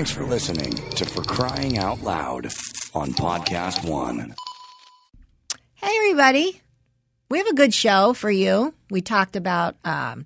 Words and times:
Thanks 0.00 0.12
for 0.12 0.24
listening 0.24 0.72
to 0.92 1.04
For 1.04 1.22
Crying 1.22 1.76
Out 1.76 2.00
Loud 2.02 2.46
on 2.94 3.12
Podcast 3.12 3.86
One. 3.86 4.34
Hey, 5.74 5.92
everybody. 5.94 6.62
We 7.28 7.36
have 7.36 7.46
a 7.48 7.54
good 7.54 7.74
show 7.74 8.14
for 8.14 8.30
you. 8.30 8.72
We 8.90 9.02
talked 9.02 9.36
about 9.36 9.76
um, 9.84 10.24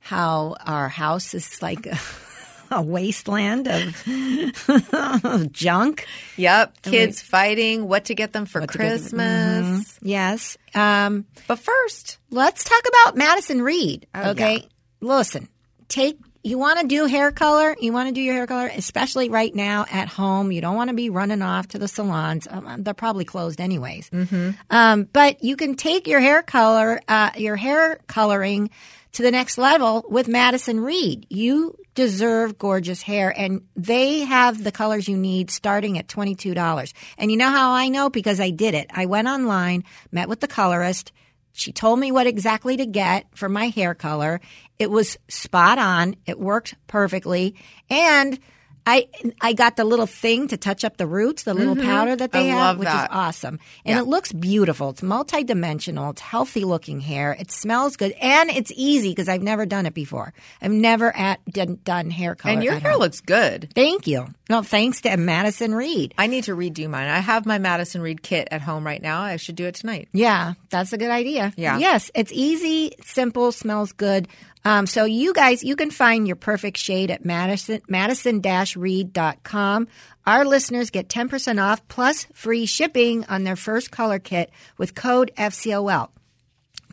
how 0.00 0.56
our 0.66 0.88
house 0.88 1.32
is 1.32 1.62
like 1.62 1.86
a, 1.86 1.96
a 2.72 2.82
wasteland 2.82 3.68
of 3.68 5.52
junk. 5.52 6.06
Yep. 6.36 6.82
Kids 6.82 7.22
fighting, 7.22 7.86
what 7.86 8.06
to 8.06 8.16
get 8.16 8.32
them 8.32 8.46
for 8.46 8.62
What 8.62 8.72
to 8.72 8.78
get 8.78 8.84
them- 8.88 8.98
Christmas. 8.98 9.96
Yes. 10.02 10.58
Um, 10.74 11.24
But 11.46 11.60
first, 11.60 12.18
let's 12.30 12.64
talk 12.64 12.82
about 12.88 13.16
Madison 13.16 13.62
Reed. 13.62 14.08
Oh, 14.12 14.30
okay. 14.30 14.66
Listen, 15.00 15.48
take 15.86 16.18
you 16.44 16.58
want 16.58 16.78
to 16.78 16.86
do 16.86 17.06
hair 17.06 17.32
color, 17.32 17.74
you 17.80 17.92
want 17.92 18.08
to 18.08 18.14
do 18.14 18.20
your 18.20 18.34
hair 18.34 18.46
color, 18.46 18.70
especially 18.76 19.30
right 19.30 19.52
now 19.54 19.86
at 19.90 20.08
home. 20.08 20.52
You 20.52 20.60
don't 20.60 20.76
want 20.76 20.88
to 20.88 20.94
be 20.94 21.08
running 21.08 21.40
off 21.40 21.68
to 21.68 21.78
the 21.78 21.88
salons. 21.88 22.46
Um, 22.48 22.82
they're 22.82 22.92
probably 22.92 23.24
closed 23.24 23.62
anyways. 23.62 24.10
Mm-hmm. 24.10 24.50
Um, 24.68 25.08
but 25.10 25.42
you 25.42 25.56
can 25.56 25.74
take 25.74 26.06
your 26.06 26.20
hair 26.20 26.42
color, 26.42 27.00
uh, 27.08 27.30
your 27.36 27.56
hair 27.56 27.98
coloring 28.06 28.68
to 29.12 29.22
the 29.22 29.30
next 29.30 29.56
level 29.56 30.04
with 30.08 30.28
Madison 30.28 30.80
Reed. 30.80 31.26
You 31.30 31.78
deserve 31.94 32.58
gorgeous 32.58 33.00
hair, 33.00 33.32
and 33.34 33.62
they 33.74 34.20
have 34.20 34.62
the 34.62 34.72
colors 34.72 35.08
you 35.08 35.16
need 35.16 35.50
starting 35.50 35.98
at 35.98 36.08
$22. 36.08 36.92
And 37.16 37.30
you 37.30 37.38
know 37.38 37.50
how 37.50 37.72
I 37.72 37.88
know? 37.88 38.10
Because 38.10 38.38
I 38.38 38.50
did 38.50 38.74
it. 38.74 38.88
I 38.92 39.06
went 39.06 39.28
online, 39.28 39.84
met 40.12 40.28
with 40.28 40.40
the 40.40 40.48
colorist. 40.48 41.12
She 41.52 41.72
told 41.72 42.00
me 42.00 42.10
what 42.10 42.26
exactly 42.26 42.76
to 42.76 42.84
get 42.84 43.26
for 43.36 43.48
my 43.48 43.68
hair 43.68 43.94
color. 43.94 44.40
It 44.78 44.90
was 44.90 45.16
spot 45.28 45.78
on. 45.78 46.16
It 46.26 46.38
worked 46.38 46.74
perfectly. 46.86 47.54
And 47.90 48.38
I 48.86 49.08
I 49.40 49.54
got 49.54 49.76
the 49.76 49.84
little 49.84 50.06
thing 50.06 50.48
to 50.48 50.58
touch 50.58 50.84
up 50.84 50.98
the 50.98 51.06
roots, 51.06 51.44
the 51.44 51.54
little 51.54 51.74
powder 51.76 52.14
that 52.16 52.32
they 52.32 52.40
Mm-hmm. 52.48 52.56
I 52.58 52.66
have, 52.66 52.78
which 52.78 52.86
that. 52.88 53.10
is 53.10 53.16
awesome. 53.16 53.58
And 53.86 53.98
it 53.98 54.02
looks 54.04 54.30
beautiful. 54.30 54.90
It's 54.90 55.00
multidimensional. 55.00 56.10
It's 56.12 56.20
healthy 56.20 56.64
looking 56.64 57.00
hair. 57.00 57.34
It 57.38 57.50
smells 57.50 57.96
good, 57.96 58.12
and 58.20 58.50
it's 58.50 58.70
easy 58.76 59.08
because 59.10 59.26
I've 59.28 59.40
never 59.42 59.64
done 59.64 59.86
it 59.86 59.94
before. 59.94 60.34
I've 60.60 60.70
never 60.70 61.16
at, 61.16 61.42
done, 61.46 61.78
done 61.82 62.10
hair 62.10 62.34
color. 62.34 62.52
and 62.54 62.62
your 62.62 62.74
hair 62.74 62.92
home. 62.92 63.00
looks 63.00 63.20
good. 63.22 63.72
Thank 63.74 64.06
you. 64.06 64.26
No, 64.50 64.60
thanks 64.62 65.00
to 65.02 65.16
Madison 65.16 65.74
Reed. 65.74 66.12
I 66.18 66.26
need 66.26 66.44
to 66.44 66.54
redo 66.54 66.86
mine. 66.90 67.08
I 67.08 67.20
have 67.20 67.46
my 67.46 67.56
Madison 67.56 68.02
Reed 68.02 68.22
kit 68.22 68.48
at 68.50 68.60
home 68.60 68.84
right 68.84 69.00
now. 69.00 69.22
I 69.22 69.36
should 69.36 69.56
do 69.56 69.64
it 69.64 69.76
tonight. 69.76 70.08
Yeah, 70.12 70.54
that's 70.68 70.92
a 70.92 70.98
good 70.98 71.10
idea. 71.10 71.54
Yeah. 71.56 71.78
Yes, 71.78 72.10
it's 72.14 72.32
easy, 72.32 72.92
simple, 73.02 73.50
smells 73.50 73.92
good. 73.92 74.28
Um, 74.64 74.86
so 74.86 75.04
you 75.04 75.34
guys, 75.34 75.62
you 75.62 75.76
can 75.76 75.90
find 75.90 76.26
your 76.26 76.36
perfect 76.36 76.78
shade 76.78 77.10
at 77.10 77.24
Madison, 77.24 77.82
madison-reed.com. 77.88 79.88
Our 80.26 80.44
listeners 80.46 80.90
get 80.90 81.08
10% 81.08 81.62
off 81.62 81.86
plus 81.88 82.26
free 82.32 82.66
shipping 82.66 83.26
on 83.26 83.44
their 83.44 83.56
first 83.56 83.90
color 83.90 84.18
kit 84.18 84.50
with 84.78 84.94
code 84.94 85.30
FCOL. 85.36 86.08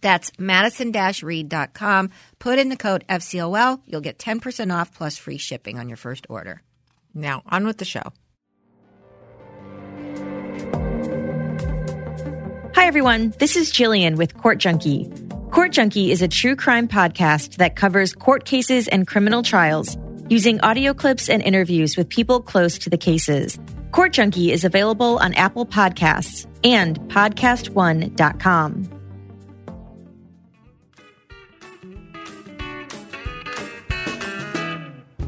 That's 0.02 0.32
madison-reed.com. 0.38 2.10
Put 2.40 2.60
in 2.60 2.70
the 2.70 2.76
code 2.76 3.06
FCOL. 3.08 3.82
You'll 3.86 4.02
get 4.02 4.18
10% 4.18 4.76
off 4.76 4.94
plus 4.94 5.18
free 5.18 5.38
shipping 5.38 5.80
on 5.80 5.88
your 5.88 5.98
first 5.98 6.26
order. 6.30 6.62
Now, 7.14 7.44
on 7.48 7.66
with 7.66 7.78
the 7.78 7.86
show. 7.86 8.12
Hi, 12.76 12.88
everyone. 12.88 13.34
This 13.38 13.56
is 13.56 13.72
Jillian 13.72 14.18
with 14.18 14.36
Court 14.36 14.58
Junkie. 14.58 15.12
Court 15.52 15.74
Junkie 15.74 16.12
is 16.12 16.22
a 16.22 16.30
true 16.30 16.56
crime 16.56 16.88
podcast 16.88 17.58
that 17.58 17.76
covers 17.76 18.16
court 18.16 18.46
cases 18.46 18.88
and 18.88 19.06
criminal 19.06 19.44
trials 19.44 19.98
using 20.30 20.62
audio 20.62 20.94
clips 20.94 21.28
and 21.28 21.42
interviews 21.44 21.98
with 21.98 22.08
people 22.08 22.40
close 22.40 22.78
to 22.78 22.90
the 22.90 22.98
cases. 22.98 23.60
Court 23.92 24.14
Junkie 24.14 24.54
is 24.54 24.64
available 24.64 25.18
on 25.18 25.34
Apple 25.34 25.66
Podcasts 25.66 26.48
and 26.64 26.98
podcastone.com. 27.10 28.90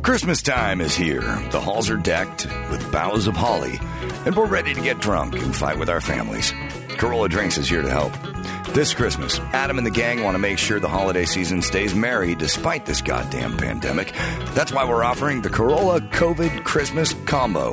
Christmas 0.04 0.42
time 0.42 0.80
is 0.80 0.96
here. 0.96 1.22
The 1.52 1.60
halls 1.60 1.90
are 1.90 1.98
decked 1.98 2.46
with 2.72 2.90
boughs 2.94 3.28
of 3.28 3.36
holly, 3.36 3.78
and 4.26 4.34
we're 4.38 4.46
ready 4.46 4.74
to 4.74 4.82
get 4.82 5.02
drunk 5.02 5.36
and 5.36 5.54
fight 5.54 5.78
with 5.78 5.90
our 5.90 6.02
families. 6.02 6.54
Corolla 6.98 7.28
Drinks 7.28 7.58
is 7.58 7.68
here 7.68 7.82
to 7.82 7.90
help. 7.90 8.14
This 8.74 8.96
Christmas, 8.96 9.38
Adam 9.54 9.78
and 9.78 9.86
the 9.86 9.92
gang 9.92 10.24
want 10.24 10.34
to 10.34 10.40
make 10.40 10.58
sure 10.58 10.80
the 10.80 10.88
holiday 10.88 11.26
season 11.26 11.62
stays 11.62 11.94
merry 11.94 12.34
despite 12.34 12.88
this 12.88 13.04
goddamn 13.04 13.56
pandemic. 13.56 14.14
That's 14.56 14.74
why 14.74 14.84
we're 14.84 15.04
offering 15.04 15.44
the 15.44 15.52
Corolla 15.52 16.02
COVID 16.02 16.64
Christmas 16.64 17.14
Combo, 17.28 17.72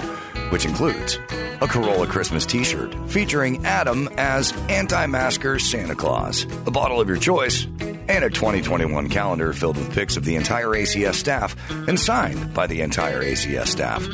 which 0.50 0.66
includes 0.66 1.18
a 1.62 1.66
Corolla 1.66 2.06
Christmas 2.06 2.44
t 2.44 2.64
shirt 2.64 2.94
featuring 3.08 3.64
Adam 3.64 4.10
as 4.18 4.52
anti 4.68 5.06
masker 5.06 5.58
Santa 5.58 5.94
Claus, 5.94 6.44
a 6.66 6.70
bottle 6.70 7.00
of 7.00 7.08
your 7.08 7.16
choice, 7.16 7.64
and 7.80 8.22
a 8.22 8.28
2021 8.28 9.08
calendar 9.08 9.54
filled 9.54 9.78
with 9.78 9.94
pics 9.94 10.18
of 10.18 10.26
the 10.26 10.36
entire 10.36 10.68
ACS 10.68 11.14
staff 11.14 11.56
and 11.70 11.98
signed 11.98 12.52
by 12.52 12.66
the 12.66 12.82
entire 12.82 13.22
ACS 13.22 13.68
staff. 13.68 14.06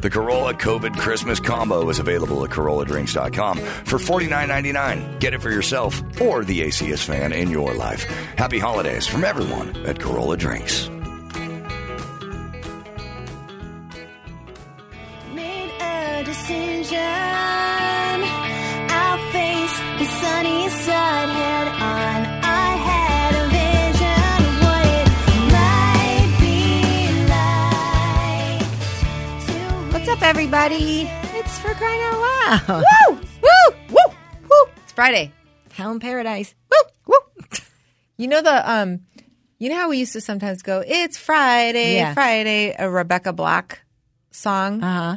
The 0.00 0.10
Corolla 0.10 0.54
COVID 0.54 0.96
Christmas 0.96 1.40
Combo 1.40 1.88
is 1.88 1.98
available 1.98 2.44
at 2.44 2.50
CorollaDrinks.com 2.50 3.58
for 3.58 3.98
$49.99. 3.98 5.18
Get 5.18 5.34
it 5.34 5.42
for 5.42 5.50
yourself 5.50 6.00
or 6.20 6.44
the 6.44 6.60
ACS 6.60 7.02
fan 7.04 7.32
in 7.32 7.50
your 7.50 7.74
life. 7.74 8.04
Happy 8.36 8.60
holidays 8.60 9.06
from 9.06 9.24
everyone 9.24 9.74
at 9.86 9.98
Corolla 9.98 10.36
Drinks. 10.36 10.88
Made 15.34 15.72
a 15.80 16.22
decision. 16.24 16.98
I'll 18.90 19.32
face 19.32 19.78
the 19.98 20.04
sunny 20.20 20.68
side 20.68 21.57
up, 30.18 30.22
everybody? 30.22 31.02
It's 31.34 31.58
for 31.58 31.72
crying 31.74 32.00
out 32.02 32.68
loud. 32.68 32.84
Woo! 33.10 33.18
Woo! 33.42 33.76
Woo! 33.90 34.14
Woo! 34.48 34.70
It's 34.82 34.92
Friday. 34.92 35.32
Hell 35.72 35.92
in 35.92 36.00
paradise. 36.00 36.54
Woo! 36.70 36.88
Woo! 37.06 37.48
You 38.16 38.28
know 38.28 38.42
the 38.42 38.70
um 38.70 39.00
you 39.58 39.68
know 39.70 39.76
how 39.76 39.88
we 39.88 39.98
used 39.98 40.12
to 40.12 40.20
sometimes 40.20 40.62
go, 40.62 40.82
It's 40.86 41.16
Friday, 41.18 41.96
Yeah. 41.96 42.14
Friday, 42.14 42.74
a 42.78 42.88
Rebecca 42.90 43.32
Black 43.32 43.80
song. 44.30 44.82
Uh 44.82 44.94
huh. 45.12 45.16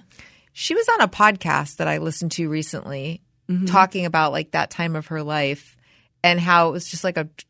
She 0.53 0.73
was 0.75 0.87
on 0.89 1.01
a 1.01 1.07
podcast 1.07 1.77
that 1.77 1.87
I 1.87 1.97
listened 1.99 2.31
to 2.33 2.47
recently 2.49 3.21
talking 3.67 4.05
about 4.05 4.31
like 4.31 4.51
that 4.51 4.69
time 4.69 4.95
of 4.95 5.07
her 5.07 5.21
life 5.23 5.75
and 6.23 6.39
how 6.39 6.69
it 6.69 6.71
was 6.71 6.89
just 6.89 7.03
like 7.03 7.17
a 7.17 7.25
t- 7.25 7.45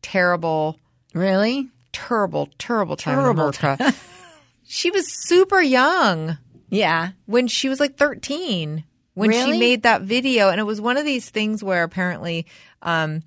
terrible, 0.00 0.78
Really? 1.12 1.68
terrible, 1.92 2.48
terrible 2.56 2.94
time 2.96 3.16
Terrible 3.16 3.48
in 3.48 3.54
America. 3.60 3.94
she 4.64 4.92
was 4.92 5.12
super 5.12 5.60
young 5.60 6.38
Yeah. 6.70 7.10
when 7.26 7.46
she 7.48 7.68
was 7.68 7.80
like 7.80 7.96
13 7.96 8.84
when 9.14 9.30
Really? 9.30 9.52
she 9.54 9.58
made 9.58 9.82
that 9.82 10.02
video 10.02 10.48
and 10.50 10.60
it 10.60 10.64
was 10.64 10.80
one 10.80 10.96
of 10.96 11.04
these 11.04 11.28
things 11.28 11.62
where 11.62 11.82
apparently 11.82 12.46
um 12.82 13.22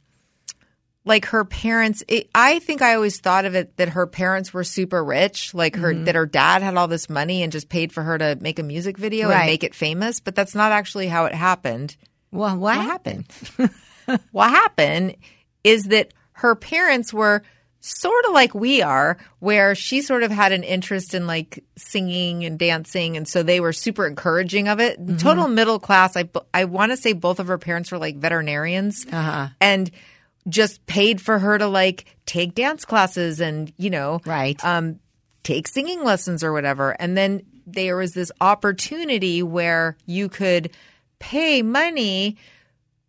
like 1.06 1.26
her 1.26 1.44
parents 1.44 2.02
it, 2.08 2.30
i 2.34 2.60
think 2.60 2.82
i 2.82 2.96
always 2.96 3.20
thought 3.20 3.44
of 3.46 3.54
it 3.56 3.76
that 3.78 3.90
her 3.90 4.08
parents 4.08 4.54
were 4.54 4.64
super 4.64 5.04
rich 5.04 5.54
like 5.54 5.76
her 5.76 5.94
Mm-hmm. 5.94 6.06
that 6.06 6.16
her 6.16 6.26
dad 6.26 6.62
had 6.62 6.78
all 6.78 6.88
this 6.88 7.10
money 7.10 7.44
and 7.44 7.52
just 7.52 7.68
paid 7.70 7.92
for 7.92 8.02
her 8.04 8.18
to 8.18 8.38
make 8.40 8.60
a 8.60 8.64
music 8.64 8.98
video 8.98 9.28
Right. 9.30 9.40
and 9.40 9.48
make 9.48 9.64
it 9.64 9.76
famous 9.76 10.20
but 10.22 10.36
that's 10.36 10.56
not 10.56 10.72
actually 10.72 11.08
how 11.08 11.26
it 11.26 11.36
happened 11.36 11.98
Well, 12.32 12.58
what, 12.58 12.76
happened? 12.78 13.26
what 14.32 14.50
happened 14.50 15.18
is 15.64 15.84
that 15.86 16.14
her 16.34 16.56
parents 16.56 17.14
were 17.14 17.44
sort 17.86 18.24
of 18.26 18.32
like 18.32 18.56
we 18.56 18.82
are, 18.82 19.18
where 19.40 19.76
she 19.76 20.02
sort 20.02 20.24
of 20.24 20.32
had 20.32 20.54
an 20.54 20.64
interest 20.64 21.14
in 21.14 21.28
like 21.28 21.64
singing 21.76 22.46
and 22.46 22.58
dancing, 22.58 23.18
and 23.18 23.28
so 23.28 23.44
they 23.44 23.60
were 23.60 23.74
super 23.74 24.08
encouraging 24.08 24.70
of 24.70 24.80
it. 24.80 24.98
Total 25.20 25.48
middle 25.50 25.80
class. 25.80 26.16
I 26.16 26.30
I 26.54 26.64
want 26.66 26.92
to 26.94 26.98
say 26.98 27.12
both 27.14 27.40
of 27.40 27.48
her 27.48 27.58
parents 27.58 27.92
were 27.92 27.98
like 27.98 28.16
veterinarians, 28.16 29.06
Uh-huh. 29.12 29.50
and 29.60 29.92
just 30.48 30.86
paid 30.88 31.22
for 31.22 31.40
her 31.40 31.58
to 31.58 31.68
like 31.68 32.06
take 32.26 32.56
dance 32.56 32.86
classes 32.86 33.40
and 33.42 33.72
you 33.78 33.90
know 33.90 34.22
Right. 34.26 34.64
um, 34.64 35.00
take 35.44 35.68
singing 35.68 36.04
lessons 36.04 36.44
or 36.44 36.52
whatever. 36.54 36.92
And 37.00 37.16
then 37.18 37.44
there 37.68 37.96
was 37.96 38.14
this 38.14 38.32
opportunity 38.42 39.42
where 39.44 39.98
you 40.06 40.28
could 40.30 40.72
pay 41.20 41.62
money 41.62 42.36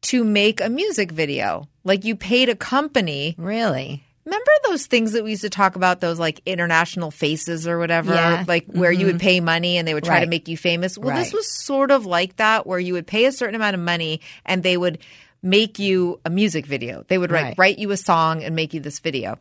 to 0.02 0.22
make 0.22 0.60
a 0.60 0.68
music 0.68 1.10
video. 1.10 1.68
Like 1.82 2.04
you 2.04 2.14
paid 2.16 2.48
a 2.48 2.54
company. 2.54 3.34
Really? 3.38 4.03
Remember 4.24 4.50
those 4.68 4.86
things 4.86 5.12
that 5.12 5.22
we 5.22 5.30
used 5.30 5.42
to 5.42 5.50
talk 5.50 5.76
about, 5.76 6.00
those 6.00 6.18
like 6.18 6.40
international 6.46 7.10
faces 7.10 7.68
or 7.68 7.78
whatever? 7.78 8.14
Yeah. 8.14 8.44
Like 8.48 8.64
where 8.66 8.90
you 8.92 9.06
would 9.06 9.20
pay 9.20 9.40
money 9.40 9.76
and 9.76 9.86
they 9.86 9.92
would 9.94 10.04
try 10.04 10.20
to 10.20 10.26
make 10.26 10.48
you 10.48 10.56
famous. 10.56 10.96
Well, 10.96 11.14
this 11.14 11.32
was 11.32 11.50
sort 11.50 11.90
of 11.90 12.06
like 12.06 12.36
that, 12.36 12.66
where 12.66 12.78
you 12.78 12.94
would 12.94 13.06
pay 13.06 13.26
a 13.26 13.32
certain 13.32 13.54
amount 13.54 13.74
of 13.74 13.80
money 13.80 14.20
and 14.46 14.62
they 14.62 14.76
would 14.76 14.98
make 15.42 15.78
you 15.78 16.20
a 16.24 16.30
music 16.30 16.64
video. 16.64 17.04
They 17.08 17.18
would 17.18 17.30
write, 17.30 17.42
Right. 17.44 17.58
write 17.58 17.78
you 17.78 17.90
a 17.90 17.98
song 17.98 18.42
and 18.42 18.56
make 18.56 18.72
you 18.72 18.80
this 18.80 18.98
video. 19.00 19.38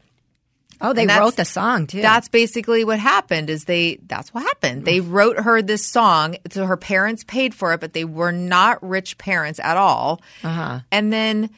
Oh, 0.82 0.92
they 0.92 1.08
wrote 1.08 1.38
the 1.38 1.46
song 1.46 1.88
too. 1.88 2.02
That's 2.02 2.28
basically 2.28 2.84
what 2.84 3.00
happened. 3.00 3.50
Is 3.50 3.64
they? 3.64 4.00
That's 4.06 4.34
what 4.34 4.44
happened. 4.44 4.84
They 4.84 5.00
wrote 5.00 5.40
her 5.40 5.62
this 5.62 5.88
song. 5.88 6.36
So 6.52 6.66
her 6.66 6.76
parents 6.76 7.24
paid 7.24 7.56
for 7.56 7.72
it, 7.72 7.80
but 7.80 7.94
they 7.94 8.04
were 8.04 8.34
not 8.34 8.86
rich 8.86 9.18
parents 9.18 9.62
at 9.64 9.78
all. 9.78 10.20
Uh-huh. 10.44 10.82
And 10.92 11.14
then 11.14 11.52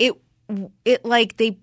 it, 0.00 0.14
it 0.84 1.04
like 1.04 1.36
they, 1.36 1.58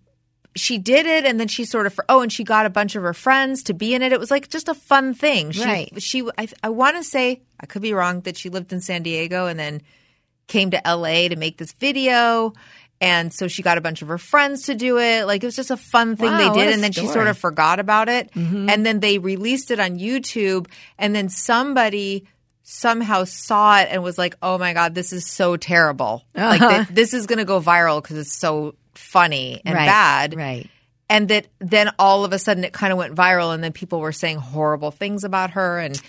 she 0.55 0.77
did 0.77 1.05
it, 1.05 1.25
and 1.25 1.39
then 1.39 1.47
she 1.47 1.65
sort 1.65 1.85
of 1.87 1.99
oh, 2.09 2.21
and 2.21 2.31
she 2.31 2.43
got 2.43 2.65
a 2.65 2.69
bunch 2.69 2.95
of 2.95 3.03
her 3.03 3.13
friends 3.13 3.63
to 3.63 3.73
be 3.73 3.93
in 3.95 4.01
it. 4.01 4.11
It 4.13 4.19
was 4.19 4.29
like 4.31 4.49
just 4.49 4.69
a 4.69 4.73
fun 4.73 5.13
thing. 5.13 5.51
She, 5.51 5.63
Right. 5.65 6.01
She, 6.01 6.27
I, 6.37 6.47
I 6.61 6.69
want 6.69 6.95
to 6.97 7.03
say 7.03 7.41
I 7.59 7.65
could 7.65 7.81
be 7.81 7.93
wrong 7.93 8.21
that 8.21 8.37
she 8.37 8.49
lived 8.49 8.71
in 8.73 8.79
San 8.81 9.03
Diego 9.03 9.47
and 9.47 9.59
then 9.59 9.81
came 10.47 10.69
to 10.71 10.81
LA 10.85 11.27
to 11.29 11.35
make 11.35 11.57
this 11.57 11.71
video. 11.73 12.53
And 13.01 13.33
so 13.33 13.47
she 13.49 13.63
got 13.63 13.77
a 13.77 13.81
bunch 13.81 14.01
of 14.01 14.07
her 14.07 14.17
friends 14.17 14.63
to 14.67 14.75
do 14.75 14.97
it. 14.99 15.25
Like 15.25 15.43
it 15.43 15.47
was 15.47 15.55
just 15.55 15.71
a 15.71 15.77
fun 15.77 16.15
thing 16.15 16.31
Wow, 16.31 16.53
they 16.53 16.59
did. 16.65 16.73
And 16.73 16.83
then 16.83 16.91
she 16.93 17.07
sort 17.07 17.27
of 17.27 17.37
forgot 17.37 17.79
about 17.79 18.07
it. 18.07 18.29
And 18.35 18.85
then 18.85 18.99
they 19.01 19.17
released 19.17 19.71
it 19.71 19.79
on 19.79 19.97
YouTube. 19.99 20.67
And 20.97 21.13
then 21.13 21.27
somebody 21.27 22.27
somehow 22.61 23.25
saw 23.25 23.79
it 23.79 23.89
and 23.91 24.03
was 24.03 24.17
like, 24.17 24.35
oh 24.41 24.57
my 24.57 24.73
God, 24.73 24.95
this 24.95 25.11
is 25.11 25.25
so 25.25 25.57
terrible. 25.57 26.23
Like 26.35 26.61
Uh-huh. 26.61 26.75
th- 26.85 26.87
this 26.89 27.13
is 27.13 27.25
going 27.27 27.39
to 27.39 27.45
go 27.45 27.59
viral 27.59 28.01
because 28.01 28.17
it's 28.17 28.33
so 28.33 28.75
funny 28.95 29.61
and 29.65 29.75
right, 29.75 29.85
bad. 29.85 30.35
Right. 30.35 30.69
and 31.09 31.27
that 31.29 31.47
then 31.59 31.91
all 31.99 32.25
of 32.25 32.33
a 32.33 32.39
sudden 32.39 32.63
it 32.63 32.73
kind 32.73 32.91
of 32.91 32.97
went 32.97 33.15
viral 33.15 33.53
and 33.53 33.63
then 33.63 33.73
people 33.73 33.99
were 33.99 34.11
saying 34.11 34.37
horrible 34.37 34.91
things 34.91 35.23
about 35.23 35.51
her 35.51 35.79
and 35.79 36.01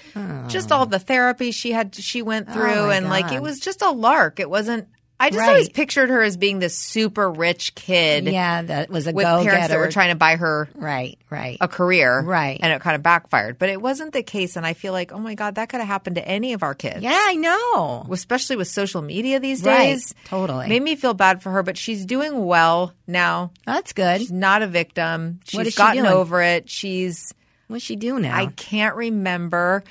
just 0.48 0.72
all 0.72 0.82
oh. 0.82 0.86
the 0.86 0.98
therapy 0.98 1.50
she 1.50 1.72
had 1.72 1.94
she 1.94 2.22
went 2.22 2.48
oh 2.50 2.52
through 2.52 2.64
Oh, 2.64 2.90
and 2.90 3.08
like 3.08 3.32
it 3.32 3.42
was 3.42 3.60
just 3.60 3.82
a 3.82 3.90
lark. 3.90 4.40
It 4.40 4.50
wasn't 4.50 4.88
i 5.26 5.30
just 5.30 5.48
always 5.48 5.68
pictured 5.68 6.10
her 6.10 6.22
as 6.22 6.36
being 6.36 6.58
this 6.58 6.76
super 6.78 7.30
rich 7.30 7.74
kid 7.74 8.26
Yeah, 8.26 8.62
that 8.62 8.90
was 8.90 9.06
a 9.06 9.12
with 9.12 9.24
go 9.24 9.42
parents 9.42 9.68
that 9.68 9.78
were 9.78 9.90
trying 9.90 10.10
to 10.10 10.14
buy 10.16 10.36
her 10.36 10.68
Right. 10.74 11.18
Right. 11.30 11.58
a 11.60 11.68
career 11.68 12.20
Right. 12.20 12.58
and 12.62 12.72
it 12.72 12.80
kind 12.80 12.94
of 12.96 13.02
backfired 13.02 13.58
but 13.58 13.68
it 13.68 13.80
wasn't 13.80 14.12
the 14.12 14.22
case 14.22 14.56
and 14.56 14.64
i 14.66 14.74
feel 14.74 14.92
like 14.92 15.12
oh 15.12 15.18
my 15.18 15.34
god 15.34 15.56
that 15.56 15.68
could 15.68 15.80
have 15.80 15.88
happened 15.88 16.16
to 16.16 16.26
any 16.26 16.52
of 16.52 16.62
our 16.62 16.74
kids 16.74 17.00
Yeah, 17.02 17.16
I 17.18 17.34
know. 17.34 18.06
especially 18.10 18.56
with 18.56 18.68
social 18.68 19.02
media 19.02 19.40
these 19.40 19.62
Right. 19.62 19.78
days 19.86 20.14
Totally. 20.26 20.68
made 20.68 20.82
me 20.82 20.96
feel 20.96 21.14
bad 21.14 21.42
for 21.42 21.50
her 21.50 21.62
but 21.62 21.76
she's 21.78 22.04
doing 22.06 22.44
well 22.46 22.92
now 23.06 23.50
That's 23.66 23.92
good. 23.92 24.20
She's 24.20 24.32
not 24.32 24.62
a 24.62 24.66
victim. 24.66 25.40
She's 25.44 25.68
she 25.72 25.76
gotten 25.76 26.04
doing? 26.04 26.14
over 26.14 26.42
it. 26.42 26.68
She's 26.70 27.32
What's 27.68 27.82
she 27.84 27.96
do 27.96 28.18
now? 28.20 28.36
I 28.36 28.46
can't 28.46 28.94
remember 28.94 29.82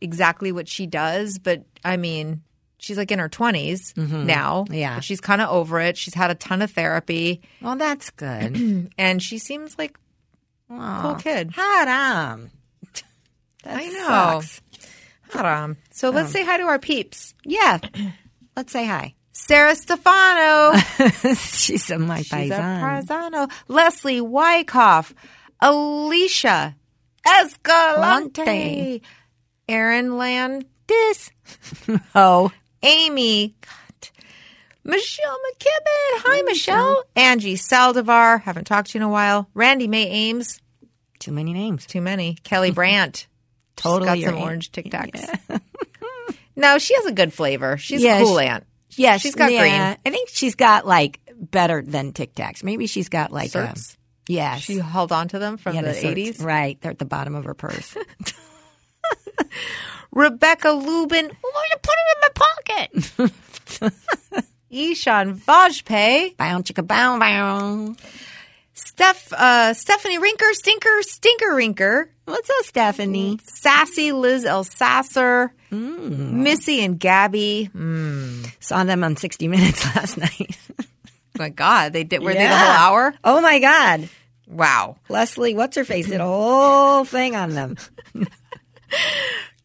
exactly 0.00 0.50
what 0.52 0.68
she 0.68 0.86
does, 0.86 1.38
but 1.38 1.62
I 1.84 1.96
mean, 1.96 2.42
she's 2.80 2.96
like 2.98 3.10
in 3.12 3.18
her 3.20 3.28
20s 3.28 3.96
now. 3.96 4.64
Mm-hmm. 4.64 4.74
Yeah. 4.74 5.00
She's 5.00 5.20
kind 5.20 5.40
of 5.40 5.50
over 5.50 5.78
it. 5.80 5.96
She's 5.96 6.14
had 6.14 6.30
a 6.30 6.34
ton 6.34 6.62
of 6.62 6.70
therapy 6.72 7.40
well, 7.62 7.76
that's 7.76 8.10
good. 8.10 8.90
and 8.98 9.22
she 9.22 9.38
seems 9.38 9.78
like 9.78 9.96
a 10.70 10.98
cool 11.02 11.14
kid. 11.16 11.52
Haram. 11.54 12.50
That 13.64 13.76
I 13.76 13.86
know. 13.88 14.40
sucks. 14.40 14.60
Haram. 15.32 15.76
So 15.90 16.08
Um, 16.08 16.14
let's 16.14 16.32
say 16.32 16.44
hi 16.44 16.56
to 16.56 16.64
our 16.64 16.78
peeps. 16.78 17.34
Yeah. 17.44 17.78
Let's 18.56 18.72
say 18.72 18.86
hi. 18.86 19.14
Sarah 19.32 19.74
Stefano. 19.76 20.78
She's 21.34 21.90
a 21.90 21.98
my 21.98 22.18
She's 22.22 22.32
a 22.32 22.36
paisan. 22.36 23.06
Paisano. 23.06 23.50
Leslie 23.68 24.20
Wyckoff. 24.20 25.14
Alicia 25.60 26.74
Escalante. 27.26 28.40
Escalante. 28.42 29.02
Aaron 29.68 30.16
Landis. 30.16 31.30
Oh. 32.14 32.50
Amy. 32.82 33.54
God. 33.60 34.08
Michelle 34.82 35.36
McKibben. 35.52 36.22
Hi, 36.24 36.42
Michelle. 36.42 37.04
Angie 37.14 37.54
Saldivar. 37.56 38.40
Haven't 38.42 38.64
talked 38.66 38.90
to 38.90 38.98
you 38.98 39.04
in 39.04 39.08
a 39.08 39.10
while. 39.10 39.48
Randy 39.54 39.86
May 39.88 40.06
Ames. 40.08 40.60
Too 41.18 41.32
many 41.32 41.52
names. 41.52 41.84
Too 41.86 42.00
many. 42.00 42.36
Kelly 42.44 42.70
Brandt. 42.70 43.26
Totally 43.76 44.08
She's 44.18 44.24
got 44.24 44.30
some 44.30 44.36
aunt. 44.38 44.44
orange 44.46 44.72
Tic 44.72 44.86
Tacs. 44.90 45.60
no, 46.56 46.78
she 46.78 46.94
has 46.94 47.06
a 47.06 47.12
good 47.12 47.32
flavor. 47.32 47.76
She's 47.76 48.02
Yeah, 48.02 48.18
a 48.18 48.22
cool 48.22 48.38
she- 48.38 48.46
aunt. 48.46 48.64
Yeah, 48.96 49.18
She's 49.18 49.34
got 49.36 49.52
yeah. 49.52 49.60
green. 49.60 49.98
I 50.04 50.10
think 50.10 50.28
she's 50.30 50.56
got 50.56 50.84
like 50.86 51.20
better 51.36 51.80
than 51.80 52.12
Tic 52.12 52.34
Tacs. 52.34 52.64
Maybe 52.64 52.86
she's 52.88 53.08
got 53.08 53.30
like 53.32 53.54
um, 53.54 53.62
a, 53.62 53.68
Certs? 53.68 53.96
yes. 54.28 54.60
She 54.62 54.78
held 54.78 55.12
on 55.12 55.28
to 55.28 55.38
them 55.38 55.58
from 55.58 55.76
Yeah, 55.76 55.82
the 55.82 55.90
certs. 55.92 56.16
80s. 56.38 56.42
Right. 56.44 56.80
They're 56.80 56.90
at 56.90 56.98
the 56.98 57.04
bottom 57.04 57.34
of 57.36 57.44
her 57.44 57.54
purse. 57.54 57.96
Rebecca 60.12 60.70
Lubin. 60.70 61.30
Oh, 61.44 61.64
you 61.70 61.78
put 61.82 61.94
it 61.94 62.08
in 62.14 62.20
my 62.22 63.30
pocket. 63.82 63.92
Ishan 64.70 65.36
Vajpayee. 65.38 66.36
bow 66.36 66.58
chicka 66.60 66.86
bow 66.86 67.18
bow. 67.18 67.94
Steph, 68.74 69.32
uh, 69.32 69.74
Stephanie 69.74 70.18
Rinker, 70.18 70.52
Stinker, 70.52 71.02
Stinker 71.02 71.50
Rinker. 71.54 72.08
What's 72.24 72.48
up, 72.48 72.64
Stephanie? 72.64 73.38
Sassy 73.44 74.12
Liz 74.12 74.44
Elsasser. 74.44 75.50
Mm. 75.70 76.32
Missy 76.32 76.82
and 76.84 76.98
Gabby. 76.98 77.68
Saw 78.60 78.84
them 78.84 79.04
on 79.04 79.16
60 79.16 79.48
Minutes 79.48 79.84
last 79.96 80.16
night. 80.16 80.56
my 81.38 81.50
God, 81.50 81.92
they 81.92 82.04
did. 82.04 82.22
Were 82.22 82.32
they 82.32 82.46
the 82.46 82.56
whole 82.56 82.68
hour? 82.68 83.14
Oh 83.22 83.40
my 83.40 83.58
God. 83.58 84.08
Wow. 84.46 84.96
Leslie, 85.08 85.54
what's 85.54 85.76
her 85.76 85.84
face? 85.84 86.08
Did 86.08 86.20
a 86.20 86.24
whole 86.24 87.04
thing 87.04 87.36
on 87.36 87.50
them. 87.50 87.76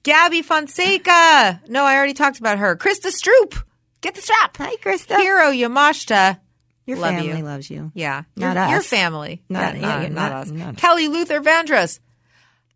Gabby 0.05 0.43
Fonseca. 0.43 1.61
No, 1.67 1.83
I 1.83 1.95
already 1.97 2.13
talked 2.13 2.37
about 2.39 2.59
her. 2.59 2.75
Krista 2.77 3.07
Stroop. 3.11 3.61
Get 4.01 4.13
the 4.13 4.21
strap. 4.21 4.55
Hi, 4.57 4.75
Krista. 4.77 5.17
Hero 5.17 5.51
Yamashita. 5.51 6.39
Your 6.85 6.97
Love 6.97 7.15
family 7.15 7.39
you. 7.39 7.43
loves 7.43 7.69
you. 7.71 7.91
Yeah. 7.95 8.21
Not 8.35 8.55
your, 8.55 8.67
your 8.67 8.77
us. 8.79 8.87
family. 8.87 9.41
Not- 9.49 9.73
yeah, 9.75 9.81
not, 9.81 10.01
yeah, 10.03 10.07
not 10.09 10.13
not- 10.13 10.31
us. 10.33 10.51
not- 10.51 10.77
Kelly 10.77 11.07
Luther 11.07 11.41
Vandross. 11.41 11.99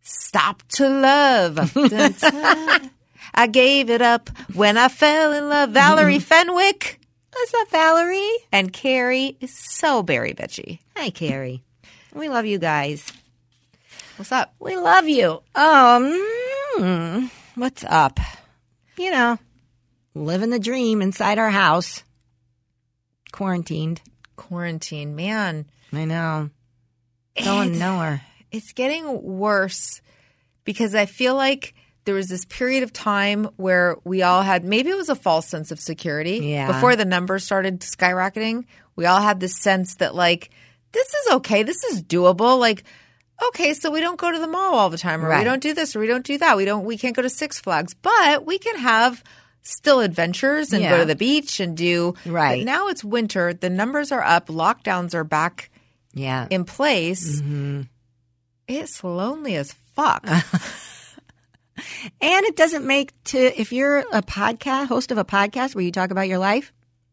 Stop 0.02 0.64
to 0.70 0.88
love. 0.88 1.72
Dun, 1.74 2.12
dun. 2.18 2.90
I 3.32 3.46
gave 3.46 3.90
it 3.90 4.02
up 4.02 4.28
when 4.54 4.76
I 4.76 4.88
fell 4.88 5.32
in 5.32 5.48
love. 5.48 5.70
Valerie 5.70 6.18
Fenwick. 6.30 6.98
What's 7.32 7.54
up, 7.54 7.70
Valerie? 7.70 8.28
And 8.50 8.72
Carrie 8.72 9.36
is 9.40 9.56
so 9.56 10.02
berry 10.02 10.34
bitchy. 10.34 10.80
Hi, 10.96 11.10
Carrie. 11.10 11.62
We 12.12 12.28
love 12.28 12.44
you 12.46 12.58
guys. 12.58 13.06
What's 14.16 14.32
up? 14.32 14.52
We 14.58 14.76
love 14.76 15.08
you. 15.08 15.40
Um, 15.54 16.10
hmm, 16.76 17.26
what's 17.54 17.84
up? 17.84 18.18
You 18.96 19.10
know, 19.10 19.38
living 20.14 20.50
the 20.50 20.58
dream 20.58 21.02
inside 21.02 21.38
our 21.38 21.50
house, 21.50 22.04
quarantined. 23.32 24.02
Quarantine, 24.36 25.16
man. 25.16 25.66
I 25.92 26.04
know. 26.04 26.50
Going 27.42 27.78
nowhere. 27.78 28.22
It's 28.50 28.72
getting 28.72 29.22
worse 29.22 30.00
because 30.64 30.94
I 30.94 31.06
feel 31.06 31.34
like 31.34 31.74
there 32.04 32.14
was 32.14 32.28
this 32.28 32.44
period 32.46 32.82
of 32.82 32.92
time 32.92 33.44
where 33.56 33.96
we 34.04 34.22
all 34.22 34.42
had 34.42 34.64
maybe 34.64 34.90
it 34.90 34.96
was 34.96 35.08
a 35.08 35.14
false 35.14 35.46
sense 35.46 35.70
of 35.70 35.80
security. 35.80 36.38
Yeah. 36.38 36.66
Before 36.66 36.96
the 36.96 37.04
numbers 37.04 37.44
started 37.44 37.80
skyrocketing, 37.80 38.64
we 38.96 39.06
all 39.06 39.20
had 39.20 39.40
this 39.40 39.56
sense 39.56 39.96
that 39.96 40.14
like 40.14 40.50
this 40.92 41.06
is 41.06 41.32
okay, 41.34 41.62
this 41.62 41.84
is 41.84 42.02
doable. 42.02 42.58
Like 42.58 42.84
okay, 43.48 43.74
so 43.74 43.90
we 43.90 44.00
don't 44.00 44.18
go 44.18 44.30
to 44.30 44.38
the 44.38 44.46
mall 44.46 44.74
all 44.74 44.90
the 44.90 44.98
time, 44.98 45.24
or 45.24 45.36
we 45.36 45.44
don't 45.44 45.62
do 45.62 45.74
this, 45.74 45.94
or 45.96 46.00
we 46.00 46.06
don't 46.06 46.24
do 46.24 46.38
that. 46.38 46.56
We 46.56 46.64
don't. 46.64 46.84
We 46.84 46.96
can't 46.98 47.14
go 47.16 47.22
to 47.22 47.30
Six 47.30 47.58
Flags, 47.60 47.94
but 47.94 48.46
we 48.46 48.58
can 48.58 48.76
have 48.76 49.22
still 49.62 50.00
adventures 50.00 50.72
and 50.72 50.82
go 50.82 50.98
to 50.98 51.04
the 51.04 51.16
beach 51.16 51.60
and 51.60 51.76
do. 51.76 52.14
Right. 52.26 52.60
But 52.60 52.64
now 52.64 52.88
it's 52.88 53.04
winter. 53.04 53.52
The 53.52 53.70
numbers 53.70 54.10
are 54.12 54.22
up. 54.22 54.46
Lockdowns 54.48 55.14
are 55.14 55.24
back 55.24 55.70
Yeah. 56.14 56.46
in 56.50 56.64
place. 56.64 57.40
Mm-hmm. 57.40 57.82
It's 58.68 59.02
lonely 59.04 59.56
as 59.56 59.72
fuck. 59.94 60.26
And 62.20 62.44
it 62.44 62.56
doesn't 62.56 62.84
make 62.86 63.12
to 63.24 63.38
if 63.58 63.72
you're 63.72 64.00
a 64.12 64.20
podcast 64.22 64.88
host 64.88 65.12
of 65.12 65.18
a 65.18 65.24
podcast 65.24 65.74
where 65.74 65.82
you 65.82 65.90
talk 65.90 66.10
about 66.10 66.28
your 66.28 66.36
life, 66.38 66.72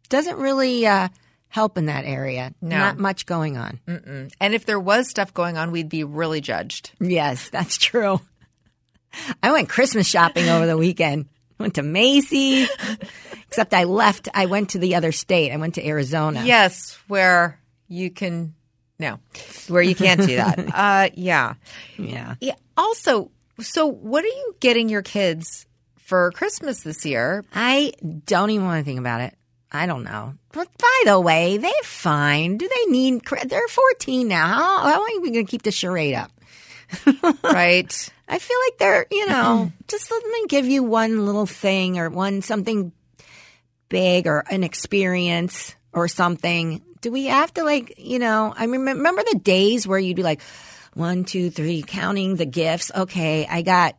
doesn't 0.09 0.37
really 0.37 0.85
uh, 0.85 1.07
help 1.49 1.77
in 1.77 1.85
that 1.87 2.05
area. 2.05 2.53
No. 2.61 2.77
Not 2.77 2.97
much 2.97 3.25
going 3.25 3.57
on. 3.57 3.79
and 3.87 4.53
if 4.53 4.65
there 4.65 4.79
was 4.79 5.09
stuff 5.09 5.33
going 5.33 5.57
on, 5.57 5.71
we'd 5.71 5.89
be 5.89 6.03
really 6.03 6.41
judged. 6.41 6.91
Yes, 6.99 7.49
that's 7.49 7.77
true. 7.77 8.19
I 9.41 9.51
went 9.51 9.69
Christmas 9.69 10.07
shopping 10.07 10.49
over 10.49 10.67
the 10.67 10.77
weekend. 10.77 11.27
Went 11.59 11.75
to 11.75 11.83
Macy's. 11.83 12.69
Except 13.47 13.73
I 13.73 13.85
left. 13.85 14.27
I 14.33 14.45
went 14.45 14.71
to 14.71 14.79
the 14.79 14.95
other 14.95 15.11
state. 15.11 15.51
I 15.51 15.57
went 15.57 15.75
to 15.75 15.87
Arizona. 15.87 16.43
Yes, 16.45 16.99
where 17.07 17.59
you 17.87 18.11
can 18.11 18.53
no, 18.99 19.19
where 19.67 19.81
you 19.81 19.95
can't 19.95 20.21
do 20.21 20.35
that. 20.37 20.59
uh, 20.73 21.09
yeah. 21.13 21.53
Yeah. 21.97 22.35
Yeah. 22.39 22.55
Also, 22.75 23.31
so 23.59 23.85
what 23.85 24.23
are 24.23 24.27
you 24.27 24.55
getting 24.59 24.89
your 24.89 25.03
kids 25.03 25.65
for 25.97 26.31
Christmas 26.31 26.81
this 26.81 27.05
year? 27.05 27.45
I 27.53 27.93
don't 28.25 28.49
even 28.49 28.65
want 28.65 28.81
to 28.81 28.85
think 28.85 28.99
about 28.99 29.21
it. 29.21 29.36
I 29.71 29.85
don't 29.85 30.03
know. 30.03 30.33
But 30.51 30.69
by 30.77 31.01
the 31.05 31.19
way, 31.19 31.57
they're 31.57 31.71
fine. 31.83 32.57
Do 32.57 32.67
they 32.67 32.91
need? 32.91 33.21
They're 33.45 33.67
14 33.67 34.27
now. 34.27 34.47
How, 34.47 34.79
how 34.79 34.99
long 34.99 35.17
are 35.17 35.21
we 35.21 35.31
going 35.31 35.45
to 35.45 35.51
keep 35.51 35.63
the 35.63 35.71
charade 35.71 36.13
up? 36.13 36.31
Right. 37.43 38.09
I 38.29 38.39
feel 38.39 38.57
like 38.65 38.77
they're, 38.77 39.05
you 39.11 39.27
know, 39.27 39.71
just 39.87 40.11
let 40.11 40.23
me 40.25 40.45
give 40.47 40.67
you 40.67 40.83
one 40.83 41.25
little 41.25 41.45
thing 41.45 41.99
or 41.99 42.09
one 42.09 42.41
something 42.41 42.91
big 43.89 44.27
or 44.27 44.43
an 44.49 44.63
experience 44.63 45.75
or 45.93 46.07
something. 46.07 46.81
Do 47.01 47.11
we 47.11 47.25
have 47.25 47.53
to 47.55 47.63
like, 47.63 47.95
you 47.97 48.19
know, 48.19 48.53
I 48.55 48.65
remember, 48.65 48.97
remember 48.99 49.23
the 49.31 49.39
days 49.39 49.87
where 49.87 49.99
you'd 49.99 50.15
be 50.15 50.23
like, 50.23 50.41
one, 50.93 51.25
two, 51.25 51.51
three, 51.51 51.83
counting 51.83 52.35
the 52.35 52.45
gifts. 52.45 52.91
Okay, 52.93 53.45
I 53.45 53.61
got 53.61 53.95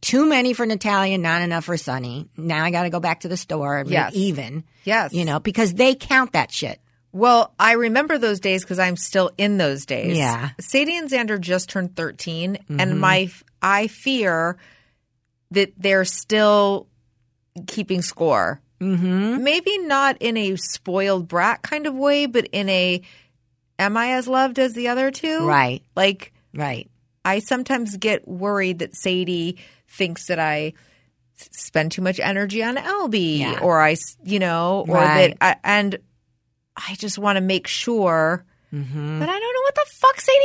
too 0.00 0.26
many 0.26 0.52
for 0.52 0.66
Natalia, 0.66 1.18
not 1.18 1.42
enough 1.42 1.64
for 1.64 1.76
Sonny. 1.76 2.28
Now 2.36 2.64
I 2.64 2.70
got 2.70 2.84
to 2.84 2.90
go 2.90 3.00
back 3.00 3.20
to 3.20 3.28
the 3.28 3.36
store 3.36 3.78
and 3.78 3.90
Yes. 3.90 4.12
even. 4.14 4.64
Yes. 4.84 5.12
You 5.12 5.24
know, 5.24 5.40
because 5.40 5.74
they 5.74 5.94
count 5.94 6.32
that 6.32 6.52
shit. 6.52 6.80
Well, 7.12 7.54
I 7.58 7.72
remember 7.72 8.18
those 8.18 8.40
days 8.40 8.62
because 8.62 8.78
I'm 8.78 8.96
still 8.96 9.30
in 9.38 9.56
those 9.56 9.86
days. 9.86 10.16
Yeah. 10.18 10.50
Sadie 10.60 10.96
and 10.96 11.10
Xander 11.10 11.40
just 11.40 11.70
turned 11.70 11.96
13, 11.96 12.58
and 12.78 13.00
my 13.00 13.30
I 13.62 13.86
fear 13.86 14.58
that 15.52 15.72
they're 15.78 16.04
still 16.04 16.88
keeping 17.66 18.02
score. 18.02 18.60
Mm-hmm. 18.80 19.42
Maybe 19.42 19.78
not 19.78 20.18
in 20.20 20.36
a 20.36 20.56
spoiled 20.56 21.26
brat 21.28 21.62
kind 21.62 21.86
of 21.86 21.94
way, 21.94 22.26
but 22.26 22.46
in 22.52 22.68
a 22.68 23.00
am 23.78 23.96
I 23.96 24.12
as 24.12 24.28
loved 24.28 24.58
as 24.58 24.74
the 24.74 24.88
other 24.88 25.10
two? 25.10 25.46
Right. 25.46 25.82
Like 25.94 26.34
Right. 26.54 26.90
I 27.24 27.38
sometimes 27.38 27.96
get 27.96 28.28
worried 28.28 28.80
that 28.80 28.94
Sadie 28.94 29.56
thinks 29.96 30.26
that 30.28 30.38
I 30.38 30.72
spend 31.52 31.92
too 31.92 32.02
much 32.02 32.18
energy 32.20 32.62
on 32.62 32.76
Elby 32.76 33.38
Yeah. 33.40 33.60
or 33.60 33.80
I, 33.82 33.96
you 34.24 34.38
know, 34.38 34.84
or 34.88 34.94
Right. 34.96 35.36
that, 35.40 35.58
I, 35.64 35.78
and 35.78 35.98
I 36.76 36.94
just 36.94 37.18
want 37.18 37.36
to 37.36 37.40
make 37.42 37.66
sure 37.66 38.44
Mm-hmm. 38.74 39.20
that 39.20 39.28
I 39.28 39.32
don't 39.32 39.54
know 39.54 39.62
what 39.62 39.74
the 39.76 39.86
fuck 39.92 40.20
Sadie 40.20 40.38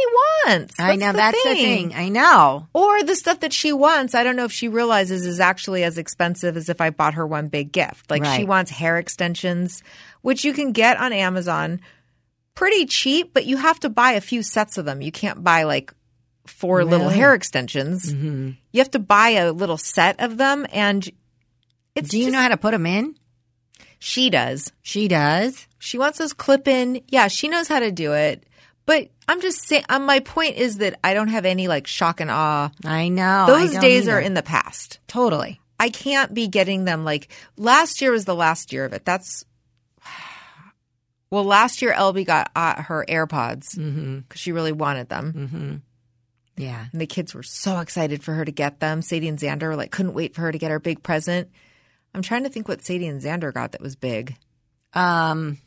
wants. 0.45 0.79
I 0.79 0.95
know 0.95 1.07
the 1.11 1.17
that's 1.17 1.43
the 1.43 1.55
thing. 1.55 1.93
I 1.95 2.07
know. 2.09 2.67
Or 2.71 3.03
the 3.03 3.15
stuff 3.15 3.39
that 3.39 3.51
she 3.51 3.73
wants, 3.73 4.13
I 4.13 4.23
don't 4.23 4.35
know 4.35 4.45
if 4.45 4.51
she 4.51 4.67
realizes 4.67 5.25
is 5.25 5.39
actually 5.39 5.83
as 5.83 5.97
expensive 5.97 6.55
as 6.55 6.69
if 6.69 6.79
I 6.79 6.91
bought 6.91 7.15
her 7.15 7.25
one 7.25 7.47
big 7.47 7.71
gift. 7.71 8.11
Like 8.11 8.23
she 8.23 8.45
wants 8.45 8.69
hair 8.69 8.97
extensions, 8.99 9.81
which 10.21 10.45
you 10.45 10.53
can 10.53 10.71
get 10.71 10.97
on 10.97 11.11
Amazon 11.13 11.81
pretty 12.53 12.85
cheap, 12.85 13.33
but 13.33 13.45
you 13.45 13.57
have 13.57 13.79
to 13.81 13.89
buy 13.89 14.11
a 14.13 14.21
few 14.21 14.43
sets 14.43 14.77
of 14.77 14.85
them. 14.85 15.01
You 15.01 15.11
can't 15.11 15.43
buy 15.43 15.63
like 15.63 15.91
four 16.45 16.83
little 16.85 17.09
hair 17.09 17.33
extensions. 17.33 18.13
Mm-hmm. 18.13 18.51
You 18.71 18.79
have 18.79 18.91
to 18.91 18.99
buy 18.99 19.29
a 19.31 19.51
little 19.51 19.77
set 19.77 20.19
of 20.19 20.37
them, 20.37 20.65
and 20.71 21.07
it's 21.95 22.09
Do 22.09 22.17
you 22.17 22.25
just- 22.25 22.33
know 22.33 22.41
how 22.41 22.49
to 22.49 22.57
put 22.57 22.71
them 22.71 22.85
in? 22.85 23.15
she 23.99 24.29
does. 24.31 24.71
She 24.81 25.07
does. 25.07 25.67
She 25.77 25.97
wants 25.99 26.17
those 26.17 26.33
clip 26.33 26.67
in. 26.67 27.01
Yeah, 27.09 27.27
she 27.27 27.47
knows 27.47 27.67
how 27.67 27.79
to 27.79 27.91
do 27.91 28.13
it. 28.13 28.43
But 28.87 29.09
I'm 29.27 29.41
just 29.41 29.61
saying. 29.67 29.83
Um, 29.89 30.05
my 30.07 30.19
point 30.21 30.55
is 30.57 30.77
that 30.79 30.99
I 31.03 31.13
don't 31.13 31.27
have 31.27 31.45
any 31.45 31.67
like 31.67 31.85
shock 31.85 32.19
and 32.19 32.31
awe. 32.31 32.71
I 32.83 33.09
know. 33.09 33.45
Those 33.47 33.73
don't 33.73 33.81
days 33.81 34.03
either. 34.07 34.17
are 34.17 34.19
in 34.19 34.33
the 34.33 34.41
past. 34.41 34.99
totally. 35.07 35.59
I 35.79 35.89
can't 35.89 36.33
be 36.33 36.47
getting 36.47 36.85
them 36.85 37.03
like 37.05 37.27
last 37.57 38.01
year 38.01 38.11
was 38.11 38.25
the 38.25 38.35
last 38.35 38.73
year 38.73 38.85
of 38.85 38.93
it. 38.93 39.05
That's 39.05 39.45
well, 41.31 41.43
last 41.43 41.81
year 41.81 41.93
Elby 41.93 42.25
got 42.25 42.51
uh, 42.55 42.81
her 42.81 43.05
AirPods 43.07 43.75
because 44.23 44.39
she 44.41 44.51
really 44.51 44.71
wanted 44.71 45.09
them, 45.09 45.83
Yeah. 46.57 46.85
and 46.91 47.01
the 47.01 47.07
kids 47.07 47.33
were 47.33 47.43
so 47.43 47.79
excited 47.79 48.23
for 48.23 48.33
her 48.33 48.45
to 48.45 48.51
get 48.51 48.79
them. 48.79 49.01
Sadie 49.01 49.27
and 49.29 49.39
Xander 49.39 49.67
were 49.69 49.75
like 49.75 49.91
couldn't 49.91 50.13
wait 50.13 50.35
for 50.35 50.41
her 50.41 50.51
to 50.51 50.57
get 50.57 50.71
her 50.71 50.79
big 50.79 51.01
present. 51.03 51.49
I'm 52.13 52.21
trying 52.21 52.43
to 52.43 52.49
think 52.49 52.67
what 52.67 52.83
Sadie 52.83 53.07
and 53.07 53.21
Xander 53.21 53.53
got 53.53 53.71
that 53.71 53.81
was 53.81 53.95
big. 53.95 54.35
Um, 54.93 55.57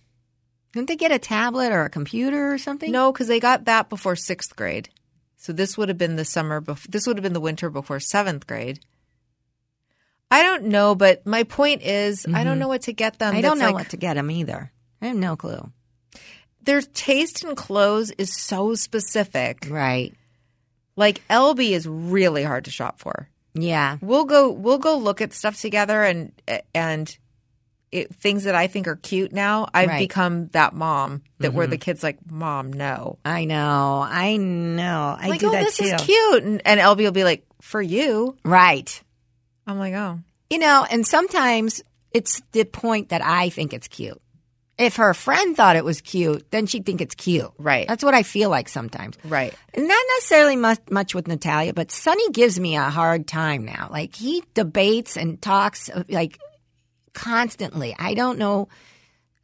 didn't 0.72 0.88
they 0.88 0.96
get 0.96 1.10
a 1.12 1.18
tablet 1.18 1.72
or 1.72 1.84
a 1.84 1.90
computer 1.90 2.52
or 2.52 2.58
something? 2.58 2.92
No, 2.92 3.10
because 3.12 3.28
they 3.28 3.40
got 3.40 3.64
that 3.64 3.88
before 3.88 4.14
sixth 4.16 4.54
grade. 4.54 4.90
So 5.36 5.52
this 5.52 5.76
would 5.78 5.88
have 5.88 5.98
been 5.98 6.16
the 6.16 6.24
summer. 6.24 6.60
Bef- 6.60 6.86
this 6.90 7.06
would 7.06 7.16
have 7.16 7.22
been 7.22 7.32
the 7.32 7.40
winter 7.40 7.70
before 7.70 8.00
seventh 8.00 8.46
grade. 8.46 8.80
I 10.30 10.42
don't 10.42 10.64
know, 10.64 10.94
but 10.94 11.26
my 11.26 11.44
point 11.44 11.82
is, 11.82 12.26
I 12.32 12.44
don't 12.44 12.58
know 12.58 12.68
what 12.68 12.82
to 12.82 12.92
get 12.92 13.18
them. 13.18 13.30
Mm-hmm. 13.30 13.38
I 13.38 13.40
don't 13.42 13.58
know 13.58 13.66
like- 13.66 13.74
what 13.74 13.90
to 13.90 13.96
get 13.96 14.14
them 14.14 14.30
either. 14.30 14.70
I 15.00 15.06
have 15.08 15.16
no 15.16 15.36
clue. 15.36 15.70
their 16.62 16.80
taste 16.80 17.44
in 17.44 17.54
clothes 17.54 18.10
is 18.12 18.34
so 18.34 18.74
specific. 18.74 19.66
Right. 19.70 20.14
Like 20.96 21.26
Elby 21.28 21.70
is 21.70 21.86
really 21.88 22.44
hard 22.44 22.66
to 22.66 22.70
shop 22.70 22.98
for. 22.98 23.28
Yeah. 23.54 23.98
We'll 24.00 24.24
go 24.24 24.50
we'll 24.50 24.78
go 24.78 24.96
look 24.96 25.20
at 25.20 25.32
stuff 25.32 25.60
together 25.60 26.02
and 26.02 26.32
and 26.74 27.16
it, 27.92 28.12
things 28.16 28.44
that 28.44 28.56
I 28.56 28.66
think 28.66 28.88
are 28.88 28.96
cute 28.96 29.32
now. 29.32 29.68
I've 29.72 29.88
Right. 29.88 30.00
become 30.00 30.48
that 30.48 30.74
mom 30.74 31.22
that 31.38 31.54
where 31.54 31.68
the 31.68 31.76
mm-hmm. 31.76 31.82
kids 31.82 32.02
like, 32.02 32.18
"Mom, 32.28 32.72
no." 32.72 33.18
I 33.24 33.44
know. 33.44 34.04
I 34.04 34.36
know. 34.36 35.16
I 35.16 35.28
like, 35.28 35.38
do 35.40 35.48
"Oh, 35.48 35.52
that 35.52 35.62
this 35.64 35.76
too. 35.76 35.84
is 35.84 36.02
cute." 36.02 36.42
And, 36.42 36.60
and 36.64 36.80
Elby 36.80 37.04
will 37.04 37.12
be 37.12 37.22
like, 37.22 37.46
"For 37.60 37.80
you." 37.80 38.36
Right. 38.44 39.00
I'm 39.68 39.78
like, 39.78 39.94
"Oh." 39.94 40.18
You 40.50 40.58
know, 40.58 40.84
and 40.90 41.06
sometimes 41.06 41.82
it's 42.10 42.42
the 42.50 42.64
point 42.64 43.10
that 43.10 43.24
I 43.24 43.48
think 43.50 43.72
it's 43.72 43.86
cute. 43.86 44.20
If 44.76 44.96
her 44.96 45.14
friend 45.14 45.56
thought 45.56 45.76
it 45.76 45.84
was 45.84 46.00
cute, 46.00 46.50
then 46.50 46.66
she'd 46.66 46.84
think 46.84 47.00
it's 47.00 47.14
cute. 47.14 47.50
Right. 47.58 47.86
That's 47.86 48.02
what 48.02 48.14
I 48.14 48.24
feel 48.24 48.50
like 48.50 48.68
sometimes. 48.68 49.16
Right. 49.24 49.54
Not 49.76 50.04
necessarily 50.16 50.56
much, 50.56 50.80
much 50.90 51.14
with 51.14 51.28
Natalia, 51.28 51.72
but 51.72 51.92
Sonny 51.92 52.28
gives 52.30 52.58
me 52.58 52.76
a 52.76 52.90
hard 52.90 53.28
time 53.28 53.64
now. 53.64 53.88
Like 53.90 54.16
he 54.16 54.42
debates 54.54 55.16
and 55.16 55.40
talks 55.40 55.88
uh, 55.90 56.02
like 56.08 56.40
constantly. 57.12 57.94
I 57.98 58.14
don't 58.14 58.38
know. 58.38 58.68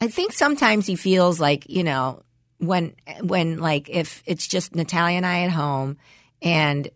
I 0.00 0.08
think 0.08 0.32
sometimes 0.32 0.86
he 0.86 0.96
feels 0.96 1.38
like 1.38 1.68
you 1.68 1.84
know 1.84 2.22
when 2.58 2.94
when 3.22 3.58
like 3.58 3.88
if 3.88 4.22
it's 4.26 4.48
just 4.48 4.74
Natalia 4.74 5.16
and 5.16 5.26
I 5.26 5.42
at 5.42 5.50
home, 5.50 5.96
and 6.42 6.88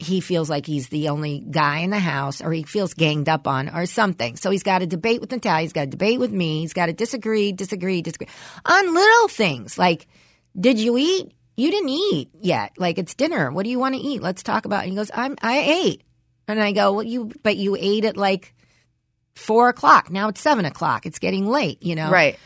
he 0.00 0.20
feels 0.20 0.48
like 0.48 0.64
he's 0.64 0.88
the 0.90 1.08
only 1.08 1.40
guy 1.50 1.78
in 1.78 1.90
the 1.90 1.98
house, 1.98 2.40
or 2.40 2.52
he 2.52 2.62
feels 2.62 2.94
ganged 2.94 3.28
up 3.28 3.48
on, 3.48 3.68
or 3.68 3.84
something. 3.86 4.36
So 4.36 4.50
he's 4.50 4.62
got 4.62 4.78
to 4.78 4.86
debate 4.86 5.20
with 5.20 5.32
Natalia. 5.32 5.62
He's 5.62 5.72
got 5.72 5.82
to 5.82 5.86
debate 5.90 6.20
with 6.20 6.30
me. 6.30 6.60
He's 6.60 6.72
got 6.72 6.86
to 6.86 6.92
disagree, 6.92 7.50
disagree, 7.52 8.00
disagree 8.02 8.28
on 8.64 8.94
little 8.94 9.28
things 9.28 9.76
like, 9.76 10.06
did 10.58 10.78
you 10.78 10.96
eat? 10.96 11.32
You 11.56 11.70
didn't 11.72 11.88
eat 11.88 12.30
yet. 12.40 12.72
Like 12.78 12.98
it's 12.98 13.14
dinner. 13.16 13.50
What 13.50 13.64
do 13.64 13.70
you 13.70 13.80
want 13.80 13.96
to 13.96 14.00
eat? 14.00 14.22
Let's 14.22 14.44
talk 14.44 14.64
about. 14.64 14.80
it. 14.80 14.82
And 14.84 14.92
he 14.92 14.96
goes, 14.96 15.10
I'm 15.12 15.34
I 15.42 15.58
ate, 15.58 16.02
and 16.46 16.62
I 16.62 16.70
go, 16.72 16.92
well, 16.92 17.02
you 17.02 17.32
but 17.42 17.56
you 17.56 17.76
ate 17.78 18.04
at 18.04 18.16
like 18.16 18.54
four 19.34 19.68
o'clock. 19.68 20.10
Now 20.10 20.28
it's 20.28 20.40
seven 20.40 20.64
o'clock. 20.64 21.06
It's 21.06 21.18
getting 21.18 21.46
late. 21.46 21.82
You 21.82 21.96
know, 21.96 22.10
Right. 22.10 22.38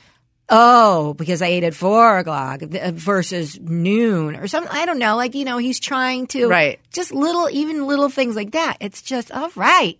Oh, 0.52 1.14
because 1.14 1.42
I 1.42 1.46
ate 1.46 1.64
at 1.64 1.74
four 1.74 2.18
o'clock 2.18 2.62
uh, 2.62 2.92
versus 2.92 3.58
noon 3.58 4.36
or 4.36 4.46
something. 4.46 4.70
I 4.72 4.86
don't 4.86 4.98
know. 4.98 5.16
Like, 5.16 5.34
you 5.34 5.44
know, 5.44 5.58
he's 5.58 5.80
trying 5.80 6.26
to, 6.28 6.46
Right. 6.48 6.78
Just 6.92 7.12
little, 7.12 7.48
even 7.50 7.86
little 7.86 8.08
things 8.08 8.36
like 8.36 8.52
that. 8.52 8.76
It's 8.80 9.02
just, 9.02 9.32
all 9.32 9.50
right, 9.56 9.98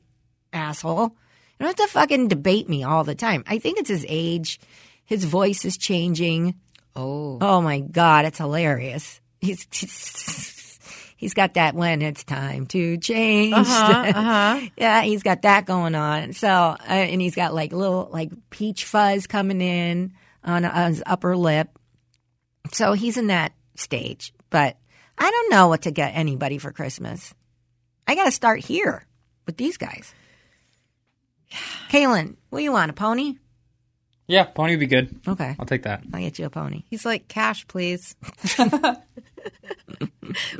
asshole. 0.52 1.04
You 1.58 1.66
don't 1.66 1.78
have 1.78 1.88
to 1.88 1.92
fucking 1.92 2.28
debate 2.28 2.68
me 2.68 2.84
all 2.84 3.04
the 3.04 3.14
time. 3.14 3.44
I 3.46 3.58
think 3.58 3.78
it's 3.78 3.88
his 3.88 4.04
age. 4.08 4.60
His 5.04 5.24
voice 5.24 5.64
is 5.64 5.76
changing. 5.76 6.54
Oh. 6.94 7.38
Oh 7.40 7.60
my 7.60 7.80
God, 7.80 8.26
it's 8.26 8.38
hilarious. 8.38 9.20
He's, 9.40 9.66
he's, 9.72 10.78
he's 11.16 11.34
got 11.34 11.54
that 11.54 11.74
when 11.74 12.02
it's 12.02 12.24
time 12.24 12.66
to 12.66 12.98
change. 12.98 13.54
Uh-huh, 13.54 14.12
uh-huh. 14.14 14.66
yeah, 14.76 15.02
he's 15.02 15.22
got 15.22 15.42
that 15.42 15.64
going 15.64 15.94
on. 15.94 16.32
So, 16.34 16.48
uh, 16.48 16.76
and 16.86 17.20
he's 17.20 17.34
got 17.34 17.54
like 17.54 17.72
little 17.72 18.08
like 18.12 18.30
peach 18.50 18.84
fuzz 18.84 19.26
coming 19.26 19.60
in 19.60 20.12
on, 20.44 20.64
on 20.64 20.90
his 20.90 21.02
upper 21.06 21.36
lip. 21.36 21.68
So 22.72 22.92
he's 22.92 23.16
in 23.16 23.28
that 23.28 23.52
stage. 23.76 24.32
But 24.50 24.76
I 25.18 25.30
don't 25.30 25.50
know 25.50 25.68
what 25.68 25.82
to 25.82 25.90
get 25.90 26.12
anybody 26.14 26.58
for 26.58 26.72
Christmas. 26.72 27.34
I 28.06 28.14
got 28.14 28.24
to 28.24 28.30
start 28.30 28.60
here 28.60 29.06
with 29.46 29.56
these 29.56 29.76
guys. 29.76 30.14
Kaylin, 31.90 32.36
what 32.50 32.58
do 32.60 32.64
you 32.64 32.72
want? 32.72 32.90
A 32.90 32.94
pony? 32.94 33.36
Yeah, 34.26 34.44
pony 34.44 34.72
would 34.72 34.80
be 34.80 34.86
good. 34.86 35.20
Okay, 35.28 35.56
I'll 35.58 35.66
take 35.66 35.82
that. 35.82 36.02
I'll 36.14 36.20
get 36.20 36.38
you 36.38 36.46
a 36.46 36.50
pony. 36.50 36.84
He's 36.88 37.04
like, 37.04 37.26
"Cash, 37.28 37.66
please." 37.66 38.14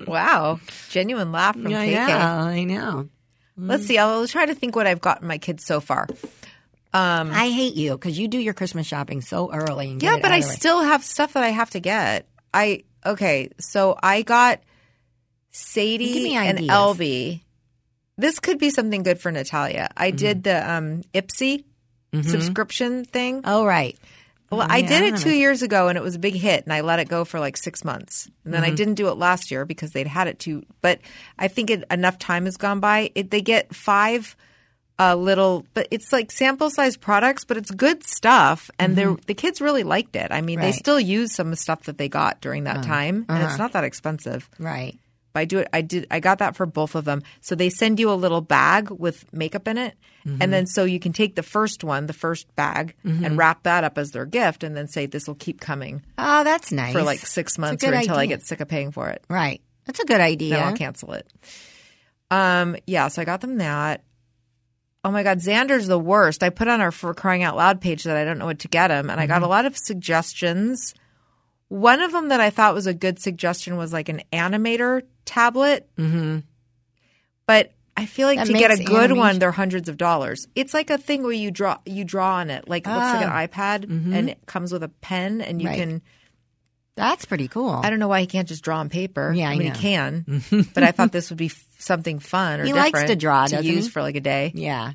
wow. 0.07 0.61
Genuine 0.91 1.33
laugh 1.33 1.55
from 1.55 1.69
Yeah, 1.71 1.85
KK. 1.85 1.91
yeah, 1.93 2.35
I 2.45 2.65
know. 2.65 3.09
Let's 3.57 3.87
see. 3.87 3.99
I'll 3.99 4.27
try 4.27 4.47
to 4.47 4.55
think 4.55 4.75
what 4.75 4.87
I've 4.87 5.01
gotten 5.01 5.29
my 5.29 5.39
kids 5.39 5.65
so 5.65 5.81
far. 5.81 6.09
I 6.95 7.51
hate 7.51 7.75
you 7.75 7.93
because 7.93 8.19
you 8.19 8.29
do 8.29 8.39
your 8.39 8.55
Christmas 8.55 8.87
shopping 8.87 9.21
so 9.23 9.53
early. 9.53 9.93
And 9.93 10.03
Yeah, 10.03 10.19
but 10.21 10.31
I 10.31 10.39
of 10.39 10.43
the 10.45 10.49
way. 10.49 10.55
still 10.55 10.83
have 10.83 11.03
stuff 11.05 11.33
that 11.35 11.43
I 11.43 11.49
have 11.49 11.71
to 11.71 11.81
get. 11.81 12.29
I 12.53 12.85
okay, 13.07 13.49
so 13.59 13.97
I 14.03 14.23
got 14.23 14.61
Sadie 15.51 16.35
and. 16.35 16.59
Elby. 16.59 17.41
This 18.19 18.39
could 18.41 18.59
be 18.59 18.71
something 18.71 19.03
good 19.03 19.21
for 19.21 19.33
Natalia. 19.33 19.91
I 19.97 20.09
Mm-hmm. 20.09 20.17
did 20.17 20.45
the 20.45 20.71
um 20.71 21.03
Ipsy 21.15 21.65
subscription 22.23 23.05
thing. 23.05 23.41
Oh 23.45 23.65
right. 23.65 23.99
Well, 24.51 24.67
I 24.69 24.83
did 24.83 25.03
it 25.03 25.11
yeah. 25.13 25.17
two 25.17 25.35
years 25.35 25.63
ago 25.63 25.89
and 25.89 25.97
it 25.97 26.03
was 26.05 26.15
a 26.15 26.19
big 26.19 26.35
hit, 26.35 26.65
and 26.65 26.75
I 26.75 26.83
let 26.83 26.99
it 26.99 27.09
go 27.09 27.25
for 27.25 27.41
like 27.41 27.57
six 27.57 27.85
months. 27.85 28.29
And 28.45 28.53
then 28.53 28.63
Mm-hmm. 28.65 28.73
I 28.73 28.75
didn't 28.75 28.95
do 28.97 29.09
it 29.09 29.15
last 29.17 29.51
year 29.51 29.65
because 29.65 29.93
they'd 29.93 30.07
had 30.07 30.29
it 30.29 30.39
too. 30.39 30.63
But 30.83 31.01
I 31.39 31.49
think 31.49 31.71
it, 31.71 31.85
enough 31.91 32.19
time 32.19 32.45
has 32.45 32.59
gone 32.59 32.79
by. 32.79 33.11
It, 33.15 33.31
they 33.31 33.41
get 33.41 33.75
five 33.75 34.37
uh, 34.99 35.15
little, 35.17 35.67
but 35.75 35.89
it's 35.91 36.13
like 36.13 36.31
sample 36.31 36.71
size 36.71 36.97
products, 36.97 37.45
but 37.45 37.57
it's 37.57 37.71
good 37.71 38.05
stuff. 38.05 38.71
And 38.79 38.95
they're 38.97 39.17
the 39.27 39.35
kids 39.35 39.61
really 39.61 39.83
liked 39.85 40.15
it. 40.17 40.31
I 40.31 40.41
mean, 40.41 40.61
they 40.61 40.63
Mm-hmm. 40.63 40.63
Right. 40.63 40.69
Uh-huh. 40.69 40.79
still 40.79 41.01
use 41.01 41.35
some 41.35 41.47
of 41.49 41.51
the 41.53 41.57
stuff 41.57 41.85
that 41.85 41.99
they 41.99 42.09
got 42.09 42.41
during 42.41 42.65
that 42.65 42.83
time, 42.85 43.25
and 43.29 43.43
it's 43.43 43.59
not 43.59 43.73
that 43.73 43.85
expensive. 43.85 44.49
Right. 44.59 44.99
But 45.33 45.41
I 45.41 45.45
do 45.47 45.59
it. 45.61 45.69
I 45.73 45.81
did. 45.81 46.07
I 46.11 46.21
got 46.21 46.39
that 46.41 46.57
for 46.57 46.67
both 46.67 46.95
of 46.95 47.07
them. 47.07 47.23
So 47.41 47.55
they 47.55 47.71
send 47.71 47.99
you 47.99 48.11
a 48.11 48.15
little 48.15 48.43
bag 48.43 48.91
with 48.91 49.25
makeup 49.33 49.67
in 49.69 49.79
it, 49.79 49.95
Mm-hmm. 50.27 50.41
and 50.41 50.53
then 50.53 50.67
so 50.67 50.85
you 50.85 51.01
can 51.01 51.13
take 51.13 51.35
the 51.35 51.43
first 51.43 51.83
one, 51.83 52.07
the 52.07 52.13
first 52.13 52.55
bag, 52.55 52.95
and 53.03 53.37
wrap 53.37 53.65
that 53.65 53.83
up 53.83 53.99
as 53.99 54.11
their 54.11 54.25
gift, 54.27 54.63
and 54.63 54.77
then 54.77 54.87
say 54.87 55.07
this 55.07 55.27
will 55.27 55.35
keep 55.35 55.59
coming 55.61 56.01
Oh, 56.17 56.45
that's 56.45 56.71
nice 56.71 56.93
for 56.93 57.03
like 57.03 57.19
six 57.19 57.59
months 57.59 57.83
or 57.83 57.93
until 57.93 58.15
I 58.15 58.27
get 58.27 58.47
sick 58.47 58.61
of 58.61 58.69
paying 58.69 58.93
for 58.93 59.09
it. 59.09 59.25
right. 59.29 59.61
That's 59.87 59.99
a 59.99 60.05
good 60.05 60.21
idea. 60.21 60.55
Then 60.55 60.63
I'll 60.63 60.77
cancel 60.77 61.15
it. 61.15 61.27
Um, 62.31 62.77
yeah, 62.87 63.09
so 63.09 63.21
I 63.23 63.25
got 63.25 63.41
them 63.41 63.59
that. 63.59 64.03
Oh 65.05 65.11
my 65.11 65.23
God, 65.25 65.39
Xander's 65.39 65.87
the 65.89 65.99
worst. 65.99 66.43
I 66.43 66.51
put 66.51 66.69
on 66.69 66.81
our 66.81 66.93
For 66.93 67.13
Crying 67.15 67.43
Out 67.43 67.57
Loud 67.57 67.81
page 67.81 68.05
that 68.05 68.17
I 68.17 68.25
don't 68.25 68.39
know 68.39 68.47
what 68.47 68.61
to 68.61 68.69
get 68.69 68.91
him, 68.91 69.11
and 69.11 69.19
I 69.21 69.25
Mm-hmm. 69.25 69.33
got 69.33 69.43
a 69.43 69.49
lot 69.49 69.67
of 69.67 69.77
suggestions. 69.77 70.95
One 71.69 72.01
of 72.01 72.13
them 72.13 72.29
that 72.29 72.41
I 72.41 72.51
thought 72.51 72.75
was 72.75 72.87
a 72.87 72.95
good 72.95 73.19
suggestion 73.19 73.77
was 73.77 73.93
like 73.93 74.09
an 74.09 74.23
animator 74.33 75.03
tablet. 75.25 75.89
Mm-hmm. 75.99 76.41
But 77.47 77.73
I 77.97 78.07
feel 78.07 78.27
like 78.29 78.39
That 78.39 78.47
to 78.47 78.53
get 78.53 78.71
a 78.71 78.83
good 78.85 79.13
one, 79.13 79.39
they're 79.39 79.51
hundreds 79.51 79.89
of 79.89 79.97
dollars. 79.97 80.47
It's 80.55 80.73
like 80.73 80.91
a 80.91 80.99
thing 80.99 81.23
where 81.25 81.33
you 81.33 81.51
draw 81.51 81.79
you 81.85 82.05
draw 82.05 82.37
on 82.37 82.51
it, 82.51 82.69
like 82.69 82.87
it 82.87 82.91
looks 82.91 83.13
like 83.13 83.27
an 83.27 83.49
iPad, 83.49 83.85
and 84.15 84.31
it 84.31 84.39
comes 84.47 84.73
with 84.73 84.83
a 84.85 84.89
pen, 84.89 85.41
and 85.41 85.61
you 85.61 85.69
Mm-hmm. 85.69 85.79
Right. 85.81 85.89
can. 85.89 86.03
That's 86.97 87.25
pretty 87.25 87.49
cool. 87.49 87.71
I 87.71 87.89
don't 87.91 87.99
know 87.99 88.09
why 88.09 88.21
he 88.21 88.27
can't 88.27 88.47
just 88.49 88.63
draw 88.63 88.79
on 88.79 88.89
paper. 88.91 89.33
Yeah, 89.35 89.49
I 89.49 89.57
mean 89.57 89.69
know. 89.69 89.75
he 89.75 89.81
can, 89.81 90.43
but 90.75 90.83
I 90.83 90.93
thought 90.93 91.11
this 91.13 91.31
would 91.31 91.39
be 91.39 91.47
f- 91.47 91.65
something 91.79 92.19
fun 92.19 92.61
or 92.61 92.65
He 92.65 92.73
likes 92.73 93.03
to 93.05 93.17
draw, 93.17 93.47
to 93.47 93.65
use 93.65 93.85
he? 93.87 93.91
for 93.91 94.03
like 94.03 94.17
a 94.17 94.21
day. 94.21 94.53
yeah. 94.55 94.93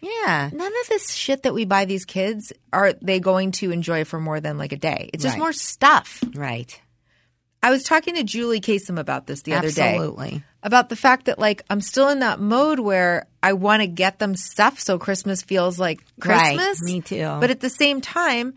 Yeah. 0.00 0.50
None 0.52 0.72
of 0.82 0.88
this 0.88 1.10
shit 1.12 1.42
that 1.44 1.54
we 1.54 1.64
buy 1.64 1.86
these 1.86 2.04
kids 2.04 2.52
are 2.72 2.92
they 3.00 3.18
going 3.18 3.52
to 3.52 3.70
enjoy 3.72 4.04
for 4.04 4.20
more 4.20 4.40
than 4.40 4.58
like 4.58 4.72
a 4.72 4.76
day. 4.76 5.08
It's 5.12 5.22
just 5.22 5.34
Right. 5.34 5.40
more 5.40 5.52
stuff. 5.54 6.22
Right. 6.34 6.78
I 7.62 7.70
was 7.70 7.82
talking 7.82 8.14
to 8.16 8.22
Julie 8.22 8.60
Kasem 8.60 8.98
about 9.00 9.26
this 9.26 9.42
the 9.42 9.54
other 9.54 9.70
day. 9.70 9.94
Absolutely. 9.94 10.44
About 10.62 10.90
the 10.90 10.96
fact 10.96 11.24
that 11.24 11.38
like 11.38 11.62
I'm 11.70 11.80
still 11.80 12.10
in 12.10 12.20
that 12.20 12.38
mode 12.38 12.78
where 12.78 13.26
I 13.42 13.54
want 13.54 13.80
to 13.82 13.86
get 13.88 14.18
them 14.18 14.36
stuff 14.36 14.78
so 14.78 14.98
Christmas 14.98 15.42
feels 15.42 15.78
like 15.80 16.04
Right. 16.24 16.56
Christmas. 16.56 16.82
Me 16.82 17.00
too. 17.00 17.36
But 17.40 17.50
at 17.50 17.60
the 17.60 17.70
same 17.70 18.00
time, 18.02 18.54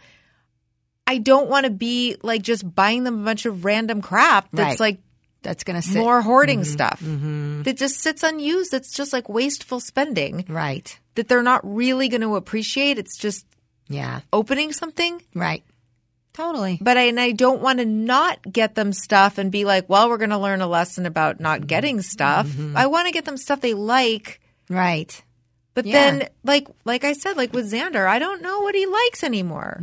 I 1.10 1.18
don't 1.18 1.50
want 1.50 1.66
to 1.66 1.72
be 1.72 2.18
like 2.22 2.42
just 2.44 2.64
buying 2.76 3.04
them 3.04 3.22
a 3.22 3.26
bunch 3.26 3.46
of 3.46 3.66
random 3.66 4.02
crap 4.02 4.48
that's 4.54 4.80
Right. 4.80 4.94
like 4.94 4.98
That's 5.42 5.64
going 5.64 5.82
to 5.82 5.88
sit. 5.88 5.98
more 5.98 6.22
hoarding 6.22 6.60
mm-hmm. 6.62 6.72
stuff 6.72 7.00
mm-hmm. 7.02 7.64
that 7.64 7.78
just 7.78 7.98
sits 8.00 8.22
unused. 8.24 8.74
It's 8.74 8.92
just 8.94 9.12
like 9.14 9.28
wasteful 9.30 9.80
spending 9.80 10.46
Right. 10.48 11.00
that 11.16 11.28
they're 11.28 11.42
not 11.44 11.62
really 11.64 12.10
going 12.10 12.22
to 12.22 12.36
appreciate. 12.36 13.00
It's 13.00 13.18
just 13.18 13.46
Yeah. 13.88 14.22
opening 14.32 14.72
something. 14.74 15.22
Right. 15.34 15.64
Totally. 16.34 16.78
But 16.80 16.96
I, 16.98 17.02
and 17.10 17.20
I 17.20 17.32
don't 17.32 17.62
want 17.62 17.80
to 17.80 17.86
not 17.86 18.40
get 18.44 18.76
them 18.76 18.94
stuff 18.94 19.38
and 19.40 19.52
be 19.52 19.66
like, 19.66 19.90
well, 19.90 20.10
we're 20.10 20.18
going 20.22 20.30
to 20.30 20.38
learn 20.38 20.62
a 20.62 20.68
lesson 20.68 21.06
about 21.06 21.36
Mm-hmm. 21.36 21.44
not 21.44 21.68
getting 21.68 22.02
stuff. 22.02 22.48
Mm-hmm. 22.48 22.78
I 22.78 22.86
want 22.86 23.08
to 23.08 23.12
get 23.12 23.26
them 23.26 23.36
stuff 23.38 23.62
they 23.62 23.74
like. 23.74 24.40
Right. 24.70 25.12
But 25.74 25.86
Yeah. 25.86 25.94
then, 26.12 26.30
like, 26.44 26.68
like 26.86 27.04
I 27.04 27.14
said, 27.14 27.36
like 27.38 27.52
with 27.54 27.72
Xander, 27.72 28.06
I 28.08 28.20
don't 28.20 28.42
know 28.42 28.60
what 28.62 28.76
he 28.76 28.86
likes 28.86 29.24
anymore. 29.24 29.80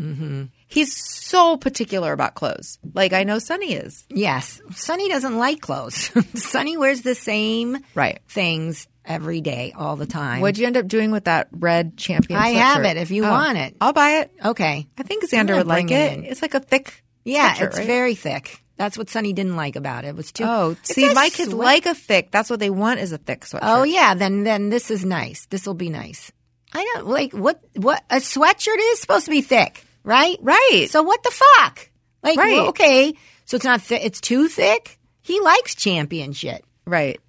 He's 0.69 0.97
so 0.97 1.57
particular 1.57 2.13
about 2.13 2.35
clothes. 2.35 2.79
Like 2.95 3.13
I 3.13 3.25
know 3.25 3.39
Sonny 3.39 3.75
is. 3.75 4.05
Yes. 4.11 4.61
Sonny 4.75 5.09
doesn't 5.09 5.39
like 5.39 5.61
clothes. 5.61 6.11
Sonny 6.35 6.77
wears 6.77 7.03
the 7.03 7.15
same 7.15 7.79
Right. 7.95 8.19
things 8.29 8.89
every 9.05 9.41
day, 9.41 9.73
all 9.77 9.95
the 9.97 10.07
time. 10.07 10.41
What'd 10.41 10.59
you 10.59 10.67
end 10.67 10.77
up 10.77 10.89
doing 10.89 11.13
with 11.13 11.25
that 11.25 11.49
red 11.53 11.97
champion? 11.97 12.39
I 12.41 12.49
have 12.51 12.85
it 12.85 12.97
if 12.97 13.11
you 13.13 13.25
Oh, 13.25 13.31
want 13.31 13.59
it. 13.59 13.77
I'll 13.81 13.93
buy 13.93 14.21
it. 14.23 14.33
Okay. 14.45 14.87
I 14.99 15.03
think 15.05 15.25
Xander 15.31 15.57
would 15.57 15.69
like 15.69 15.91
it 15.93 16.19
it. 16.19 16.25
It's 16.25 16.43
like 16.43 16.55
a 16.55 16.61
thick. 16.61 17.05
Yeah, 17.25 17.55
sweatshirt, 17.55 17.67
it's 17.67 17.79
right? 17.79 17.87
very 17.87 18.15
thick. 18.17 18.63
That's 18.77 18.99
what 18.99 19.09
Sonny 19.09 19.33
didn't 19.33 19.57
like 19.57 19.75
about 19.77 20.05
it. 20.05 20.09
It 20.09 20.17
was 20.17 20.33
too. 20.33 20.45
Oh, 20.45 20.77
see, 20.83 21.13
my 21.15 21.31
kids 21.31 21.51
sweat- 21.51 21.65
like 21.65 21.87
a 21.87 21.95
thick. 21.95 22.31
That's 22.31 22.51
what 22.51 22.61
they 22.61 22.71
want 22.71 23.01
is 23.01 23.13
a 23.13 23.19
thick 23.19 23.41
sweatshirt. 23.43 23.61
Oh 23.63 23.85
yeah, 23.85 24.15
then 24.15 24.43
then 24.45 24.69
this 24.69 24.91
is 24.91 25.05
nice. 25.05 25.47
This 25.47 25.67
will 25.67 25.75
be 25.75 25.89
nice. 25.89 26.31
I 26.75 26.85
don't 26.95 27.07
like 27.07 27.33
what 27.33 27.61
what 27.77 28.03
a 28.11 28.17
sweatshirt 28.17 28.77
is 28.79 29.01
supposed 29.01 29.25
to 29.25 29.31
be 29.31 29.41
thick, 29.41 29.83
right? 30.07 30.39
Right. 30.41 30.87
So 30.89 31.03
what 31.03 31.23
the 31.23 31.31
fuck? 31.31 31.91
Like 32.23 32.39
Right. 32.39 32.53
well, 32.55 32.69
okay, 32.69 33.13
so 33.45 33.57
it's 33.57 33.65
not 33.67 33.83
thi- 33.83 33.97
it's 33.97 34.21
too 34.23 34.49
thick. 34.49 34.99
He 35.21 35.39
likes 35.41 35.75
champion 35.75 36.33
shit, 36.33 36.65
right. 36.87 37.21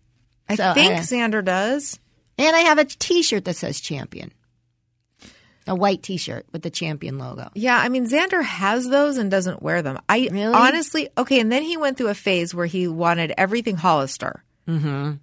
I 0.48 0.56
So, 0.56 0.74
think 0.74 0.94
I- 0.94 1.00
Xander 1.00 1.44
does. 1.44 2.00
and 2.38 2.56
I 2.56 2.60
have 2.62 2.78
a 2.78 2.86
T-shirt 2.86 3.44
that 3.46 3.56
says 3.58 3.82
champion, 3.82 4.32
a 5.68 5.76
white 5.76 6.02
T-shirt 6.04 6.46
with 6.54 6.62
the 6.62 6.70
champion 6.70 7.18
logo. 7.18 7.50
Yeah, 7.54 7.78
I 7.78 7.90
mean 7.90 8.06
Xander 8.08 8.42
has 8.44 8.88
those 8.88 9.18
and 9.18 9.30
doesn't 9.30 9.62
wear 9.62 9.82
them. 9.82 10.00
I 10.08 10.30
Really? 10.32 10.54
honestly 10.54 11.10
okay, 11.18 11.40
and 11.42 11.52
then 11.52 11.64
he 11.64 11.76
went 11.78 11.98
through 11.98 12.08
a 12.08 12.14
phase 12.16 12.56
where 12.56 12.66
he 12.68 12.88
wanted 12.88 13.34
everything 13.38 13.76
Hollister. 13.76 14.44
Mm-hmm. 14.68 15.14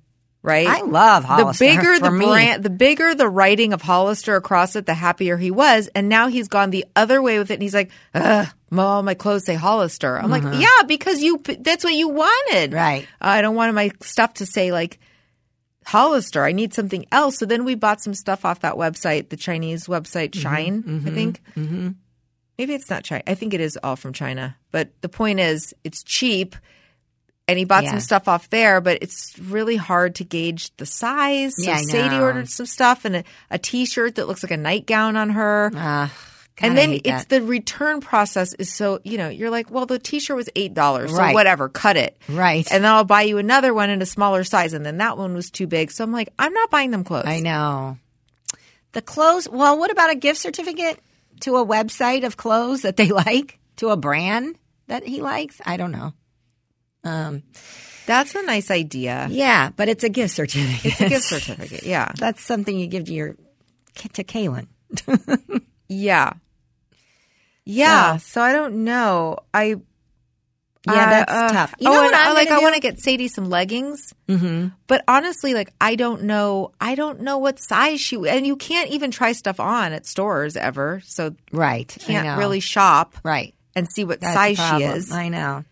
Right. 0.44 0.66
I 0.66 0.82
love 0.82 1.24
Hollister. 1.24 1.64
The 1.64 1.70
bigger 1.76 1.98
the 1.98 2.10
me. 2.10 2.26
brand, 2.26 2.62
the 2.62 2.68
bigger 2.70 3.14
the 3.14 3.28
writing 3.28 3.72
of 3.72 3.80
Hollister 3.80 4.36
across 4.36 4.76
it, 4.76 4.84
the 4.84 4.92
happier 4.92 5.38
he 5.38 5.50
was. 5.50 5.88
And 5.94 6.10
now 6.10 6.28
he's 6.28 6.48
gone 6.48 6.68
the 6.68 6.84
other 6.94 7.22
way 7.22 7.38
with 7.38 7.50
it, 7.50 7.54
and 7.54 7.62
he's 7.62 7.72
like, 7.74 7.90
"Ugh, 8.12 8.46
all 8.76 9.02
my 9.02 9.14
clothes 9.14 9.46
say 9.46 9.54
Hollister." 9.54 10.18
I'm 10.18 10.30
like, 10.30 10.42
"Yeah, 10.42 10.82
because 10.86 11.22
you—that's 11.22 11.82
what 11.82 11.94
you 11.94 12.10
wanted, 12.10 12.72
Mm-hmm. 12.72 12.74
Right. 12.76 13.08
I 13.22 13.40
don't 13.40 13.54
want 13.54 13.74
my 13.74 13.90
stuff 14.02 14.34
to 14.34 14.44
say 14.46 14.70
like 14.70 15.00
Hollister. 15.86 16.44
I 16.44 16.52
need 16.52 16.74
something 16.74 17.06
else." 17.10 17.38
So 17.38 17.46
then 17.46 17.64
we 17.64 17.74
bought 17.74 18.02
some 18.02 18.12
stuff 18.14 18.44
off 18.44 18.60
that 18.60 18.74
website, 18.74 19.30
the 19.30 19.38
Chinese 19.38 19.86
website 19.86 20.32
Mm-hmm. 20.32 20.46
Shein, 20.46 21.08
I 21.08 21.10
think. 21.10 21.40
Maybe 22.58 22.74
it's 22.74 22.90
not 22.90 23.02
China. 23.02 23.22
I 23.26 23.34
think 23.34 23.52
it 23.54 23.60
is 23.60 23.78
all 23.82 23.96
from 23.96 24.12
China. 24.12 24.56
But 24.70 24.90
the 25.00 25.08
point 25.08 25.40
is, 25.40 25.74
it's 25.82 26.02
cheap. 26.04 26.54
And 27.46 27.58
he 27.58 27.64
bought 27.66 27.84
Yeah. 27.84 27.90
some 27.90 28.00
stuff 28.00 28.26
off 28.26 28.48
there, 28.50 28.80
but 28.80 28.98
it's 29.02 29.38
really 29.38 29.76
hard 29.76 30.14
to 30.16 30.24
gauge 30.24 30.74
the 30.78 30.86
size. 30.86 31.54
So 31.56 31.70
Yeah, 31.70 31.76
I 31.76 31.82
Sadie 31.82 32.18
ordered 32.18 32.48
some 32.48 32.64
stuff 32.66 33.04
and 33.04 33.16
a, 33.16 33.24
a 33.50 33.58
t-shirt 33.58 34.14
that 34.14 34.26
looks 34.26 34.42
like 34.42 34.50
a 34.50 34.56
nightgown 34.56 35.16
on 35.16 35.30
her. 35.30 35.70
Ah, 35.74 36.10
and 36.58 36.78
then 36.78 36.92
it's 36.92 37.04
that. 37.24 37.28
the 37.28 37.42
return 37.42 38.00
process 38.00 38.54
is 38.54 38.72
so, 38.72 39.00
you 39.04 39.18
know, 39.18 39.28
you're 39.28 39.50
like, 39.50 39.70
well, 39.70 39.84
the 39.86 39.98
t-shirt 39.98 40.36
was 40.36 40.48
$8. 40.56 41.10
So 41.10 41.16
Right. 41.16 41.34
whatever, 41.34 41.68
cut 41.68 41.96
it. 41.98 42.16
Right. 42.28 42.66
And 42.72 42.82
then 42.84 42.90
I'll 42.92 43.04
buy 43.04 43.22
you 43.22 43.36
another 43.38 43.74
one 43.74 43.90
in 43.90 44.00
a 44.00 44.06
smaller 44.06 44.42
size. 44.44 44.72
And 44.72 44.86
then 44.86 44.96
that 44.98 45.18
one 45.18 45.34
was 45.34 45.50
too 45.50 45.66
big. 45.66 45.90
So 45.90 46.02
I'm 46.04 46.12
like, 46.12 46.28
I'm 46.38 46.52
not 46.54 46.70
buying 46.70 46.92
them 46.92 47.04
clothes. 47.04 47.26
I 47.26 47.40
know. 47.40 47.98
The 48.92 49.02
clothes. 49.02 49.48
Well, 49.48 49.78
what 49.78 49.90
about 49.90 50.10
a 50.10 50.14
gift 50.14 50.38
certificate 50.40 50.98
to 51.40 51.56
a 51.56 51.66
website 51.66 52.24
of 52.24 52.36
clothes 52.38 52.82
that 52.82 52.96
they 52.96 53.08
like, 53.10 53.58
to 53.76 53.88
a 53.88 53.96
brand 53.98 54.56
that 54.86 55.04
he 55.04 55.20
likes? 55.20 55.60
I 55.66 55.76
don't 55.76 55.92
know. 55.92 56.14
That's 57.04 58.34
a 58.34 58.42
nice 58.42 58.70
idea. 58.70 59.28
Yeah, 59.30 59.70
but 59.76 59.88
it's 59.88 60.04
a 60.04 60.08
gift 60.10 60.34
certificate. 60.34 60.84
It's 60.84 61.00
a 61.00 61.08
gift 61.08 61.24
certificate. 61.28 61.84
Yeah. 61.84 62.12
That's 62.18 62.42
something 62.42 62.78
you 62.78 62.86
give 62.86 63.04
to 63.06 63.12
your 63.12 63.36
to 64.14 64.24
Kaylin. 64.24 64.66
Yeah. 65.88 66.32
Yeah. 67.64 68.16
So, 68.16 68.40
I 68.40 68.52
don't 68.52 68.84
know. 68.84 69.38
I 69.52 69.76
Yeah, 70.86 71.10
that's 71.24 71.32
uh, 71.32 71.48
tough. 71.50 71.74
You 71.78 71.88
oh, 71.88 71.92
know 71.92 71.98
and 72.00 72.06
what 72.06 72.14
I, 72.14 72.28
I'm 72.28 72.34
like? 72.34 72.48
gonna 72.48 72.60
I 72.60 72.62
want 72.62 72.74
to 72.74 72.80
get 72.80 72.98
Sadie 73.00 73.28
some 73.28 73.48
leggings. 73.50 74.12
Mm-hmm. 74.28 74.68
But 74.86 75.04
honestly, 75.08 75.54
like 75.54 75.70
I 75.80 75.94
don't 75.94 76.24
know. 76.24 76.72
I 76.80 76.94
don't 76.94 77.20
know 77.20 77.38
what 77.38 77.58
size 77.58 78.00
she. 78.00 78.16
And 78.28 78.46
you 78.46 78.56
can't 78.56 78.90
even 78.90 79.10
try 79.10 79.32
stuff 79.32 79.60
on 79.60 79.92
at 79.92 80.06
stores 80.06 80.56
ever. 80.56 81.00
So 81.04 81.34
Right. 81.52 81.94
Can't 82.00 82.38
really 82.38 82.60
shop 82.60 83.14
Right. 83.22 83.54
and 83.76 83.88
see 83.90 84.04
what 84.04 84.20
That's 84.20 84.34
size 84.34 84.58
she 84.58 84.84
is. 84.84 85.12
I 85.12 85.28
know. 85.28 85.64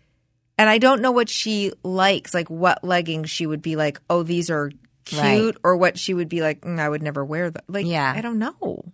And 0.63 0.69
I 0.69 0.77
don't 0.77 1.01
know 1.01 1.11
what 1.11 1.27
she 1.27 1.73
likes. 1.83 2.33
Like 2.33 2.49
what 2.49 2.81
leggings 2.85 3.29
she 3.29 3.45
would 3.45 3.61
be 3.61 3.75
like. 3.75 3.99
Oh, 4.09 4.23
these 4.23 4.49
are 4.49 4.71
cute, 5.03 5.21
Right. 5.21 5.55
or 5.61 5.75
what 5.75 5.99
she 5.99 6.13
would 6.13 6.29
be 6.29 6.39
like. 6.41 6.61
"Mm, 6.61 6.79
I 6.79 6.87
would 6.87 7.03
never 7.03 7.25
wear 7.25 7.49
them. 7.51 7.63
Like 7.67 7.85
Yeah. 7.85 8.13
I 8.15 8.21
don't 8.21 8.39
know. 8.39 8.85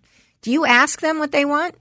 Do 0.42 0.50
you 0.50 0.66
ask 0.66 1.00
them 1.00 1.20
what 1.20 1.30
they 1.30 1.44
want? 1.44 1.76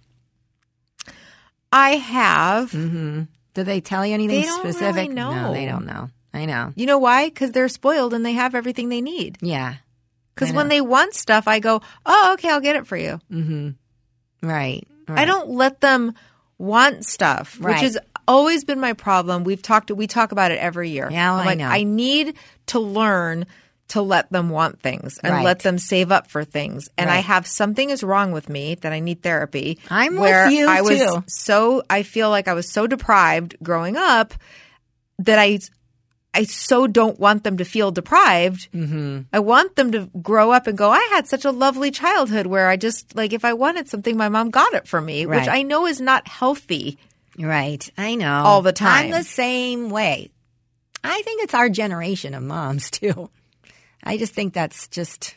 I 1.74 1.96
have. 1.96 2.72
Mm-hmm. 2.72 3.24
Do 3.56 3.64
they 3.64 3.82
tell 3.82 4.06
you 4.06 4.14
anything 4.14 4.42
They 4.42 4.46
don't 4.48 4.60
really 4.64 4.74
specific? 4.74 5.12
know. 5.12 5.34
No, 5.34 5.54
they 5.54 5.66
don't 5.66 5.86
know. 5.88 6.10
I 6.34 6.46
know. 6.46 6.72
You 6.76 6.86
know 6.86 7.00
why? 7.00 7.26
Because 7.30 7.52
they're 7.52 7.68
spoiled 7.70 8.14
and 8.14 8.24
they 8.26 8.34
have 8.34 8.54
everything 8.54 8.90
they 8.90 9.02
need. 9.02 9.38
Yeah. 9.42 9.76
Because 10.36 10.54
when 10.54 10.70
they 10.70 10.80
want 10.82 11.16
stuff, 11.16 11.48
I 11.48 11.60
go, 11.60 11.82
oh, 12.06 12.32
okay, 12.36 12.50
I'll 12.50 12.62
get 12.62 12.76
it 12.78 12.88
for 12.88 12.96
you. 12.96 13.20
Mm-hmm. 13.32 14.48
Right. 14.48 14.88
I 15.10 15.26
don't 15.26 15.50
let 15.50 15.82
them 15.82 16.14
want 16.58 17.04
stuff, 17.06 17.58
which 17.60 17.66
Right. 17.82 17.98
Always 18.30 18.64
been 18.64 18.80
my 18.80 18.94
problem. 18.94 19.44
We've 19.44 19.62
talked, 19.62 19.92
we 19.92 20.08
talk 20.08 20.32
about 20.32 20.52
it 20.52 20.60
every 20.60 20.90
year. 20.92 21.10
Yeah, 21.12 21.32
well, 21.32 21.42
I 21.42 21.46
like, 21.46 21.58
know. 21.58 21.68
I 21.68 21.84
need 21.84 22.36
to 22.68 22.80
learn 22.80 23.46
to 23.90 24.02
let 24.04 24.32
them 24.32 24.50
want 24.50 24.80
things 24.82 25.18
and 25.24 25.34
Right. 25.34 25.44
let 25.44 25.60
them 25.62 25.80
save 25.80 26.12
up 26.12 26.30
for 26.30 26.46
things. 26.46 26.90
And 26.96 27.10
I 27.10 27.18
have 27.18 27.48
something 27.48 27.90
is 27.90 28.04
wrong 28.04 28.32
with 28.32 28.48
me 28.48 28.76
that 28.76 28.94
I 28.94 29.00
need 29.00 29.24
therapy. 29.24 29.80
I'm 29.90 30.16
with 30.16 30.52
you, 30.52 30.68
I 30.68 30.82
was 30.82 31.00
too. 31.00 31.24
so 31.28 31.82
I 31.90 32.04
feel 32.04 32.30
like 32.30 32.48
I 32.48 32.54
was 32.54 32.72
so 32.72 32.86
deprived 32.86 33.56
growing 33.64 33.98
up 33.98 34.36
that 35.18 35.40
I 35.40 35.58
I 36.32 36.44
so 36.44 36.86
don't 36.86 37.20
want 37.20 37.44
them 37.44 37.58
to 37.58 37.66
feel 37.66 37.90
deprived. 37.90 38.72
Mm-hmm. 38.72 39.22
I 39.34 39.40
want 39.40 39.76
them 39.76 39.92
to 39.94 40.06
grow 40.22 40.52
up 40.52 40.68
and 40.68 40.78
go, 40.78 40.92
I 40.92 41.00
had 41.12 41.28
such 41.28 41.44
a 41.44 41.50
lovely 41.52 41.90
childhood 41.90 42.46
where 42.46 42.70
I 42.70 42.78
just, 42.78 43.16
like, 43.16 43.34
if 43.34 43.44
I 43.44 43.54
wanted 43.54 43.90
something, 43.90 44.16
my 44.16 44.30
mom 44.30 44.52
got 44.52 44.76
it 44.76 44.88
for 44.88 45.02
me, 45.02 45.26
which 45.26 45.48
I 45.48 45.64
know 45.64 45.88
is 45.88 46.00
not 46.00 46.28
healthy. 46.28 47.00
Right. 47.40 47.90
I 47.98 48.16
know. 48.16 48.44
All 48.46 48.62
the 48.62 48.74
time. 48.74 49.06
I'm 49.06 49.12
the 49.12 49.24
same 49.24 49.90
way. 49.90 50.32
I 51.04 51.22
think 51.22 51.44
it's 51.44 51.54
our 51.54 51.70
generation 51.70 52.34
of 52.34 52.44
moms, 52.44 52.92
too. 52.92 53.30
I 54.04 54.18
just 54.18 54.34
think 54.34 54.54
that's 54.54 54.88
just 54.90 55.36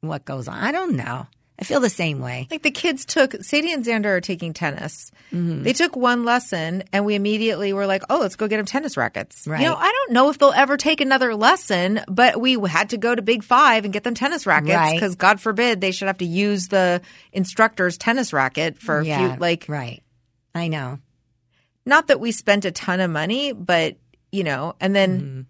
what 0.00 0.24
goes 0.24 0.48
on. 0.48 0.58
I 0.58 0.72
don't 0.72 0.96
know. 0.96 1.26
I 1.60 1.64
feel 1.64 1.80
the 1.80 1.90
same 1.90 2.20
way. 2.20 2.46
Like 2.52 2.62
the 2.62 2.70
kids 2.70 3.04
took 3.04 3.34
Sadie 3.42 3.72
and 3.72 3.84
Xander 3.84 4.04
are 4.06 4.20
taking 4.20 4.52
tennis. 4.52 5.10
Mm-hmm. 5.32 5.64
They 5.64 5.72
took 5.72 5.96
one 5.96 6.24
lesson 6.24 6.84
and 6.92 7.04
we 7.04 7.16
immediately 7.16 7.72
were 7.72 7.84
like, 7.84 8.04
"Oh, 8.08 8.18
let's 8.20 8.36
go 8.36 8.46
get 8.46 8.58
them 8.58 8.66
tennis 8.66 8.96
rackets." 8.96 9.44
Right. 9.44 9.62
You 9.62 9.66
know, 9.66 9.74
I 9.74 9.90
don't 9.90 10.12
know 10.12 10.30
if 10.30 10.38
they'll 10.38 10.52
ever 10.52 10.76
take 10.76 11.00
another 11.00 11.34
lesson, 11.34 12.00
but 12.06 12.40
we 12.40 12.56
had 12.68 12.90
to 12.90 12.96
go 12.96 13.12
to 13.12 13.22
Big 13.22 13.42
5 13.42 13.82
and 13.84 13.92
get 13.92 14.04
them 14.04 14.14
tennis 14.14 14.46
rackets 14.46 14.72
Right. 14.76 15.00
cuz 15.00 15.16
god 15.16 15.40
forbid 15.40 15.80
they 15.80 15.90
should 15.90 16.06
have 16.06 16.18
to 16.18 16.24
use 16.24 16.68
the 16.68 17.00
instructor's 17.32 17.98
tennis 17.98 18.32
racket 18.32 18.78
for 18.78 19.00
a 19.00 19.04
few 19.04 19.34
like 19.40 19.64
right. 19.68 20.00
I 20.54 20.68
know. 20.68 21.00
Not 21.88 22.06
that 22.08 22.20
we 22.20 22.30
spent 22.30 22.64
a 22.64 22.70
ton 22.70 23.00
of 23.00 23.10
money, 23.10 23.52
but 23.52 23.96
you 24.30 24.44
know, 24.44 24.76
and 24.80 24.94
then 24.94 25.20
Mm-hmm. 25.20 25.40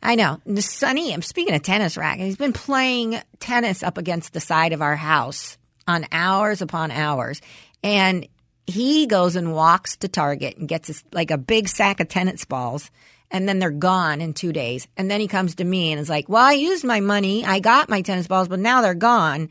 I 0.00 0.14
know. 0.14 0.40
Sonny, 0.60 1.12
I'm 1.12 1.22
speaking 1.22 1.54
of 1.54 1.62
tennis 1.62 1.96
racket. 1.96 2.24
He's 2.24 2.36
been 2.36 2.52
playing 2.52 3.20
tennis 3.40 3.82
up 3.82 3.98
against 3.98 4.32
the 4.32 4.40
side 4.40 4.72
of 4.72 4.80
our 4.80 4.94
house 4.94 5.58
on 5.88 6.06
hours 6.12 6.62
upon 6.62 6.92
hours. 6.92 7.40
And 7.82 8.28
he 8.66 9.06
goes 9.06 9.34
and 9.34 9.52
walks 9.52 9.96
to 9.96 10.08
Target 10.08 10.56
and 10.56 10.68
gets 10.68 10.86
this, 10.86 11.02
like 11.12 11.32
a 11.32 11.36
big 11.38 11.68
sack 11.68 11.98
of 11.98 12.06
tennis 12.08 12.44
balls. 12.44 12.92
And 13.30 13.48
then 13.48 13.58
they're 13.58 13.70
gone 13.70 14.20
in 14.20 14.34
two 14.34 14.52
days. 14.52 14.86
And 14.96 15.10
then 15.10 15.20
he 15.20 15.26
comes 15.26 15.56
to 15.56 15.64
me 15.64 15.90
and 15.90 16.00
is 16.00 16.08
like, 16.08 16.28
Well, 16.28 16.44
I 16.44 16.52
used 16.52 16.84
my 16.84 17.00
money. 17.00 17.44
I 17.44 17.58
got 17.58 17.88
my 17.88 18.02
tennis 18.02 18.28
balls, 18.28 18.46
but 18.46 18.60
now 18.60 18.82
they're 18.82 18.94
gone. 18.94 19.48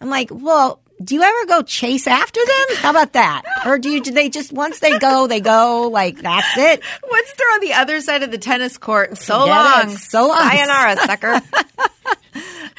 I'm 0.00 0.10
like, 0.10 0.28
Well, 0.30 0.80
do 1.02 1.14
you 1.14 1.22
ever 1.22 1.46
go 1.46 1.62
chase 1.62 2.06
after 2.06 2.40
them? 2.44 2.76
How 2.78 2.90
about 2.90 3.12
that? 3.12 3.42
Or 3.66 3.78
do 3.78 3.88
you, 3.90 4.02
do 4.02 4.10
they 4.10 4.28
just, 4.28 4.52
once 4.52 4.80
they 4.80 4.98
go, 4.98 5.26
they 5.26 5.40
go, 5.40 5.88
like, 5.92 6.20
that's 6.20 6.56
it? 6.56 6.82
once 7.10 7.32
they're 7.36 7.54
on 7.54 7.60
the 7.60 7.72
other 7.74 8.00
side 8.00 8.22
of 8.22 8.30
the 8.30 8.38
tennis 8.38 8.78
court, 8.78 9.16
so 9.18 9.40
Forget 9.40 9.56
long. 9.56 9.90
it. 9.90 9.98
So 9.98 10.28
long. 10.28 10.38
Sayonara, 10.38 10.96
sucker. 10.96 11.40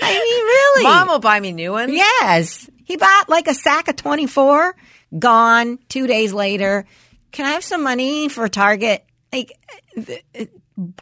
I 0.01 0.13
mean, 0.13 0.45
really? 0.45 0.83
Mom 0.83 1.07
will 1.07 1.19
buy 1.19 1.39
me 1.39 1.51
new 1.51 1.71
ones. 1.71 1.93
Yes. 1.93 2.69
He 2.83 2.97
bought 2.97 3.29
like 3.29 3.47
a 3.47 3.53
sack 3.53 3.87
of 3.87 3.95
24, 3.95 4.75
gone 5.17 5.79
two 5.89 6.07
days 6.07 6.33
later. 6.33 6.85
Can 7.31 7.45
I 7.45 7.51
have 7.51 7.63
some 7.63 7.83
money 7.83 8.29
for 8.29 8.47
Target? 8.47 9.05
Like, 9.31 9.51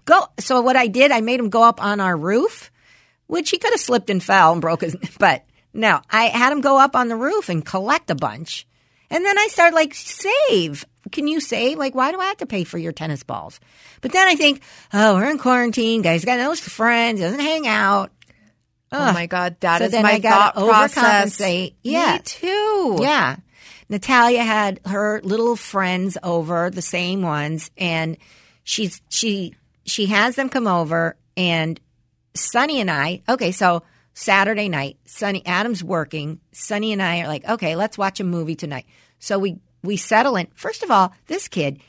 go. 0.06 0.28
So 0.40 0.62
what 0.62 0.76
I 0.76 0.88
did, 0.88 1.12
I 1.12 1.22
made 1.22 1.40
him 1.40 1.50
go 1.50 1.64
up 1.64 1.82
on 1.82 2.00
our 2.00 2.16
roof, 2.16 2.72
which 3.28 3.50
he 3.50 3.58
could 3.58 3.72
have 3.72 3.80
slipped 3.80 4.10
and 4.10 4.22
fell 4.22 4.52
and 4.52 4.62
broke 4.62 4.82
his, 4.82 4.96
but 5.20 5.46
no, 5.74 6.02
I 6.10 6.26
had 6.26 6.52
him 6.52 6.62
go 6.62 6.80
up 6.80 6.96
on 6.96 7.08
the 7.08 7.16
roof 7.16 7.50
and 7.50 7.66
collect 7.66 8.10
a 8.10 8.16
bunch. 8.16 8.68
And 9.10 9.24
then 9.24 9.38
I 9.38 9.48
started 9.48 9.76
like, 9.76 9.94
save. 9.94 10.86
Can 11.12 11.28
you 11.28 11.40
save? 11.40 11.78
Like, 11.78 11.96
why 11.96 12.12
do 12.12 12.20
I 12.20 12.26
have 12.26 12.38
to 12.38 12.46
pay 12.46 12.64
for 12.66 12.78
your 12.78 12.92
tennis 12.92 13.24
balls? 13.24 13.60
But 14.02 14.12
then 14.12 14.28
I 14.28 14.36
think, 14.36 14.62
oh, 14.94 15.16
we're 15.16 15.30
in 15.30 15.38
quarantine. 15.38 16.02
Guys 16.02 16.26
got 16.26 16.40
no 16.40 16.54
friends, 16.56 17.22
doesn't 17.22 17.40
hang 17.40 17.68
out. 17.68 18.12
Oh 18.92 19.14
my 19.14 19.26
God, 19.26 19.58
that 19.62 19.80
So 19.80 19.86
is 19.86 19.94
my 19.94 20.20
thought 20.20 20.56
process. 20.56 21.40
Yeah. 21.84 22.14
Me 22.14 22.20
too. 22.24 22.98
Yeah. 23.02 23.38
Natalia 23.90 24.44
had 24.44 24.80
her 24.86 25.22
little 25.24 25.56
friends 25.56 26.18
over, 26.24 26.70
the 26.70 26.82
same 26.82 27.22
ones, 27.22 27.72
and 27.78 28.18
she's 28.64 29.02
she 29.10 29.56
she 29.86 30.08
has 30.08 30.36
them 30.36 30.50
come 30.50 30.68
over 30.68 31.16
and 31.38 31.80
Sonny 32.34 32.82
and 32.82 32.92
I, 32.92 33.22
okay, 33.30 33.52
so 33.52 33.84
Saturday 34.18 34.68
night, 34.68 34.98
Sonny 35.06 35.46
Adam's 35.46 35.84
working. 35.84 36.40
Sonny 36.52 36.92
and 36.92 37.04
I 37.04 37.22
are 37.22 37.28
like, 37.28 37.48
okay, 37.48 37.76
let's 37.76 38.00
watch 38.00 38.20
a 38.20 38.24
movie 38.24 38.56
tonight. 38.56 38.88
So 39.20 39.38
we 39.38 39.60
we 39.84 39.96
settle 39.96 40.36
in. 40.38 40.48
First 40.56 40.82
of 40.82 40.90
all, 40.90 41.14
this 41.28 41.48
kid, 41.48 41.80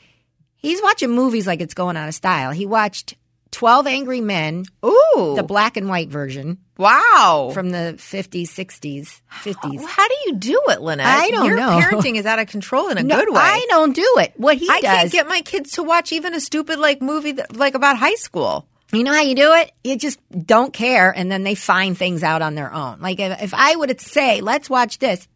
he's 0.55 0.79
watching 0.79 1.09
movies 1.09 1.47
like 1.47 1.59
it's 1.59 1.73
going 1.73 1.97
out 1.97 2.07
of 2.07 2.13
style. 2.13 2.51
He 2.51 2.67
watched 2.67 3.15
12 3.49 3.87
Angry 3.87 4.21
Men, 4.21 4.65
Ooh. 4.85 5.33
the 5.35 5.43
black 5.43 5.75
and 5.75 5.89
white 5.89 6.09
version 6.09 6.59
wow. 6.77 7.49
from 7.51 7.71
the 7.71 7.95
50s, 7.97 8.43
60s, 8.43 9.21
50s. 9.41 9.85
How 9.87 10.07
do 10.07 10.15
you 10.27 10.35
do 10.35 10.61
it, 10.67 10.81
Lynette? 10.81 11.07
I 11.07 11.31
don't 11.31 11.47
Your 11.47 11.57
know. 11.57 11.79
parenting 11.81 12.15
is 12.15 12.27
out 12.27 12.37
of 12.37 12.47
control 12.47 12.89
in 12.89 12.99
a 12.99 13.03
No, 13.03 13.15
good 13.15 13.33
way. 13.33 13.41
I 13.41 13.65
don't 13.69 13.95
do 13.95 14.15
it. 14.17 14.33
What 14.37 14.55
he 14.57 14.69
I 14.69 14.81
does, 14.81 14.99
can't 14.99 15.11
get 15.11 15.27
my 15.27 15.41
kids 15.41 15.71
to 15.71 15.83
watch 15.83 16.11
even 16.11 16.35
a 16.35 16.39
stupid 16.39 16.77
like 16.77 17.01
movie 17.01 17.31
that, 17.31 17.55
like 17.55 17.73
about 17.73 17.97
high 17.97 18.15
school. 18.15 18.67
You 18.91 19.03
know 19.03 19.13
how 19.13 19.21
you 19.21 19.35
do 19.35 19.53
it? 19.53 19.71
You 19.83 19.97
just 19.97 20.19
don't 20.31 20.73
care, 20.73 21.11
and 21.11 21.31
then 21.31 21.43
they 21.43 21.55
find 21.55 21.97
things 21.97 22.23
out 22.23 22.41
on 22.41 22.55
their 22.55 22.73
own. 22.73 22.99
Like 23.01 23.19
if, 23.19 23.41
if 23.41 23.53
I 23.53 23.75
would 23.75 23.99
say, 24.01 24.41
"Let's 24.41 24.69
watch 24.69 24.99
this," 24.99 25.27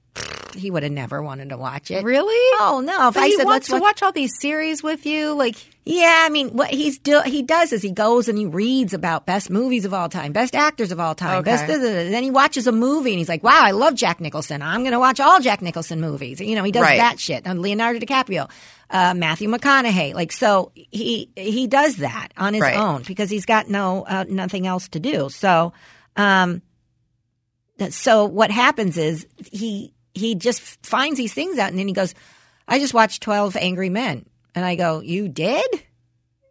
he 0.56 0.69
would 0.69 0.84
have 0.84 0.91
never 0.91 1.21
wanted 1.23 1.49
to 1.49 1.58
watch 1.58 1.89
it. 1.89 2.04
Really? 2.04 2.58
Oh 2.62 2.82
no! 2.86 3.08
If 3.08 3.15
But 3.15 3.23
I 3.23 3.28
he 3.28 3.36
said, 3.38 3.45
wants 3.45 3.69
"Let's 3.69 3.80
to 3.80 3.84
watch 3.84 4.04
all 4.04 4.12
these 4.12 4.39
series 4.39 4.84
with 4.84 5.06
you. 5.08 5.34
Like, 5.34 5.56
Yeah, 5.84 6.21
I 6.26 6.30
mean, 6.30 6.49
what 6.49 6.69
he's 6.69 6.99
do 6.99 7.21
he 7.26 7.41
does 7.41 7.73
is 7.73 7.82
he 7.82 7.91
goes 7.91 8.28
and 8.30 8.38
he 8.38 8.45
reads 8.45 8.93
about 8.93 9.26
best 9.26 9.49
movies 9.49 9.84
of 9.86 9.93
all 9.95 10.10
time, 10.10 10.32
best 10.32 10.54
actors 10.56 10.91
of 10.91 10.99
all 10.99 11.15
time, 11.15 11.39
Okay. 11.39 11.52
best. 11.52 11.65
da- 11.67 11.78
da- 11.78 11.82
da. 11.82 12.10
Then 12.12 12.21
he 12.23 12.30
watches 12.30 12.67
a 12.67 12.71
movie 12.71 13.10
and 13.12 13.17
he's 13.17 13.28
like, 13.30 13.43
"Wow, 13.43 13.60
I 13.63 13.71
love 13.71 13.95
Jack 13.95 14.21
Nicholson. 14.21 14.62
I'm 14.62 14.82
going 14.82 14.91
to 14.93 14.99
watch 14.99 15.19
all 15.19 15.39
Jack 15.39 15.63
Nicholson 15.63 15.99
movies." 15.99 16.39
You 16.39 16.56
know, 16.56 16.63
he 16.63 16.71
does 16.71 16.84
Right. 16.84 16.97
that 16.97 17.19
shit. 17.19 17.41
And 17.45 17.60
Leonardo 17.63 17.97
DiCaprio, 17.99 18.47
uh, 18.91 19.15
Matthew 19.15 19.49
McConaughey, 19.49 20.13
like 20.13 20.32
so 20.32 20.71
he 20.76 21.32
he 21.36 21.65
does 21.65 21.95
that 21.95 22.28
on 22.38 22.54
his 22.54 22.62
Right. 22.62 22.78
own 22.78 23.02
because 23.08 23.32
he's 23.32 23.45
got 23.47 23.67
no 23.69 24.06
uh, 24.08 24.26
nothing 24.30 24.67
else 24.67 24.88
to 24.89 24.99
do. 24.99 25.30
So, 25.32 25.73
um, 26.15 26.62
so 27.89 28.26
what 28.26 28.52
happens 28.52 28.97
is 28.97 29.26
he 29.52 29.93
he 30.13 30.36
just 30.36 30.62
finds 30.86 31.17
these 31.17 31.34
things 31.34 31.58
out 31.58 31.69
and 31.69 31.80
then 31.80 31.88
he 31.88 31.93
goes, 31.93 32.13
"I 32.67 32.80
just 32.80 32.93
watched 32.93 33.23
Twelve 33.23 33.56
Angry 33.56 33.89
Men," 33.89 34.26
and 34.56 34.65
I 34.65 34.76
go, 34.76 35.02
"You 35.02 35.28
did?" 35.28 35.67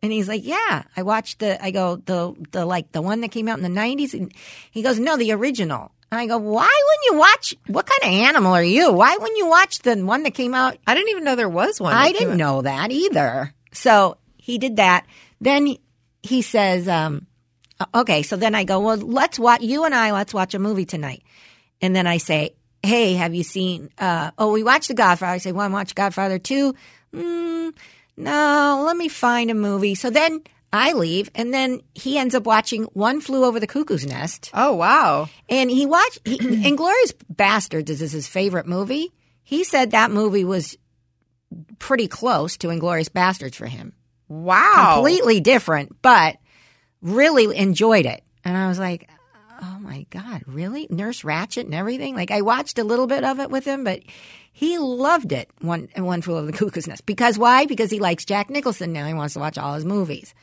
And 0.03 0.11
he's 0.11 0.29
like, 0.29 0.45
"Yeah, 0.45 0.85
I 0.97 1.03
watched 1.03 1.39
the." 1.39 1.63
I 1.63 1.71
go, 1.71 1.97
"The 1.97 2.35
the 2.51 2.65
like 2.65 2.93
the 2.93 3.03
one 3.03 3.21
that 3.21 3.31
came 3.31 3.49
out 3.49 3.59
in 3.59 3.63
the 3.63 3.81
'90s." 3.81 4.15
And 4.15 4.33
he 4.71 4.83
goes, 4.83 4.99
"No, 4.99 5.17
the 5.17 5.33
original." 5.33 5.93
And 6.11 6.21
I 6.21 6.27
go, 6.27 6.39
"Why 6.39 6.63
wouldn't 6.63 7.07
you 7.11 7.19
watch? 7.19 7.55
What 7.69 7.87
kind 7.87 8.03
of 8.03 8.21
animal 8.29 8.53
are 8.53 8.65
you? 8.65 8.93
Why 8.93 9.17
wouldn't 9.17 9.39
you 9.39 9.47
watch 9.47 9.79
the 9.81 9.97
one 9.97 10.25
that 10.25 10.35
came 10.35 10.55
out 10.55 10.77
I 10.87 10.95
didn't 10.95 11.11
even 11.11 11.25
know 11.25 11.37
there 11.37 11.49
was 11.49 11.81
one. 11.81 11.95
I 11.95 12.13
didn't 12.13 12.37
know 12.37 12.63
that 12.63 12.91
either. 12.91 13.55
So 13.73 14.19
he 14.37 14.59
did 14.59 14.77
that. 14.77 15.07
Then 15.41 15.77
he 16.23 16.43
says, 16.43 16.89
um, 16.89 17.27
okay, 17.95 18.23
so 18.23 18.37
then 18.37 18.55
I 18.55 18.65
go, 18.65 18.81
well, 18.81 18.97
let's 18.97 19.39
watch, 19.39 19.63
you 19.63 19.85
and 19.85 19.95
I, 19.95 20.13
let's 20.13 20.35
watch 20.35 20.55
a 20.55 20.59
movie 20.59 20.85
tonight. 20.85 21.23
And 21.81 21.95
then 21.95 22.07
I 22.07 22.19
say, 22.19 22.55
hey, 22.83 23.15
have 23.15 23.35
you 23.35 23.45
seen, 23.45 23.91
uh, 23.99 24.33
oh, 24.39 24.53
we 24.53 24.63
watched 24.63 24.89
The 24.89 24.95
Godfather. 24.95 25.33
I 25.33 25.39
say, 25.39 25.53
want 25.53 25.71
to 25.71 25.75
watch 25.75 25.95
Godfather 25.95 26.39
2? 26.39 26.75
Mm, 27.15 27.73
no, 28.17 28.83
let 28.85 28.97
me 28.97 29.09
find 29.09 29.51
a 29.51 29.55
movie. 29.55 29.95
So 29.95 30.11
then 30.11 30.43
I 30.73 30.93
leave, 30.93 31.31
and 31.35 31.53
then 31.53 31.83
he 31.95 32.19
ends 32.19 32.35
up 32.35 32.45
watching 32.45 32.85
One 32.85 33.21
Flew 33.21 33.45
Over 33.45 33.61
the 33.61 33.67
Cuckoo's 33.67 34.07
Nest. 34.07 34.51
Oh 34.55 34.75
wow. 34.75 35.29
And 35.49 35.71
he 35.71 35.85
watched 35.85 36.21
he, 36.25 36.39
Inglourious 36.39 37.13
Basterds 37.33 37.91
is 37.91 38.13
his 38.13 38.27
favorite 38.27 38.67
movie. 38.67 39.13
He 39.43 39.65
said 39.65 39.91
that 39.91 40.11
movie 40.11 40.45
was 40.45 40.79
pretty 41.79 42.09
close 42.09 42.57
to 42.59 42.69
Inglourious 42.69 43.11
Basterds 43.11 43.55
for 43.55 43.67
him. 43.67 43.93
Wow. 44.29 44.95
Completely 44.95 45.41
different, 45.41 46.01
but 46.01 46.39
really 47.03 47.55
enjoyed 47.55 48.07
it. 48.07 48.25
And 48.43 48.57
I 48.57 48.69
was 48.69 48.79
like, 48.79 49.11
"Oh 49.63 49.79
my 49.81 50.07
god, 50.11 50.43
really? 50.47 50.87
Nurse 50.91 51.23
Ratched 51.23 51.63
and 51.63 51.75
everything?" 51.75 52.15
Like 52.15 52.31
I 52.31 52.43
watched 52.43 52.79
a 52.79 52.85
little 52.85 53.07
bit 53.07 53.25
of 53.25 53.41
it 53.41 53.51
with 53.51 53.65
him, 53.65 53.85
but 53.85 54.01
he 54.53 54.79
loved 54.79 55.33
it. 55.33 55.49
One 55.61 55.89
One 55.97 56.23
Flew 56.23 56.37
Over 56.37 56.47
the 56.47 56.53
Cuckoo's 56.59 56.87
Nest. 56.87 57.07
Because 57.07 57.39
why? 57.39 57.67
Because 57.67 57.91
he 57.91 58.01
likes 58.01 58.25
Jack 58.25 58.51
Nicholson 58.51 58.93
now. 58.93 59.07
He 59.07 59.15
wants 59.15 59.35
to 59.35 59.41
watch 59.41 59.59
all 59.59 59.75
his 59.75 59.85
movies. 59.85 60.35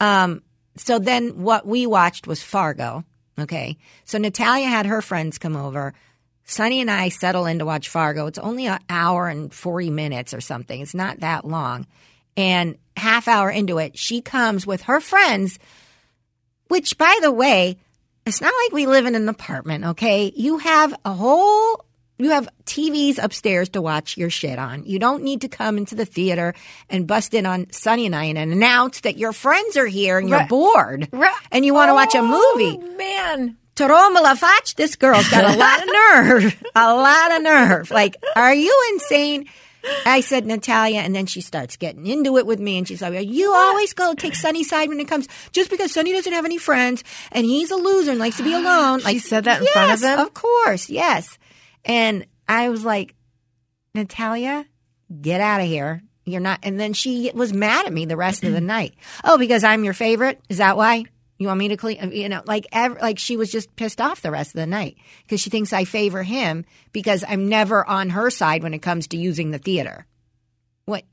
Um, 0.00 0.42
so 0.76 0.98
then 0.98 1.42
what 1.42 1.66
we 1.66 1.86
watched 1.86 2.26
was 2.26 2.42
Fargo. 2.42 3.04
Okay. 3.38 3.78
So 4.04 4.18
Natalia 4.18 4.68
had 4.68 4.86
her 4.86 5.02
friends 5.02 5.38
come 5.38 5.56
over. 5.56 5.94
Sonny 6.44 6.80
and 6.80 6.90
I 6.90 7.10
settle 7.10 7.46
in 7.46 7.58
to 7.58 7.66
watch 7.66 7.88
Fargo. 7.88 8.26
It's 8.26 8.38
only 8.38 8.66
an 8.66 8.78
hour 8.88 9.28
and 9.28 9.52
40 9.52 9.90
minutes 9.90 10.32
or 10.32 10.40
something. 10.40 10.80
It's 10.80 10.94
not 10.94 11.20
that 11.20 11.44
long. 11.44 11.86
And 12.36 12.78
half 12.96 13.28
hour 13.28 13.50
into 13.50 13.78
it, 13.78 13.98
she 13.98 14.22
comes 14.22 14.66
with 14.66 14.82
her 14.82 15.00
friends, 15.00 15.58
which 16.68 16.96
by 16.96 17.18
the 17.20 17.32
way, 17.32 17.76
it's 18.28 18.40
not 18.40 18.52
like 18.64 18.72
we 18.72 18.86
live 18.86 19.06
in 19.06 19.14
an 19.14 19.28
apartment, 19.28 19.84
okay? 19.84 20.32
You 20.36 20.58
have 20.58 20.94
a 21.04 21.12
whole 21.12 21.84
you 22.20 22.30
have 22.30 22.48
TVs 22.64 23.18
upstairs 23.22 23.68
to 23.70 23.80
watch 23.80 24.16
your 24.16 24.28
shit 24.28 24.58
on. 24.58 24.84
You 24.84 24.98
don't 24.98 25.22
need 25.22 25.42
to 25.42 25.48
come 25.48 25.78
into 25.78 25.94
the 25.94 26.04
theater 26.04 26.52
and 26.90 27.06
bust 27.06 27.32
in 27.32 27.46
on 27.46 27.70
Sonny 27.70 28.06
and 28.06 28.16
I 28.16 28.24
and 28.24 28.38
announce 28.38 29.02
that 29.02 29.18
your 29.18 29.32
friends 29.32 29.76
are 29.76 29.86
here 29.86 30.18
and 30.18 30.28
you're 30.28 30.40
Right. 30.40 30.48
bored 30.48 31.08
Right. 31.12 31.32
and 31.52 31.64
you 31.64 31.74
want 31.74 31.90
to 31.90 31.94
watch 31.94 32.16
a 32.16 32.18
oh, 32.18 32.22
movie. 32.56 32.80
Oh, 32.82 32.96
man. 32.96 33.56
Taroma 33.76 34.20
Lafach, 34.24 34.74
this 34.74 34.96
girl's 34.96 35.28
got 35.30 35.44
a 35.44 35.56
lot 35.56 35.80
of 35.80 35.86
nerve. 36.42 36.62
A 36.74 36.92
lot 36.96 37.36
of 37.36 37.42
nerve. 37.42 37.90
Like, 37.92 38.16
are 38.34 38.52
you 38.52 38.74
insane? 38.94 39.46
I 40.06 40.20
said, 40.20 40.46
Natalia, 40.46 41.00
and 41.00 41.14
then 41.14 41.26
she 41.26 41.40
starts 41.40 41.76
getting 41.76 42.06
into 42.06 42.36
it 42.36 42.46
with 42.46 42.60
me, 42.60 42.78
and 42.78 42.86
she's 42.86 43.02
like, 43.02 43.28
You 43.28 43.52
always 43.52 43.92
go 43.92 44.14
take 44.14 44.34
Sonny 44.34 44.64
side 44.64 44.88
when 44.88 45.00
it 45.00 45.08
comes, 45.08 45.28
just 45.52 45.70
because 45.70 45.92
Sonny 45.92 46.12
doesn't 46.12 46.32
have 46.32 46.44
any 46.44 46.58
friends, 46.58 47.04
and 47.32 47.44
he's 47.44 47.70
a 47.70 47.76
loser 47.76 48.10
and 48.12 48.20
likes 48.20 48.36
to 48.38 48.44
be 48.44 48.52
alone. 48.54 49.00
Like, 49.00 49.20
said 49.20 49.44
that 49.44 49.60
in 49.60 49.66
front 49.68 49.92
of 49.92 50.02
him? 50.02 50.18
Of 50.18 50.34
course, 50.34 50.88
yes. 50.88 51.38
And 51.84 52.26
I 52.48 52.68
was 52.68 52.84
like, 52.84 53.14
Natalia, 53.94 54.66
get 55.20 55.40
out 55.40 55.60
of 55.60 55.66
here. 55.66 56.02
You're 56.24 56.40
not. 56.40 56.60
And 56.62 56.78
then 56.78 56.92
she 56.92 57.30
was 57.34 57.52
mad 57.54 57.86
at 57.86 57.92
me 57.92 58.04
the 58.04 58.16
rest 58.16 58.44
of 58.44 58.52
the 58.52 58.60
night. 58.76 58.94
Oh, 59.24 59.38
because 59.38 59.64
I'm 59.64 59.84
your 59.84 59.94
favorite? 59.94 60.40
Is 60.48 60.58
that 60.58 60.76
why? 60.76 61.04
You 61.38 61.46
want 61.46 61.58
me 61.58 61.68
to 61.68 61.76
clean? 61.76 62.10
You 62.12 62.28
know, 62.28 62.42
like 62.46 62.66
ev- 62.72 62.98
like 63.00 63.18
she 63.18 63.36
was 63.36 63.50
just 63.50 63.74
pissed 63.76 64.00
off 64.00 64.22
the 64.22 64.32
rest 64.32 64.50
of 64.50 64.58
the 64.58 64.66
night 64.66 64.96
because 65.22 65.40
she 65.40 65.50
thinks 65.50 65.72
I 65.72 65.84
favor 65.84 66.24
him 66.24 66.64
because 66.92 67.24
I'm 67.26 67.48
never 67.48 67.88
on 67.88 68.10
her 68.10 68.28
side 68.28 68.64
when 68.64 68.74
it 68.74 68.80
comes 68.80 69.06
to 69.08 69.16
using 69.16 69.52
the 69.52 69.58
theater. 69.58 70.04
What 70.84 71.04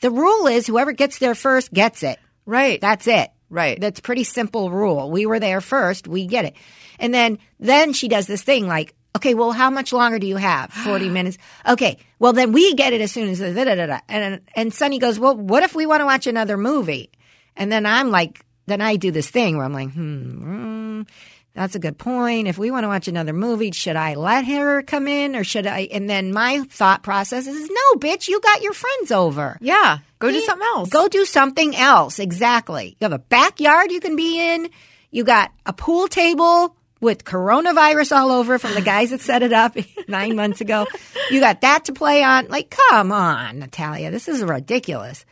the 0.00 0.10
rule 0.10 0.46
is, 0.46 0.66
whoever 0.66 0.92
gets 0.92 1.18
there 1.18 1.34
first 1.34 1.72
gets 1.72 2.02
it. 2.02 2.18
Right. 2.46 2.80
That's 2.80 3.06
it. 3.06 3.30
Right. 3.50 3.78
That's 3.78 4.00
pretty 4.00 4.24
simple 4.24 4.70
rule. 4.70 5.10
We 5.10 5.26
were 5.26 5.38
there 5.38 5.60
first, 5.60 6.08
we 6.08 6.26
get 6.26 6.46
it. 6.46 6.54
And 6.98 7.12
then 7.12 7.38
then 7.60 7.92
she 7.92 8.08
does 8.08 8.26
this 8.26 8.42
thing 8.42 8.66
like, 8.66 8.94
okay, 9.16 9.34
well, 9.34 9.52
how 9.52 9.68
much 9.68 9.92
longer 9.92 10.18
do 10.18 10.26
you 10.26 10.36
have? 10.36 10.72
Forty 10.84 11.10
minutes. 11.10 11.36
Okay, 11.68 11.98
well 12.18 12.32
then 12.32 12.52
we 12.52 12.74
get 12.74 12.94
it 12.94 13.02
as 13.02 13.12
soon 13.12 13.28
as 13.28 13.38
da, 13.38 13.52
da, 13.52 13.74
da, 13.74 13.86
da. 13.86 14.00
and 14.08 14.40
and 14.54 14.72
Sonny 14.72 14.98
goes, 14.98 15.18
well, 15.18 15.36
what 15.36 15.62
if 15.62 15.74
we 15.74 15.84
want 15.84 16.00
to 16.00 16.06
watch 16.06 16.26
another 16.26 16.56
movie? 16.56 17.10
And 17.54 17.70
then 17.70 17.84
I'm 17.84 18.10
like, 18.10 18.46
then 18.68 18.80
I 18.80 18.96
do 18.96 19.10
this 19.10 19.30
thing 19.30 19.56
where 19.56 19.66
I'm 19.66 19.72
like, 19.72 19.92
hmm. 19.92 21.00
mm, 21.00 21.08
that's 21.54 21.74
a 21.74 21.80
good 21.80 21.98
point. 21.98 22.46
If 22.46 22.58
we 22.58 22.70
want 22.70 22.84
to 22.84 22.88
watch 22.88 23.08
another 23.08 23.32
movie, 23.32 23.72
should 23.72 23.96
I 23.96 24.14
let 24.14 24.44
her 24.46 24.82
come 24.82 25.08
in 25.08 25.34
or 25.34 25.42
should 25.42 25.66
I? 25.66 25.88
And 25.90 26.08
then 26.08 26.32
my 26.32 26.62
thought 26.70 27.02
process 27.02 27.46
is, 27.46 27.68
no, 27.68 27.98
bitch, 27.98 28.28
you 28.28 28.40
got 28.40 28.62
your 28.62 28.72
friends 28.72 29.10
over. 29.10 29.58
yeah. 29.60 29.98
Go 30.20 30.30
do 30.32 30.40
something 30.40 30.66
else. 30.74 30.88
Go 30.88 31.08
do 31.08 31.24
something 31.24 31.76
else. 31.76 32.18
Exactly. 32.18 32.96
You 33.00 33.04
have 33.04 33.12
a 33.12 33.20
backyard 33.20 33.92
you 33.92 34.00
can 34.00 34.16
be 34.16 34.40
in. 34.40 34.68
You 35.10 35.22
got 35.24 35.52
a 35.64 35.72
pool 35.72 36.08
table 36.08 36.76
with 37.00 37.24
coronavirus 37.24 38.16
all 38.16 38.32
over 38.32 38.58
from 38.58 38.74
the 38.74 38.80
guys 38.80 39.10
that 39.10 39.20
set 39.20 39.42
it 39.42 39.52
up 39.52 39.76
nine 40.08 40.34
months 40.36 40.60
ago. 40.60 40.86
You 41.30 41.40
got 41.40 41.60
that 41.60 41.84
to 41.86 41.92
play 41.92 42.22
on. 42.22 42.48
Like, 42.48 42.70
come 42.70 43.12
on, 43.12 43.60
Natalia. 43.60 44.10
This 44.10 44.28
is 44.28 44.42
ridiculous. 44.42 45.24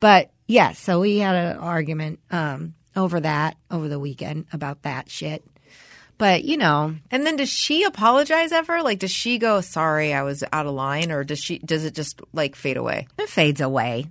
But 0.00 0.30
yes, 0.46 0.78
so 0.78 1.00
we 1.00 1.18
had 1.18 1.34
an 1.34 1.56
argument 1.58 2.20
um, 2.30 2.74
over 2.96 3.20
that 3.20 3.56
over 3.70 3.88
the 3.88 3.98
weekend 4.00 4.46
about 4.52 4.82
that 4.82 5.10
shit. 5.10 5.44
But 6.16 6.44
you 6.44 6.56
know, 6.56 6.94
And 7.10 7.26
then 7.26 7.36
does 7.36 7.48
she 7.48 7.82
apologize 7.82 8.52
ever? 8.52 8.82
Like, 8.82 9.00
does 9.00 9.10
she 9.10 9.38
go, 9.38 9.60
sorry, 9.60 10.14
I 10.14 10.22
was 10.22 10.44
out 10.52 10.66
of 10.66 10.74
line? 10.74 11.10
Or 11.10 11.24
does 11.24 11.40
she, 11.40 11.58
does 11.58 11.84
it 11.84 11.94
just 11.94 12.20
like 12.32 12.54
fade 12.54 12.76
away? 12.76 13.08
it 13.18 13.28
fades 13.28 13.60
away. 13.60 14.06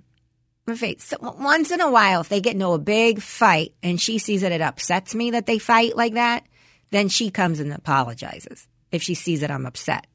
It 0.68 0.76
fades. 0.76 1.04
So 1.04 1.16
once 1.20 1.70
in 1.70 1.80
a 1.80 1.90
while, 1.90 2.20
if 2.20 2.28
they 2.28 2.40
get 2.40 2.54
into 2.54 2.68
a 2.68 2.78
big 2.78 3.20
fight 3.22 3.72
and 3.82 4.00
she 4.00 4.18
sees 4.18 4.42
that 4.42 4.52
it 4.52 4.60
upsets 4.60 5.14
me 5.14 5.30
that 5.32 5.46
they 5.46 5.58
fight 5.58 5.96
like 5.96 6.14
that, 6.14 6.44
then 6.90 7.08
she 7.08 7.30
comes 7.30 7.58
and 7.60 7.72
apologizes. 7.72 8.68
If 8.92 9.02
she 9.02 9.14
sees 9.14 9.40
that 9.40 9.50
I'm 9.50 9.66
upset, 9.66 10.06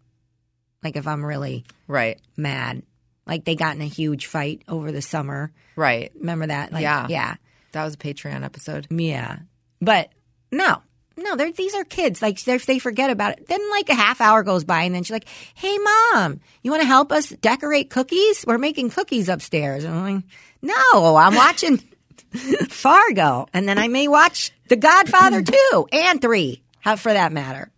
like 0.83 0.95
if 0.95 1.07
I'm 1.07 1.25
really 1.25 1.65
Right. 1.87 2.19
mad, 2.37 2.83
like 3.25 3.45
they 3.45 3.55
got 3.55 3.75
in 3.75 3.81
a 3.81 3.85
huge 3.85 4.27
fight 4.27 4.61
over 4.67 4.91
the 4.91 5.01
summer. 5.01 5.51
Right. 5.75 6.11
Remember 6.19 6.47
that? 6.47 6.71
Like, 6.71 6.83
Yeah. 6.83 7.07
yeah, 7.09 7.35
That 7.71 7.83
was 7.83 7.93
a 7.93 7.97
Patreon 7.97 8.43
episode. 8.43 8.87
yeah. 8.89 9.39
But 9.81 10.09
no, 10.51 10.81
no, 11.15 11.35
they're, 11.35 11.51
these 11.51 11.75
are 11.75 11.83
kids. 11.83 12.21
Like 12.21 12.45
if 12.47 12.65
they 12.65 12.79
forget 12.79 13.09
about 13.09 13.37
it, 13.37 13.47
then 13.47 13.59
like 13.71 13.89
a 13.89 13.95
half 13.95 14.21
hour 14.21 14.43
goes 14.43 14.63
by, 14.63 14.83
and 14.83 14.93
then 14.93 15.03
she's 15.03 15.11
like, 15.11 15.27
"Hey, 15.53 15.77
mom, 15.77 16.39
you 16.63 16.71
want 16.71 16.81
to 16.81 16.87
help 16.87 17.11
us 17.11 17.29
decorate 17.29 17.89
cookies? 17.89 18.45
We're 18.45 18.57
making 18.57 18.89
cookies 18.89 19.29
upstairs." 19.29 19.83
And 19.83 19.93
I'm 19.93 20.15
like, 20.15 20.23
"No, 20.61 21.15
I'm 21.15 21.35
watching 21.35 21.77
Fargo, 22.69 23.47
and 23.53 23.67
then 23.67 23.77
I 23.77 23.87
may 23.87 24.07
watch 24.07 24.51
The 24.67 24.75
Godfather 24.75 25.41
two 25.43 25.87
and 25.91 26.21
three, 26.21 26.61
how 26.79 26.95
for 26.95 27.11
that 27.13 27.31
matter. 27.31 27.71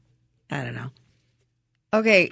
I 0.50 0.64
don't 0.64 0.76
know. 0.76 0.90
Okay. 1.94 2.32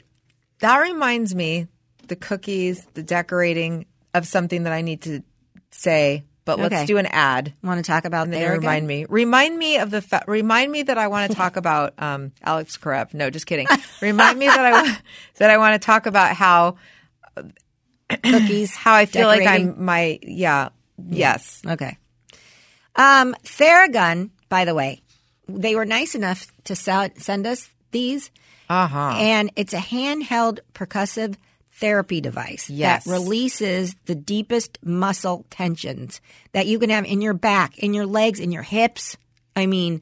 That 0.60 0.78
reminds 0.80 1.34
me, 1.34 1.68
the 2.08 2.18
cookies, 2.18 2.86
the 2.94 3.04
decorating 3.04 3.86
of 4.14 4.28
something 4.28 4.64
that 4.64 4.74
I 4.74 4.82
need 4.82 5.04
to 5.04 5.24
say, 5.72 6.26
but 6.58 6.72
let's 6.72 6.88
do 6.88 6.98
an 6.98 7.06
ad. 7.06 7.54
Want 7.64 7.84
to 7.84 7.90
talk 7.92 8.06
about 8.06 8.26
And 8.26 8.34
there 8.34 8.52
remind 8.54 8.88
me. 8.88 9.06
Remind 9.10 9.58
me 9.58 9.78
of 9.78 9.92
the 9.92 10.02
fa- 10.02 10.24
remind 10.28 10.72
me 10.72 10.84
that 10.84 10.98
I 10.98 11.08
want 11.08 11.30
to 11.32 11.36
talk 11.38 11.56
about 11.64 11.94
um, 11.98 12.32
Alex 12.44 12.78
Karev. 12.78 13.14
No, 13.14 13.30
just 13.30 13.46
kidding. 13.46 13.68
Remind 14.02 14.40
me 14.40 14.48
that 14.48 14.60
I 14.60 14.72
wa- 14.82 14.96
that 15.38 15.50
I 15.50 15.58
want 15.58 15.80
to 15.82 15.86
talk 15.86 16.06
about 16.06 16.36
how 16.36 16.78
cookies? 18.24 18.76
how 18.76 18.94
I 18.96 19.06
feel 19.06 19.28
like? 19.28 19.48
I'm 19.48 19.84
my 19.84 20.20
yeah 20.22 20.70
yes 21.10 21.62
Okay. 21.66 21.98
Um, 22.96 23.36
Theragun, 23.44 24.32
by 24.50 24.66
the 24.66 24.74
way, 24.76 25.02
they 25.48 25.76
were 25.76 25.86
nice 25.86 26.16
enough 26.16 26.48
to 26.66 26.76
sell, 26.76 27.08
send 27.18 27.48
us 27.48 27.70
these, 27.92 28.32
uh 28.70 28.88
huh 28.88 29.14
and 29.18 29.52
it's 29.56 29.74
a 29.74 29.78
handheld 29.78 30.60
percussive 30.74 31.36
therapy 31.80 32.22
device 32.22 32.70
Yes. 32.70 33.04
that 33.06 33.12
releases 33.12 33.96
the 34.06 34.16
deepest 34.16 34.78
muscle 34.84 35.46
tensions 35.50 36.22
that 36.52 36.68
you 36.68 36.80
can 36.80 36.90
have 36.90 37.06
in 37.06 37.22
your 37.22 37.34
back, 37.34 37.78
in 37.80 37.94
your 37.94 38.06
legs, 38.06 38.40
in 38.40 38.52
your 38.52 38.64
hips. 38.64 39.18
I 39.56 39.66
mean, 39.66 40.02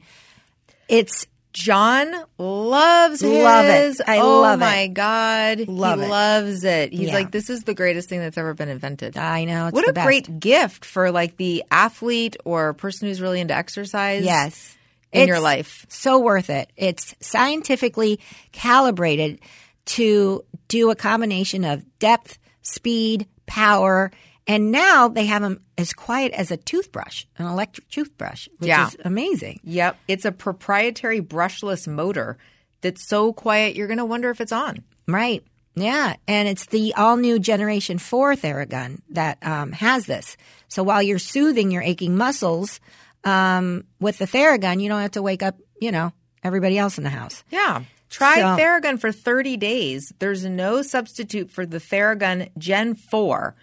it's 0.88 1.26
John 1.52 2.12
loves 2.36 3.20
his. 3.20 3.30
Love 3.42 3.64
it. 3.64 3.96
I 4.06 4.18
oh 4.18 4.40
love 4.42 4.60
it. 4.60 4.64
my 4.64 4.86
god, 4.88 5.66
Love 5.66 5.98
he 5.98 6.04
it. 6.04 6.08
loves 6.08 6.62
it. 6.64 6.92
He's 6.92 7.08
Yeah. 7.08 7.14
like, 7.14 7.32
this 7.32 7.50
is 7.50 7.64
the 7.64 7.74
greatest 7.74 8.08
thing 8.08 8.20
that's 8.20 8.38
ever 8.38 8.54
been 8.54 8.68
invented. 8.68 9.16
I 9.16 9.44
know 9.44 9.66
it's 9.66 9.74
what 9.74 9.84
the 9.86 9.90
a 9.90 9.94
best. 9.94 10.06
great 10.06 10.38
gift 10.40 10.84
for 10.84 11.10
like 11.10 11.36
the 11.36 11.64
athlete 11.70 12.36
or 12.44 12.74
person 12.74 13.08
who's 13.08 13.20
really 13.20 13.40
into 13.40 13.54
exercise. 13.56 14.24
Yes. 14.24 14.76
in 15.10 15.22
It's 15.22 15.28
your 15.28 15.40
life. 15.40 15.86
So 15.88 16.18
worth 16.18 16.50
it. 16.50 16.70
It's 16.76 17.14
scientifically 17.20 18.20
calibrated 18.52 19.40
to 19.86 20.44
do 20.68 20.90
a 20.90 20.94
combination 20.96 21.64
of 21.64 21.84
depth, 21.98 22.38
speed, 22.62 23.26
power, 23.46 24.10
and 24.46 24.70
now 24.70 25.08
they 25.08 25.26
have 25.26 25.42
them 25.42 25.60
as 25.76 25.92
quiet 25.92 26.32
as 26.32 26.50
a 26.50 26.56
toothbrush, 26.56 27.24
an 27.38 27.46
electric 27.46 27.88
toothbrush, 27.88 28.48
which 28.58 28.68
Yeah. 28.68 28.88
is 28.88 28.96
amazing. 29.04 29.60
Yep, 29.64 29.96
it's 30.08 30.24
a 30.24 30.32
proprietary 30.32 31.20
brushless 31.20 31.86
motor 31.86 32.38
that's 32.80 33.06
so 33.06 33.32
quiet 33.32 33.76
you're 33.76 33.88
going 33.88 33.98
to 33.98 34.04
wonder 34.04 34.30
if 34.30 34.40
it's 34.40 34.52
on. 34.52 34.84
Right. 35.06 35.42
Yeah. 35.74 36.16
And 36.26 36.48
it's 36.48 36.66
the 36.66 36.94
all 36.94 37.16
new 37.16 37.38
Generation 37.38 37.98
4 37.98 38.34
Theragun 38.36 39.00
that 39.10 39.38
um, 39.46 39.72
has 39.72 40.06
this. 40.06 40.36
So 40.68 40.82
while 40.82 41.02
you're 41.02 41.18
soothing 41.18 41.70
your 41.70 41.82
aching 41.82 42.16
muscles 42.16 42.80
um, 43.24 43.84
with 44.00 44.18
the 44.18 44.26
Theragun, 44.26 44.80
you 44.80 44.88
don't 44.88 45.02
have 45.02 45.12
to 45.12 45.22
wake 45.22 45.42
up, 45.42 45.56
you 45.80 45.92
know, 45.92 46.12
everybody 46.42 46.78
else 46.78 46.98
in 46.98 47.04
the 47.04 47.10
house. 47.10 47.44
Yeah. 47.50 47.82
Try 48.10 48.36
So- 48.36 48.56
Theragun 48.56 48.98
for 49.00 49.12
30 49.12 49.56
days. 49.56 50.12
There's 50.18 50.44
no 50.44 50.82
substitute 50.82 51.50
for 51.50 51.66
the 51.66 51.78
Theragun 51.78 52.50
Gen 52.58 52.94
4 52.94 53.54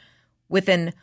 with 0.49 0.69
an 0.69 0.93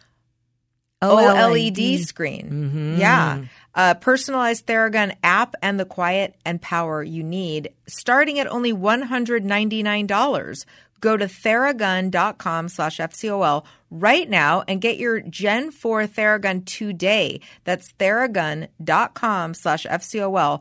OLED 1.03 2.05
screen. 2.05 2.97
Yeah. 2.99 3.45
A 3.75 3.95
personalized 3.95 4.67
Theragun 4.67 5.15
app 5.25 5.55
and 5.63 5.81
the 5.81 5.85
quiet 5.85 6.37
and 6.45 6.61
power 6.63 7.03
you 7.03 7.25
need, 7.25 7.71
starting 7.89 8.39
at 8.39 8.47
only 8.47 8.73
$199. 8.73 10.65
Go 11.01 11.17
to 11.17 11.25
theragun.com 11.25 12.69
slash 12.69 12.99
FCOL 12.99 13.65
right 13.91 14.31
now 14.31 14.63
and 14.69 14.81
get 14.81 14.99
your 14.99 15.21
Gen 15.21 15.73
4 15.73 16.05
Theragun 16.07 16.65
today. 16.65 17.41
That's 17.65 17.93
theragun.com 17.95 19.55
slash 19.55 19.85
FCOL. 19.87 20.61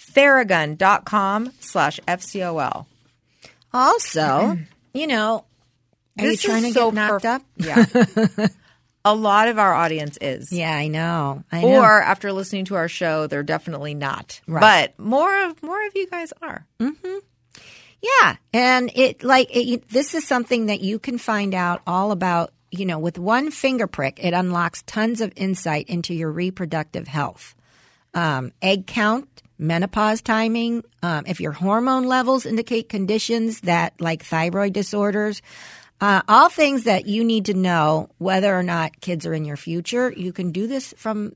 Theragun.com 0.00 1.52
slash 1.60 2.00
FCOL. 2.06 2.86
Also, 3.72 4.58
you 4.94 5.06
know, 5.06 5.44
are 6.18 6.26
you 6.26 6.36
trying 6.36 6.62
to 6.64 6.72
so 6.72 6.90
get 6.90 6.94
knocked 6.94 7.24
perf- 7.24 7.34
up? 7.34 7.42
Yeah. 8.38 8.46
A 9.04 9.14
lot 9.14 9.48
of 9.48 9.58
our 9.58 9.72
audience 9.72 10.18
is. 10.20 10.52
Yeah, 10.52 10.74
I 10.74 10.88
know. 10.88 11.44
I 11.50 11.62
know. 11.62 11.68
Or 11.68 12.02
after 12.02 12.32
listening 12.32 12.66
to 12.66 12.74
our 12.74 12.88
show, 12.88 13.26
they're 13.26 13.42
definitely 13.44 13.94
not. 13.94 14.40
Right. 14.46 14.60
But 14.60 15.02
more 15.02 15.44
of 15.44 15.62
more 15.62 15.86
of 15.86 15.92
you 15.94 16.06
guys 16.08 16.32
are. 16.42 16.66
Mm-hmm. 16.80 17.18
yeah, 18.02 18.36
and 18.52 18.90
it 18.94 19.22
like 19.22 19.48
it, 19.54 19.88
this 19.88 20.14
is 20.14 20.26
something 20.26 20.66
that 20.66 20.80
you 20.80 20.98
can 20.98 21.16
find 21.16 21.54
out 21.54 21.80
all 21.86 22.10
about. 22.10 22.52
You 22.70 22.84
know, 22.84 22.98
with 22.98 23.18
one 23.18 23.50
finger 23.50 23.86
prick, 23.86 24.18
it 24.22 24.34
unlocks 24.34 24.82
tons 24.82 25.22
of 25.22 25.32
insight 25.36 25.88
into 25.88 26.12
your 26.12 26.30
reproductive 26.30 27.08
health, 27.08 27.54
um, 28.12 28.52
egg 28.60 28.86
count, 28.86 29.42
menopause 29.58 30.22
timing, 30.22 30.84
um, 31.02 31.24
if 31.26 31.40
your 31.40 31.52
hormone 31.52 32.04
levels 32.04 32.46
indicate 32.46 32.88
conditions 32.88 33.60
that 33.62 34.00
like 34.00 34.22
thyroid 34.24 34.72
disorders. 34.72 35.42
Uh, 36.00 36.22
all 36.28 36.48
things 36.48 36.84
that 36.84 37.06
you 37.06 37.24
need 37.24 37.46
to 37.46 37.54
know 37.54 38.08
whether 38.18 38.56
or 38.56 38.62
not 38.62 39.00
kids 39.00 39.26
are 39.26 39.34
in 39.34 39.44
your 39.44 39.56
future. 39.56 40.12
You 40.16 40.32
can 40.32 40.52
do 40.52 40.68
this 40.68 40.94
from 40.96 41.32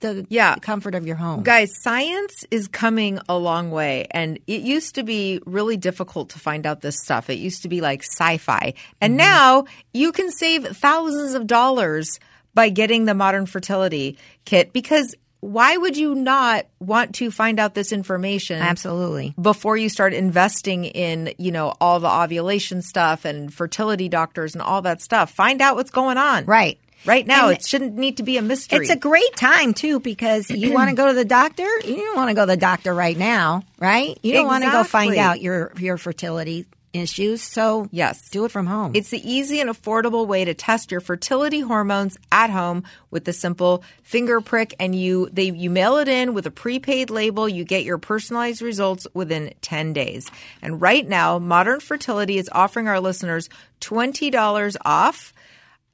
the 0.00 0.26
Yeah. 0.28 0.56
comfort 0.56 0.94
of 0.94 1.06
your 1.06 1.16
home. 1.16 1.44
Guys, 1.44 1.70
science 1.80 2.44
is 2.50 2.68
coming 2.68 3.20
a 3.28 3.38
long 3.38 3.70
way. 3.70 4.06
And 4.10 4.38
it 4.46 4.60
used 4.60 4.96
to 4.96 5.02
be 5.02 5.40
really 5.46 5.78
difficult 5.78 6.28
to 6.30 6.38
find 6.38 6.66
out 6.66 6.82
this 6.82 6.98
stuff. 7.02 7.30
It 7.30 7.38
used 7.38 7.62
to 7.62 7.68
be 7.68 7.80
like 7.80 8.02
sci 8.02 8.36
fi. 8.36 8.74
And 9.00 9.16
now 9.16 9.64
you 9.94 10.12
can 10.12 10.30
save 10.30 10.66
thousands 10.76 11.32
of 11.34 11.46
dollars 11.46 12.20
by 12.52 12.68
getting 12.68 13.06
the 13.06 13.14
modern 13.14 13.46
fertility 13.46 14.18
kit 14.44 14.74
because 14.74 15.14
why 15.42 15.76
would 15.76 15.96
you 15.96 16.14
not 16.14 16.66
want 16.78 17.16
to 17.16 17.32
find 17.32 17.58
out 17.58 17.74
this 17.74 17.92
information? 17.92 18.62
Absolutely. 18.62 19.34
before 19.40 19.76
you 19.76 19.88
start 19.88 20.14
investing 20.14 20.84
in, 20.84 21.34
you 21.36 21.50
know, 21.50 21.74
all 21.80 21.98
the 21.98 22.08
ovulation 22.08 22.80
stuff 22.80 23.24
and 23.24 23.52
fertility 23.52 24.08
doctors 24.08 24.54
and 24.54 24.62
all 24.62 24.82
that 24.82 25.02
stuff. 25.02 25.32
Find 25.32 25.60
out 25.60 25.74
what's 25.74 25.90
going 25.90 26.16
on. 26.16 26.44
Right. 26.44 26.78
Right 27.04 27.26
now, 27.26 27.48
And- 27.48 27.58
it 27.58 27.66
shouldn't 27.66 27.96
need 27.96 28.18
to 28.18 28.22
be 28.22 28.36
a 28.36 28.42
mystery. 28.42 28.86
It's 28.86 28.90
a 28.94 28.96
great 28.96 29.34
time 29.34 29.74
too 29.74 29.98
because 29.98 30.48
you 30.48 30.72
want 30.72 30.90
to 30.90 30.94
go 30.94 31.08
to 31.08 31.14
the 31.14 31.24
doctor. 31.24 31.66
You 31.84 31.96
don't 31.96 32.16
want 32.16 32.28
to 32.30 32.34
go 32.34 32.42
to 32.42 32.52
the 32.52 32.56
doctor 32.56 32.94
right 32.94 33.18
now, 33.18 33.64
right? 33.80 34.16
You 34.22 34.34
don't 34.34 34.46
want 34.46 34.62
to 34.62 34.70
go 34.70 34.84
find 34.84 35.16
out 35.16 35.42
your 35.42 35.72
your 35.78 35.98
fertility 35.98 36.66
issues. 36.92 37.42
So 37.42 37.88
Yes. 37.90 38.28
do 38.30 38.44
it 38.44 38.50
from 38.50 38.66
home. 38.66 38.92
It's 38.94 39.10
the 39.10 39.30
easy 39.30 39.60
and 39.60 39.70
affordable 39.70 40.26
way 40.26 40.44
to 40.44 40.54
test 40.54 40.90
your 40.90 41.00
fertility 41.00 41.60
hormones 41.60 42.18
at 42.30 42.50
home 42.50 42.84
with 43.10 43.24
the 43.24 43.32
simple 43.32 43.82
finger 44.02 44.40
prick 44.40 44.74
and 44.78 44.94
you 44.94 45.28
they 45.32 45.44
you 45.50 45.70
mail 45.70 45.96
it 45.96 46.08
in 46.08 46.34
with 46.34 46.46
a 46.46 46.50
prepaid 46.50 47.10
label, 47.10 47.48
you 47.48 47.64
get 47.64 47.84
your 47.84 47.98
personalized 47.98 48.62
results 48.62 49.06
within 49.14 49.52
10 49.62 49.92
days. 49.92 50.30
And 50.60 50.80
right 50.80 51.08
now, 51.08 51.38
Modern 51.38 51.80
Fertility 51.80 52.38
is 52.38 52.48
offering 52.52 52.88
our 52.88 53.00
listeners 53.00 53.48
$20 53.80 54.76
off 54.84 55.32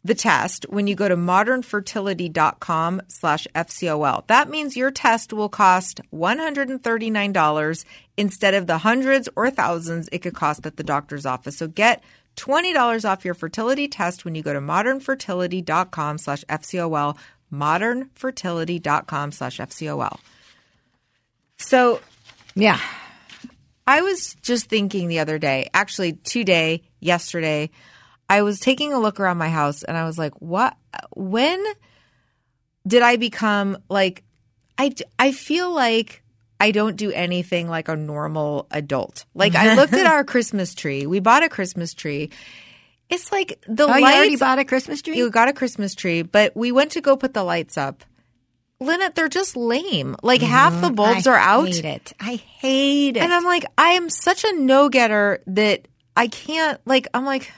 the 0.08 0.14
test 0.14 0.66
when 0.68 0.88
you 0.88 0.96
go 0.96 1.08
to 1.08 1.16
modernfertility.com 1.16 3.02
slash 3.06 3.46
FCOL. 3.54 4.26
That 4.26 4.50
means 4.50 4.76
your 4.76 4.90
test 4.90 5.32
will 5.32 5.48
cost 5.48 6.00
$139 6.12 7.84
instead 8.16 8.54
of 8.54 8.66
the 8.66 8.78
hundreds 8.78 9.28
or 9.36 9.50
thousands 9.50 10.08
it 10.10 10.18
could 10.18 10.34
cost 10.34 10.66
at 10.66 10.76
the 10.76 10.82
doctor's 10.82 11.24
office. 11.24 11.58
So 11.58 11.68
get 11.68 12.02
$20 12.36 13.08
off 13.08 13.24
your 13.24 13.34
fertility 13.34 13.86
test 13.86 14.24
when 14.24 14.34
you 14.34 14.42
go 14.42 14.52
to 14.52 14.60
modernfertility.com 14.60 16.18
slash 16.18 16.44
FCOL, 16.48 17.16
modernfertility.com 17.52 19.32
slash 19.32 19.58
FCOL. 19.58 20.18
So 21.58 22.00
yeah. 22.54 22.80
I 23.86 24.02
was 24.02 24.36
just 24.42 24.66
thinking 24.66 25.08
the 25.08 25.20
other 25.20 25.38
day, 25.38 25.70
actually 25.72 26.12
today, 26.12 26.82
yesterday, 27.00 27.70
I 28.28 28.42
was 28.42 28.60
taking 28.60 28.92
a 28.92 28.98
look 28.98 29.20
around 29.20 29.38
my 29.38 29.48
house 29.48 29.82
and 29.82 29.96
I 29.96 30.04
was 30.04 30.18
like, 30.18 30.34
what, 30.40 30.76
when 31.14 31.64
did 32.86 33.02
I 33.02 33.16
become 33.16 33.78
like, 33.88 34.22
I, 34.76 34.94
I 35.18 35.32
feel 35.32 35.72
like 35.72 36.22
I 36.60 36.70
don't 36.72 36.96
do 36.96 37.10
anything 37.10 37.68
like 37.68 37.88
a 37.88 37.96
normal 37.96 38.66
adult. 38.70 39.24
Like 39.34 39.54
I 39.54 39.74
looked 39.74 39.94
at 39.94 40.06
our 40.12 40.24
Christmas 40.24 40.74
tree. 40.74 41.06
We 41.06 41.20
bought 41.20 41.42
a 41.42 41.48
Christmas 41.48 41.94
tree. 41.94 42.30
It's 43.08 43.32
like 43.32 43.64
the 43.66 43.84
Oh, 43.84 43.86
lights. 43.86 44.00
you 44.00 44.14
already 44.14 44.36
bought 44.36 44.58
a 44.58 44.64
Christmas 44.64 45.00
tree? 45.00 45.16
You 45.16 45.30
got 45.30 45.48
a 45.48 45.52
Christmas 45.52 45.94
tree, 45.94 46.22
but 46.22 46.54
we 46.56 46.72
went 46.72 46.92
to 46.92 47.00
go 47.00 47.16
put 47.16 47.32
the 47.32 47.44
lights 47.44 47.78
up. 47.78 48.04
Lynette, 48.80 49.14
they're 49.14 49.28
just 49.28 49.56
lame. 49.56 50.14
Like 50.22 50.40
mm-hmm. 50.40 50.50
half 50.50 50.80
the 50.80 50.90
bulbs 50.90 51.26
I 51.26 51.32
are 51.32 51.36
out. 51.36 51.68
I 51.68 51.70
hate 51.70 51.84
it. 51.84 52.12
I 52.20 52.34
hate 52.34 53.16
it. 53.16 53.22
And 53.22 53.32
I'm 53.32 53.44
like, 53.44 53.64
I 53.76 53.90
am 53.90 54.10
such 54.10 54.44
a 54.44 54.52
no 54.52 54.88
getter 54.88 55.42
that 55.46 55.88
I 56.16 56.28
can't 56.28 56.80
like 56.84 57.08
I'm 57.14 57.24
like 57.24 57.52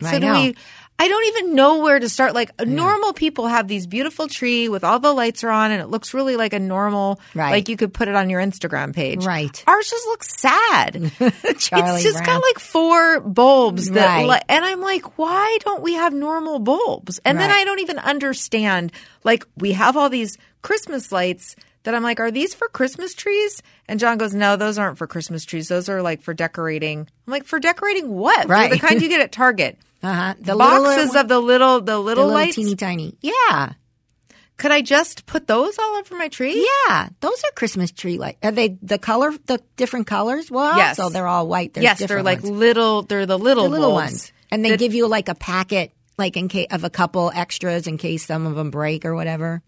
so 0.00 0.08
I 0.08 0.18
do 0.18 0.26
know. 0.26 0.34
we 0.42 0.54
I 0.98 1.08
don't 1.08 1.26
even 1.26 1.54
know 1.54 1.80
where 1.80 1.98
to 1.98 2.08
start. 2.08 2.32
Like 2.34 2.58
normal 2.66 3.12
people 3.12 3.48
have 3.48 3.68
these 3.68 3.86
beautiful 3.86 4.28
tree 4.28 4.70
with 4.70 4.82
all 4.82 4.98
the 4.98 5.12
lights 5.12 5.44
are 5.44 5.50
on 5.50 5.70
and 5.70 5.82
it 5.82 5.88
looks 5.88 6.14
really 6.14 6.36
like 6.36 6.54
a 6.54 6.58
normal 6.58 7.20
Right. 7.34 7.50
like 7.50 7.68
you 7.68 7.76
could 7.76 7.92
put 7.92 8.08
it 8.08 8.14
on 8.14 8.30
your 8.30 8.40
Instagram 8.40 8.94
page. 8.94 9.22
Right. 9.26 9.62
Ours 9.66 9.90
just 9.90 10.06
looks 10.06 10.40
sad. 10.40 11.12
It's 11.20 11.68
just 11.68 12.24
Brown. 12.24 12.24
got 12.24 12.42
like 12.42 12.58
four 12.58 13.20
bulbs 13.20 13.90
that 13.90 14.26
Right. 14.26 14.42
and 14.48 14.64
I'm 14.64 14.80
like, 14.80 15.18
why 15.18 15.58
don't 15.66 15.82
we 15.82 15.94
have 15.94 16.14
normal 16.14 16.60
bulbs? 16.60 17.20
And 17.26 17.38
then 17.38 17.50
I 17.50 17.64
don't 17.64 17.80
even 17.80 17.98
understand 17.98 18.90
like 19.22 19.44
we 19.58 19.72
have 19.72 19.98
all 19.98 20.08
these 20.08 20.38
Christmas 20.62 21.12
lights 21.12 21.56
that 21.86 21.94
I'm 21.94 22.02
like, 22.02 22.20
are 22.20 22.30
these 22.30 22.52
for 22.54 22.68
Christmas 22.68 23.14
trees? 23.14 23.62
And 23.88 23.98
John 23.98 24.18
goes, 24.18 24.34
no, 24.34 24.56
those 24.56 24.76
aren't 24.76 24.98
for 24.98 25.06
Christmas 25.06 25.44
trees. 25.44 25.68
Those 25.68 25.88
are 25.88 26.02
like 26.02 26.20
for 26.20 26.34
decorating. 26.34 27.08
I'm 27.26 27.30
like, 27.30 27.44
for 27.44 27.58
decorating 27.58 28.12
what? 28.12 28.46
Right. 28.48 28.68
They're 28.70 28.78
the 28.78 28.86
kind 28.86 29.00
you 29.02 29.08
get 29.08 29.20
at 29.20 29.32
Target. 29.32 29.78
uh-huh. 30.02 30.34
The 30.38 30.54
Boxes 30.56 31.06
little, 31.14 31.16
of 31.18 31.28
the 31.28 31.40
little, 31.40 31.80
the 31.80 31.84
the 31.92 31.98
little 32.00 32.24
little 32.26 32.34
lights. 32.40 32.56
teeny 32.56 32.76
tiny. 32.76 33.16
Yeah. 33.22 33.72
Could 34.58 34.70
I 34.70 34.80
just 34.80 35.26
put 35.26 35.46
those 35.46 35.78
all 35.78 35.96
over 35.96 36.16
my 36.16 36.28
tree? 36.28 36.66
Yeah, 36.88 37.08
those 37.20 37.38
are 37.44 37.50
Christmas 37.54 37.90
tree 37.92 38.16
lights. 38.18 38.38
Are 38.42 38.50
they 38.52 38.78
the 38.80 38.98
color, 38.98 39.32
the 39.46 39.60
different 39.76 40.06
colors? 40.06 40.50
Well, 40.50 40.76
Yes. 40.78 40.96
so 40.96 41.10
they're 41.10 41.26
all 41.26 41.46
white. 41.46 41.74
There's 41.74 41.84
yes, 41.84 41.98
they're 42.04 42.22
like 42.22 42.42
ones. 42.42 42.56
little. 42.56 43.02
They're 43.02 43.26
the 43.26 43.38
little, 43.38 43.64
the 43.64 43.70
little 43.70 43.92
ones, 43.92 44.32
and 44.50 44.64
they 44.64 44.70
that- 44.70 44.78
give 44.78 44.94
you 44.94 45.08
like 45.08 45.28
a 45.28 45.34
packet, 45.34 45.92
like 46.16 46.38
in 46.38 46.48
case 46.48 46.68
of 46.70 46.84
a 46.84 46.90
couple 46.90 47.30
extras 47.34 47.86
in 47.86 47.98
case 47.98 48.24
some 48.24 48.46
of 48.46 48.54
them 48.56 48.70
break 48.70 49.04
or 49.04 49.14
whatever. 49.14 49.62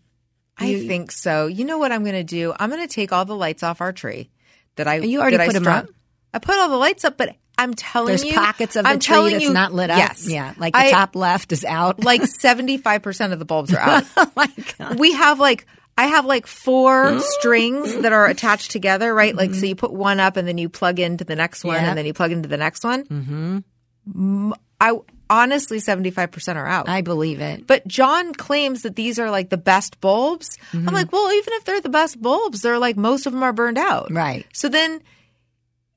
I 0.58 0.86
think 0.86 1.12
so. 1.12 1.46
You 1.46 1.64
know 1.64 1.78
what 1.78 1.92
I'm 1.92 2.02
going 2.02 2.14
to 2.14 2.24
do? 2.24 2.54
I'm 2.58 2.70
going 2.70 2.86
to 2.86 2.92
take 2.92 3.12
all 3.12 3.24
the 3.24 3.36
lights 3.36 3.62
off 3.62 3.80
our 3.80 3.92
tree 3.92 4.30
that 4.76 4.86
I 4.88 4.96
You 4.96 5.20
already 5.20 5.36
put 5.36 5.42
I 5.42 5.46
put 5.46 5.56
'em 5.56 5.62
strung- 5.62 5.76
up? 5.84 5.88
I 6.34 6.38
put 6.40 6.56
all 6.56 6.68
the 6.68 6.76
lights 6.76 7.04
up, 7.04 7.16
but 7.16 7.34
I'm 7.56 7.74
telling 7.74 8.08
There's 8.08 8.24
you, 8.24 8.34
pockets 8.34 8.76
of 8.76 8.84
the 8.84 8.90
I'm 8.90 8.98
tree 9.00 9.14
telling 9.14 9.32
that's 9.32 9.44
you- 9.44 9.52
not 9.52 9.72
lit 9.72 9.90
up. 9.90 9.98
Yes, 9.98 10.28
yeah, 10.28 10.54
like 10.58 10.74
the 10.74 10.80
I- 10.80 10.90
top 10.90 11.16
left 11.16 11.52
is 11.52 11.64
out. 11.64 12.02
Like 12.04 12.24
75 12.24 13.02
percent 13.02 13.32
of 13.32 13.38
the 13.38 13.44
bulbs 13.44 13.72
are 13.72 13.78
out. 13.78 14.04
oh 14.16 14.30
my 14.36 14.48
god! 14.78 14.98
we 14.98 15.12
have 15.14 15.40
like 15.40 15.66
I 15.96 16.06
have 16.06 16.26
like 16.26 16.46
four 16.46 17.18
strings 17.20 17.92
that 18.02 18.12
are 18.12 18.26
attached 18.26 18.70
together, 18.70 19.12
right? 19.12 19.34
Like 19.34 19.54
so 19.54 19.66
you 19.66 19.74
put 19.74 19.92
one 19.92 20.20
up 20.20 20.36
and 20.36 20.46
then 20.46 20.58
you 20.58 20.68
plug 20.68 21.00
into 21.00 21.24
the 21.24 21.34
next 21.34 21.64
one 21.64 21.74
Yeah. 21.76 21.88
and 21.88 21.98
then 21.98 22.06
you 22.06 22.12
plug 22.14 22.30
into 22.30 22.48
the 22.48 22.56
next 22.58 22.84
one. 22.84 23.04
Mm-hmm. 23.04 24.52
I 24.80 24.92
honestly 25.30 25.78
75% 25.78 26.56
are 26.56 26.66
out. 26.66 26.88
I 26.88 27.00
believe 27.02 27.40
it. 27.40 27.66
But 27.66 27.86
John 27.86 28.32
claims 28.34 28.82
that 28.82 28.96
these 28.96 29.18
are 29.18 29.30
like 29.30 29.50
the 29.50 29.56
best 29.58 30.00
bulbs. 30.00 30.56
Mm-hmm. 30.72 30.88
I'm 30.88 30.94
like, 30.94 31.12
well, 31.12 31.30
even 31.32 31.52
if 31.54 31.64
they're 31.64 31.80
the 31.80 31.88
best 31.88 32.20
bulbs, 32.20 32.62
they're 32.62 32.78
like 32.78 32.96
most 32.96 33.26
of 33.26 33.32
them 33.32 33.42
are 33.42 33.52
burned 33.52 33.78
out. 33.78 34.10
Right. 34.12 34.46
So 34.52 34.68
then 34.68 35.02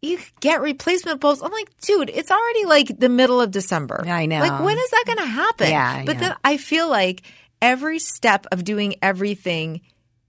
you 0.01 0.19
get 0.39 0.61
replacement 0.61 1.19
bulbs. 1.21 1.41
I'm 1.41 1.51
like, 1.51 1.69
dude, 1.81 2.09
it's 2.09 2.31
already 2.31 2.65
like 2.65 2.99
the 2.99 3.09
middle 3.09 3.39
of 3.39 3.51
December. 3.51 4.03
I 4.07 4.25
know. 4.25 4.39
Like, 4.39 4.61
when 4.63 4.77
is 4.77 4.89
that 4.89 5.03
going 5.05 5.19
to 5.19 5.25
happen? 5.25 5.69
Yeah, 5.69 5.97
I 6.01 6.05
But 6.05 6.13
know. 6.15 6.19
then 6.21 6.35
I 6.43 6.57
feel 6.57 6.89
like 6.89 7.21
every 7.61 7.99
step 7.99 8.47
of 8.51 8.63
doing 8.63 8.95
everything 9.01 9.81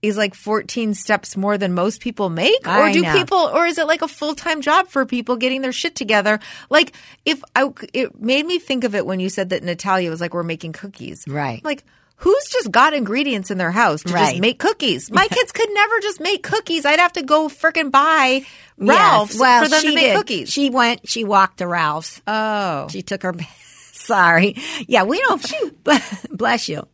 is 0.03 0.17
like 0.17 0.35
14 0.35 0.93
steps 0.93 1.35
more 1.37 1.57
than 1.57 1.73
most 1.73 2.01
people 2.01 2.29
make 2.29 2.67
or 2.67 2.91
do 2.91 3.01
people 3.13 3.37
or 3.37 3.65
is 3.65 3.77
it 3.79 3.87
like 3.87 4.01
a 4.03 4.07
full-time 4.07 4.61
job 4.61 4.89
for 4.89 5.05
people 5.05 5.37
getting 5.37 5.61
their 5.61 5.71
shit 5.71 5.95
together 5.95 6.39
like 6.69 6.91
if 7.25 7.41
i 7.55 7.67
it 7.93 8.19
made 8.21 8.45
me 8.45 8.59
think 8.59 8.83
of 8.83 8.93
it 8.93 9.05
when 9.05 9.19
you 9.21 9.29
said 9.29 9.49
that 9.49 9.63
natalia 9.63 10.09
was 10.09 10.19
like 10.21 10.33
we're 10.33 10.43
making 10.43 10.73
cookies 10.73 11.23
Right. 11.27 11.63
like 11.63 11.83
who's 12.17 12.45
just 12.51 12.69
got 12.69 12.93
ingredients 12.93 13.49
in 13.49 13.57
their 13.57 13.71
house 13.71 14.03
to 14.03 14.09
just 14.09 14.39
make 14.39 14.59
cookies 14.59 15.09
my 15.09 15.27
kids 15.27 15.51
could 15.53 15.69
never 15.73 15.99
just 16.01 16.19
make 16.19 16.43
cookies 16.43 16.85
i'd 16.85 16.99
have 16.99 17.13
to 17.13 17.23
go 17.23 17.47
frickin' 17.47 17.89
buy 17.89 18.45
ralph's 18.77 19.33
Yes. 19.35 19.39
Well, 19.39 19.63
for 19.63 19.69
them 19.69 19.81
to 19.83 19.95
make 19.95 20.03
did. 20.05 20.15
cookies 20.17 20.49
She 20.51 20.69
went. 20.69 21.07
She 21.07 21.23
walked 21.23 21.59
to 21.59 21.67
Ralph's. 21.67 22.21
oh 22.27 22.87
She 22.89 23.01
took 23.03 23.23
her. 23.23 23.33
Sorry. 24.03 24.55
Yeah, 24.87 25.03
we 25.03 25.19
don't. 25.21 25.83
Bless 26.37 26.67
you. 26.69 26.87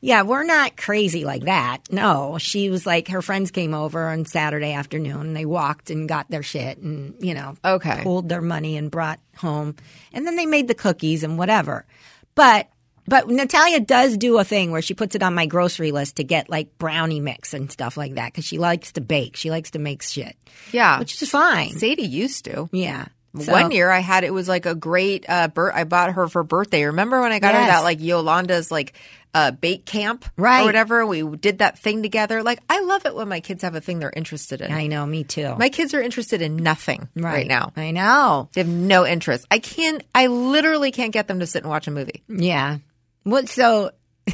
Yeah, 0.00 0.22
we're 0.22 0.44
not 0.44 0.76
crazy 0.76 1.24
like 1.24 1.44
that. 1.44 1.78
No, 1.90 2.36
she 2.38 2.68
was 2.68 2.84
like 2.84 3.08
her 3.08 3.22
friends 3.22 3.50
came 3.50 3.72
over 3.72 4.08
on 4.10 4.26
Saturday 4.26 4.72
afternoon. 4.72 5.20
and 5.28 5.36
They 5.36 5.46
walked 5.46 5.88
and 5.90 6.06
got 6.08 6.30
their 6.30 6.42
shit 6.42 6.76
and 6.78 7.14
you 7.20 7.32
know, 7.34 7.54
Okay. 7.64 8.00
pulled 8.02 8.28
their 8.28 8.42
money 8.42 8.76
and 8.76 8.90
brought 8.90 9.20
home, 9.36 9.76
and 10.12 10.26
then 10.26 10.36
they 10.36 10.44
made 10.46 10.68
the 10.68 10.74
cookies 10.74 11.22
and 11.24 11.38
whatever. 11.38 11.86
But 12.34 12.68
but 13.06 13.28
Natalia 13.28 13.80
does 13.80 14.16
do 14.16 14.38
a 14.38 14.44
thing 14.44 14.70
where 14.70 14.80
she 14.82 14.94
puts 14.94 15.14
it 15.14 15.22
on 15.22 15.34
my 15.34 15.44
grocery 15.46 15.90
list 15.92 16.16
to 16.16 16.24
get 16.24 16.48
like 16.50 16.76
brownie 16.78 17.20
mix 17.20 17.52
and 17.54 17.70
stuff 17.70 17.96
like 17.98 18.14
that 18.14 18.32
because 18.32 18.44
she 18.46 18.58
likes 18.58 18.92
to 18.92 19.00
bake. 19.00 19.36
She 19.36 19.50
likes 19.50 19.70
to 19.72 19.78
make 19.78 20.02
shit, 20.02 20.36
yeah 20.72 20.98
which 20.98 21.20
is 21.22 21.30
fine. 21.30 21.70
sadie 21.70 22.02
used 22.02 22.44
to 22.46 22.68
Yeah. 22.72 23.06
So- 23.38 23.50
One 23.52 23.70
year 23.72 23.90
I 23.90 23.98
had 23.98 24.22
it 24.24 24.32
was 24.32 24.48
like 24.48 24.64
a 24.66 24.74
great 24.74 25.24
uh 25.28 25.48
bir- 25.48 25.72
I 25.74 25.84
bought 25.84 26.12
her 26.12 26.28
for 26.28 26.44
birthday. 26.44 26.84
Remember 26.84 27.20
when 27.20 27.32
I 27.32 27.38
got 27.40 27.54
her 27.54 27.60
that 27.60 27.82
like 27.82 28.00
Yolanda's 28.00 28.70
like 28.70 28.92
uh 29.34 29.50
bake 29.50 29.84
camp 29.84 30.24
Right. 30.36 30.62
or 30.62 30.66
whatever? 30.66 31.04
We 31.04 31.22
did 31.36 31.58
that 31.58 31.76
thing 31.78 32.02
together. 32.02 32.44
Like 32.44 32.60
I 32.70 32.80
love 32.82 33.06
it 33.06 33.14
when 33.16 33.28
my 33.28 33.40
kids 33.40 33.62
have 33.62 33.74
a 33.74 33.80
thing 33.80 33.98
they're 33.98 34.12
interested 34.14 34.60
in. 34.60 34.70
I 34.72 34.86
know, 34.86 35.04
me 35.04 35.24
too. 35.24 35.56
my 35.58 35.68
kids 35.68 35.94
are 35.94 36.00
interested 36.00 36.42
in 36.42 36.54
nothing 36.56 37.08
right, 37.16 37.46
now. 37.46 37.72
I 37.76 37.90
know. 37.90 38.48
They 38.52 38.60
have 38.60 38.68
no 38.68 39.04
interest. 39.04 39.46
I 39.50 39.58
can't 39.58 40.04
I 40.14 40.28
literally 40.28 40.92
can't 40.92 41.12
get 41.12 41.26
them 41.26 41.40
to 41.40 41.46
sit 41.46 41.62
and 41.64 41.70
watch 41.70 41.88
a 41.88 41.90
movie. 41.90 42.22
Yeah. 42.28 42.78
What 43.24 43.48
so 43.48 43.90
I 44.28 44.32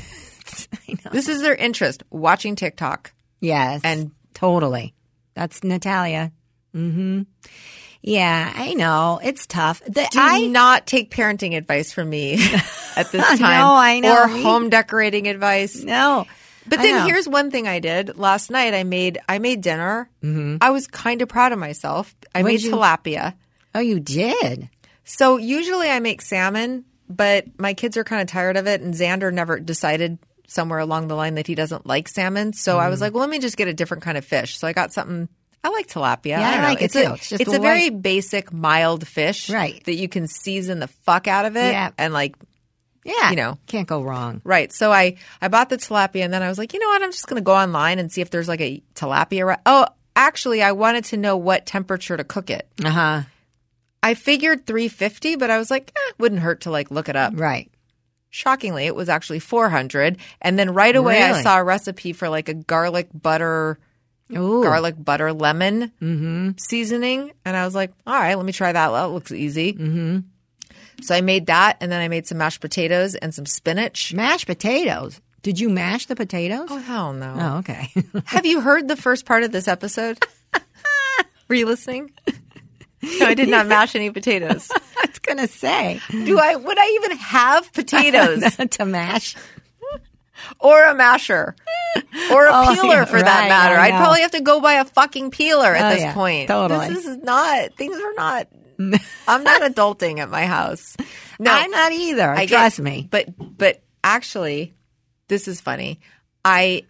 know. 0.88 1.10
This 1.12 1.28
is 1.28 1.40
their 1.40 1.54
interest, 1.54 2.02
watching 2.10 2.54
TikTok. 2.54 3.12
Yes. 3.40 3.80
And- 3.82 4.10
totally. 4.34 4.92
That's 5.34 5.64
Natalia. 5.64 6.32
Mhm. 6.74 7.26
Yeah, 8.02 8.52
I 8.56 8.74
know. 8.74 9.20
It's 9.22 9.46
tough. 9.46 9.82
The, 9.84 10.08
Do 10.10 10.18
I 10.20 10.46
not 10.46 10.86
take 10.86 11.10
parenting 11.10 11.56
advice 11.56 11.92
from 11.92 12.08
me 12.08 12.34
at 12.96 13.12
this 13.12 13.26
time. 13.38 13.38
No, 13.40 13.74
I 13.74 14.00
know. 14.00 14.22
Or 14.22 14.26
home 14.28 14.70
decorating 14.70 15.28
advice. 15.28 15.76
no. 15.82 16.26
But 16.66 16.76
then 16.78 17.06
here's 17.06 17.26
one 17.28 17.50
thing 17.50 17.66
I 17.66 17.80
did 17.80 18.16
last 18.16 18.50
night. 18.50 18.74
I 18.74 18.84
made 18.84 19.18
I 19.28 19.38
made 19.38 19.60
dinner. 19.60 20.08
Mm-hmm. 20.22 20.58
I 20.60 20.70
was 20.70 20.86
kind 20.86 21.20
of 21.20 21.28
proud 21.28 21.52
of 21.52 21.58
myself. 21.58 22.14
I 22.34 22.42
What'd 22.42 22.54
made 22.54 22.62
you- 22.62 22.72
tilapia. 22.72 23.34
Oh, 23.74 23.80
you 23.80 23.98
did. 23.98 24.68
So 25.04 25.36
usually 25.38 25.90
I 25.90 25.98
make 26.00 26.22
salmon, 26.22 26.84
but 27.08 27.46
my 27.58 27.74
kids 27.74 27.96
are 27.96 28.04
kind 28.04 28.22
of 28.22 28.28
tired 28.28 28.56
of 28.56 28.66
it, 28.68 28.80
and 28.82 28.94
Xander 28.94 29.32
never 29.32 29.58
decided 29.58 30.18
somewhere 30.46 30.78
along 30.78 31.08
the 31.08 31.16
line 31.16 31.34
that 31.36 31.46
he 31.48 31.54
doesn't 31.56 31.86
like 31.86 32.08
salmon. 32.08 32.52
So 32.52 32.78
I 32.78 32.86
Mm. 32.86 32.90
was 32.90 33.00
like, 33.00 33.14
well, 33.14 33.20
let 33.22 33.30
me 33.30 33.38
just 33.40 33.56
get 33.56 33.66
a 33.68 33.74
different 33.74 34.02
kind 34.04 34.16
of 34.18 34.24
fish. 34.24 34.56
So 34.58 34.68
I 34.68 34.72
got 34.72 34.92
something. 34.92 35.28
I 35.62 35.68
like 35.68 35.88
tilapia. 35.88 36.26
Yeah, 36.38 36.40
I, 36.48 36.52
I 36.52 36.56
know. 36.56 36.62
like 36.68 36.80
it 36.80 36.84
it's 36.86 36.94
too. 36.94 37.00
A, 37.00 37.14
It's 37.14 37.28
just 37.28 37.42
it's 37.42 37.52
a 37.52 37.58
very 37.60 37.90
basic, 37.90 38.52
mild 38.52 39.06
fish, 39.06 39.50
Right. 39.50 39.82
That 39.84 39.94
you 39.94 40.08
can 40.08 40.26
season 40.26 40.78
the 40.80 40.88
fuck 40.88 41.28
out 41.28 41.44
of 41.44 41.56
it, 41.56 41.72
Yeah. 41.72 41.90
and 41.98 42.12
like 42.14 42.34
Yeah. 43.04 43.30
you 43.30 43.36
know, 43.36 43.58
can't 43.66 43.86
go 43.88 44.02
wrong. 44.02 44.40
Right. 44.44 44.72
So 44.72 44.90
I 44.92 45.16
I 45.42 45.48
bought 45.48 45.68
the 45.68 45.76
tilapia 45.76 46.24
and 46.24 46.32
then 46.32 46.42
I 46.42 46.48
was 46.48 46.56
like, 46.58 46.72
you 46.72 46.80
know 46.80 46.88
what? 46.88 47.02
I'm 47.02 47.12
just 47.12 47.26
going 47.26 47.40
to 47.40 47.44
go 47.44 47.54
online 47.54 47.98
and 47.98 48.10
see 48.10 48.20
if 48.22 48.30
there's 48.30 48.48
like 48.48 48.60
a 48.62 48.82
tilapia. 48.94 49.46
Re- 49.46 49.56
oh, 49.66 49.86
actually, 50.16 50.62
I 50.62 50.72
wanted 50.72 51.04
to 51.06 51.16
know 51.18 51.36
what 51.36 51.66
temperature 51.66 52.16
to 52.16 52.24
cook 52.24 52.48
it. 52.50 52.66
Uh 52.84 52.90
huh. 52.90 53.22
I 54.02 54.14
figured 54.14 54.64
350, 54.66 55.36
but 55.36 55.50
I 55.50 55.58
was 55.58 55.70
like, 55.70 55.92
eh, 55.94 56.12
wouldn't 56.18 56.40
hurt 56.40 56.62
to 56.62 56.70
like 56.70 56.90
look 56.90 57.10
it 57.10 57.16
up. 57.16 57.34
Right. 57.36 57.70
Shockingly, 58.30 58.86
it 58.86 58.94
was 58.94 59.08
actually 59.10 59.40
400. 59.40 60.16
And 60.40 60.58
then 60.58 60.72
right 60.72 60.94
away, 60.96 61.22
I 61.22 61.42
saw 61.42 61.58
a 61.58 61.64
recipe 61.64 62.12
for 62.14 62.28
like 62.30 62.48
a 62.48 62.54
garlic 62.54 63.08
butter, 63.12 63.78
Ooh. 64.36 64.62
garlic 64.62 64.94
butter 64.98 65.32
lemon 65.32 65.92
seasoning, 66.58 67.32
and 67.44 67.56
I 67.56 67.64
was 67.64 67.74
like, 67.74 67.92
all 68.06 68.14
right, 68.14 68.34
let 68.34 68.46
me 68.46 68.52
try 68.52 68.72
that. 68.72 68.90
That 68.90 69.04
looks 69.10 69.32
easy. 69.32 69.72
Mm-hmm. 69.72 70.18
So 71.02 71.14
I 71.14 71.20
made 71.20 71.46
that, 71.46 71.78
and 71.80 71.90
then 71.90 72.00
I 72.00 72.08
made 72.08 72.26
some 72.26 72.38
mashed 72.38 72.60
potatoes 72.60 73.14
and 73.14 73.34
some 73.34 73.46
spinach. 73.46 74.12
Mashed 74.14 74.46
potatoes. 74.46 75.20
Did 75.42 75.58
you 75.58 75.70
mash 75.70 76.06
the 76.06 76.16
potatoes? 76.16 76.68
Oh 76.70 76.78
hell 76.78 77.12
no! 77.14 77.34
Oh, 77.38 77.58
okay. 77.58 77.88
Have 78.26 78.44
you 78.44 78.60
heard 78.60 78.88
the 78.88 78.96
first 78.96 79.24
part 79.24 79.42
of 79.42 79.52
this 79.52 79.68
episode? 79.68 80.18
Were 81.48 81.54
you 81.54 81.66
listening? 81.66 82.10
No, 83.02 83.26
I 83.26 83.32
did 83.34 83.48
not 83.48 83.66
mash 83.66 83.94
any 83.96 84.10
potatoes. 84.10 84.70
I 84.70 85.06
was 85.06 85.18
gonna 85.20 85.48
say 85.48 86.00
Do 86.10 86.38
I? 86.38 86.56
Would 86.56 86.78
I 86.78 86.98
even 87.02 87.16
have 87.16 87.72
potatoes 87.72 88.56
to 88.72 88.84
mash. 88.84 89.34
Or 90.58 90.84
a 90.84 90.94
masher 90.94 91.54
or 92.32 92.46
a 92.46 92.50
Oh, 92.52 92.74
peeler 92.74 92.88
yeah, 92.96 93.04
for 93.04 93.20
that 93.22 93.40
right, 93.42 93.48
matter? 93.48 93.76
I 93.76 93.88
I'd 93.88 93.98
probably 94.00 94.20
have 94.22 94.30
to 94.32 94.40
go 94.40 94.60
buy 94.60 94.74
a 94.74 94.84
fucking 94.84 95.30
peeler 95.30 95.74
at 95.74 95.90
Oh, 95.90 95.94
this 95.94 96.00
yeah, 96.02 96.14
point. 96.14 96.48
totally. 96.48 96.88
This 96.88 97.06
is 97.06 97.16
not. 97.18 97.74
Things 97.76 97.96
are 97.96 98.12
not. 98.14 98.48
I'm 99.28 99.44
not 99.44 99.62
adulting 99.62 100.18
at 100.20 100.30
my 100.30 100.46
house. 100.46 100.96
No, 101.38 101.52
I'm 101.52 101.70
not 101.70 101.92
either. 101.92 102.30
I 102.30 102.46
get- 102.46 102.56
trust 102.56 102.80
me. 102.80 103.06
But 103.10 103.28
but 103.58 103.82
actually, 104.02 104.74
this 105.28 105.48
is 105.48 105.60
funny. 105.60 106.00
I 106.44 106.84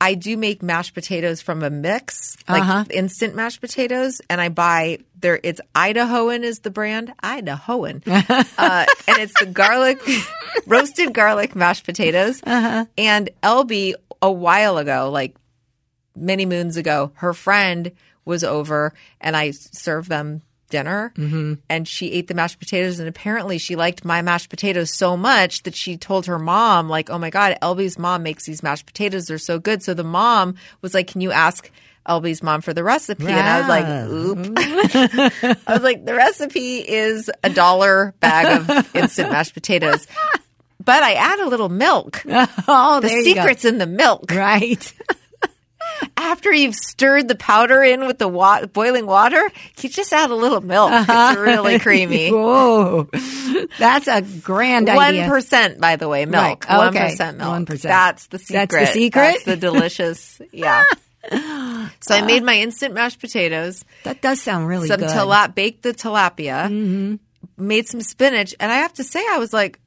I 0.00 0.14
do 0.14 0.36
make 0.36 0.62
mashed 0.62 0.94
potatoes 0.94 1.40
from 1.42 1.62
a 1.62 1.70
mix, 1.70 2.36
like 2.48 2.62
Uh-huh. 2.62 2.84
instant 2.90 3.34
mashed 3.34 3.60
potatoes, 3.60 4.20
and 4.30 4.40
I 4.40 4.48
buy 4.48 4.98
there. 5.20 5.40
It's 5.42 5.60
Idahoan 5.74 6.42
is 6.44 6.60
the 6.60 6.70
brand, 6.70 7.12
Idahoan, 7.22 8.06
uh, 8.58 8.86
and 9.08 9.18
it's 9.18 9.38
the 9.40 9.46
garlic 9.46 9.98
roasted 10.66 11.12
garlic 11.12 11.56
mashed 11.56 11.84
potatoes. 11.84 12.40
Uh-huh. 12.46 12.84
And 12.96 13.30
Elby 13.42 13.94
a 14.22 14.30
while 14.30 14.78
ago, 14.78 15.10
like 15.12 15.34
many 16.16 16.46
moons 16.46 16.76
ago, 16.76 17.10
her 17.14 17.32
friend 17.34 17.90
was 18.24 18.44
over, 18.44 18.92
and 19.20 19.36
I 19.36 19.50
served 19.52 20.08
them 20.08 20.42
dinner 20.70 21.12
Mm-hmm. 21.16 21.54
and 21.68 21.86
she 21.88 22.12
ate 22.12 22.28
the 22.28 22.34
mashed 22.34 22.58
potatoes 22.58 22.98
and 22.98 23.08
apparently 23.08 23.58
she 23.58 23.76
liked 23.76 24.04
my 24.04 24.22
mashed 24.22 24.50
potatoes 24.50 24.92
so 24.92 25.16
much 25.16 25.62
that 25.64 25.74
she 25.74 25.96
told 25.96 26.26
her 26.26 26.38
mom 26.38 26.88
like 26.88 27.10
oh 27.10 27.18
my 27.18 27.30
god 27.30 27.56
elby's 27.62 27.98
mom 27.98 28.22
makes 28.22 28.44
these 28.44 28.62
mashed 28.62 28.86
potatoes. 28.86 29.26
They're 29.26 29.38
so 29.38 29.58
good. 29.58 29.82
So 29.82 29.94
the 29.94 30.04
mom 30.04 30.54
was 30.82 30.94
like 30.94 31.06
can 31.08 31.20
you 31.20 31.32
ask 31.32 31.70
elby's 32.06 32.42
mom 32.42 32.60
for 32.60 32.72
the 32.74 32.82
recipe? 32.84 33.26
And 33.26 33.38
i 33.38 33.58
was 33.58 33.68
like 33.68 33.86
oop. 34.10 34.52
I 35.66 35.72
was 35.74 35.82
like 35.82 36.04
the 36.04 36.14
recipe 36.14 36.78
is 36.78 37.30
a 37.42 37.50
dollar 37.50 38.14
bag 38.20 38.60
of 38.68 38.90
instant 38.96 39.30
mashed 39.30 39.54
potatoes 39.54 40.06
but 40.84 41.02
i 41.02 41.14
add 41.14 41.40
a 41.40 41.46
little 41.48 41.68
milk. 41.68 42.22
Oh, 42.70 43.00
the 43.00 43.08
there 43.08 43.18
you 43.20 43.34
go. 43.34 43.40
secret's 43.40 43.64
in 43.64 43.78
the 43.78 43.86
milk. 43.86 44.30
Right. 44.30 44.92
After 46.16 46.52
you've 46.52 46.74
stirred 46.74 47.28
the 47.28 47.34
powder 47.34 47.82
in 47.82 48.06
with 48.06 48.18
the 48.18 48.28
wa- 48.28 48.66
boiling 48.66 49.06
water, 49.06 49.50
you 49.80 49.88
just 49.88 50.12
add 50.12 50.30
a 50.30 50.34
little 50.34 50.60
milk. 50.60 50.92
It's 50.92 51.08
uh-huh. 51.08 51.40
really 51.40 51.78
creamy. 51.80 52.30
Whoa. 52.30 53.08
That's 53.78 54.08
a 54.08 54.22
grand 54.22 54.88
One 54.88 54.98
idea. 54.98 55.28
percent, 55.28 55.80
by 55.80 55.96
the 55.96 56.08
way, 56.08 56.26
milk. 56.26 56.64
Right. 56.68 56.74
Oh, 56.74 56.78
One 56.78 56.96
Okay. 56.96 57.10
percent 57.10 57.38
milk. 57.38 57.68
1%. 57.68 57.82
That's 57.82 58.26
the 58.28 58.38
secret. 58.38 58.70
That's 58.70 58.92
the 58.92 59.00
secret? 59.00 59.20
That's 59.20 59.44
the 59.44 59.56
delicious. 59.56 60.40
Yeah. 60.52 60.84
so 61.30 62.14
I 62.14 62.22
made 62.22 62.42
uh. 62.42 62.46
my 62.46 62.56
instant 62.58 62.94
mashed 62.94 63.20
potatoes. 63.20 63.84
that 64.04 64.20
does 64.20 64.40
sound 64.40 64.68
really 64.68 64.88
some 64.88 65.00
good. 65.00 65.10
tilap, 65.10 65.54
baked 65.54 65.82
the 65.82 65.92
tilapia, 65.92 66.68
mm-hmm. 66.68 67.16
made 67.56 67.88
some 67.88 68.00
spinach, 68.00 68.54
and 68.60 68.70
I 68.70 68.76
have 68.76 68.94
to 68.94 69.04
say, 69.04 69.24
I 69.30 69.38
was 69.38 69.52
like, 69.52 69.78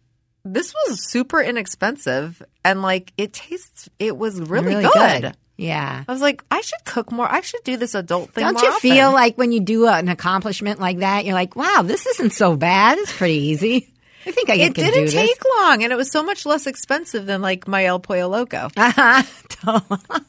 this 0.44 0.74
was 0.88 1.10
super 1.10 1.42
inexpensive, 1.42 2.42
and 2.66 2.82
like 2.82 3.14
it 3.18 3.34
tastes. 3.34 3.90
It 4.00 4.18
was 4.18 4.40
really, 4.40 4.76
really 4.76 4.90
good. 4.94 5.38
Yeah. 5.62 6.04
I 6.08 6.12
was 6.12 6.22
like, 6.22 6.44
I 6.50 6.62
should 6.62 6.84
cook 6.86 7.12
more. 7.12 7.32
I 7.32 7.42
should 7.42 7.64
do 7.64 7.78
this 7.78 7.94
adult 7.94 8.32
thing. 8.32 8.44
Don't 8.44 8.60
you 8.62 8.70
often. 8.70 8.80
feel 8.82 9.12
like 9.12 9.38
when 9.38 9.52
you 9.52 9.60
do 9.60 9.86
an 9.88 10.10
accomplishment 10.10 10.80
like 10.80 11.00
that, 11.00 11.24
you're 11.24 11.36
like, 11.36 11.56
wow, 11.56 11.84
this 11.84 12.08
isn't 12.08 12.34
so 12.34 12.56
bad. 12.56 12.98
It's 12.98 13.16
pretty 13.16 13.36
easy. 13.36 13.88
I 14.26 14.32
think 14.32 14.50
I 14.50 14.56
it 14.56 14.74
can 14.76 14.86
didn't 14.86 15.12
take 15.12 15.38
this. 15.40 15.52
long, 15.60 15.84
and 15.84 15.94
it 15.94 15.96
was 15.96 16.12
so 16.12 16.24
much 16.24 16.46
less 16.48 16.66
expensive 16.68 17.26
than 17.28 17.42
like 17.42 17.68
my 17.68 17.86
El 17.86 18.00
Pollo 18.00 18.28
Loco. 18.28 18.70
Uh-huh. 18.76 19.24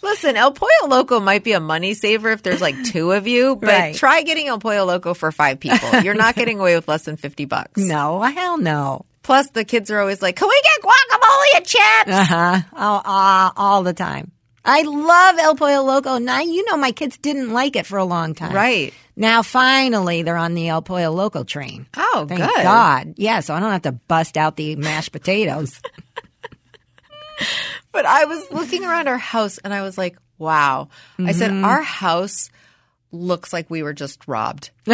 Listen, 0.00 0.36
El 0.36 0.52
Pollo 0.52 0.86
Loco 0.86 1.18
might 1.18 1.42
be 1.42 1.52
a 1.52 1.60
money 1.60 1.92
saver 1.94 2.30
if 2.30 2.42
there's 2.44 2.60
like 2.60 2.76
two 2.84 3.10
of 3.10 3.26
you, 3.26 3.56
but 3.56 3.66
Right. 3.68 3.94
try 3.96 4.22
getting 4.22 4.46
El 4.46 4.60
Pollo 4.60 4.84
Loco 4.84 5.12
for 5.12 5.32
five 5.32 5.58
people. 5.58 6.00
You're 6.02 6.14
not 6.14 6.34
getting 6.36 6.60
away 6.60 6.76
with 6.76 6.86
less 6.86 7.02
than 7.02 7.16
fifty 7.16 7.44
bucks. 7.46 7.76
No, 7.80 8.20
hell 8.22 8.58
no. 8.58 9.04
Plus, 9.28 9.50
the 9.50 9.62
kids 9.62 9.90
are 9.90 10.00
always 10.00 10.22
like, 10.22 10.36
"Can 10.36 10.48
we 10.48 10.58
get 10.62 10.82
guacamole 10.82 11.56
and 11.56 11.66
chips?" 11.66 12.18
Uh 12.18 12.24
huh. 12.24 12.60
All, 12.72 13.52
all, 13.54 13.82
the 13.82 13.92
time. 13.92 14.32
I 14.64 14.80
love 14.80 15.36
El 15.38 15.54
Pollo 15.54 15.82
Loco. 15.82 16.16
Now, 16.16 16.40
you 16.40 16.64
know, 16.64 16.78
my 16.78 16.92
kids 16.92 17.18
didn't 17.18 17.52
like 17.52 17.76
it 17.76 17.84
for 17.84 17.98
a 17.98 18.06
long 18.06 18.34
time. 18.34 18.54
Right. 18.54 18.94
Now, 19.16 19.42
finally, 19.42 20.22
they're 20.22 20.38
on 20.38 20.54
the 20.54 20.68
El 20.68 20.80
Pollo 20.80 21.10
Loco 21.10 21.44
train. 21.44 21.84
Oh, 21.94 22.24
Thank 22.26 22.40
good. 22.40 22.62
God. 22.62 23.14
Yeah, 23.18 23.40
so 23.40 23.52
I 23.52 23.60
don't 23.60 23.70
have 23.70 23.82
to 23.82 23.92
bust 23.92 24.38
out 24.38 24.56
the 24.56 24.76
mashed 24.76 25.12
potatoes. 25.12 25.78
But 27.92 28.04
I 28.06 28.24
was 28.26 28.50
looking 28.50 28.84
around 28.84 29.08
our 29.08 29.18
house 29.18 29.58
and 29.58 29.72
I 29.74 29.82
was 29.82 29.96
like, 29.98 30.16
wow. 30.38 30.88
I 31.18 31.32
said, 31.32 31.50
Mm-hmm. 31.50 31.64
our 31.64 31.82
house 31.82 32.50
looks 33.12 33.52
like 33.52 33.70
we 33.70 33.82
were 33.82 33.92
just 33.92 34.26
robbed. 34.28 34.70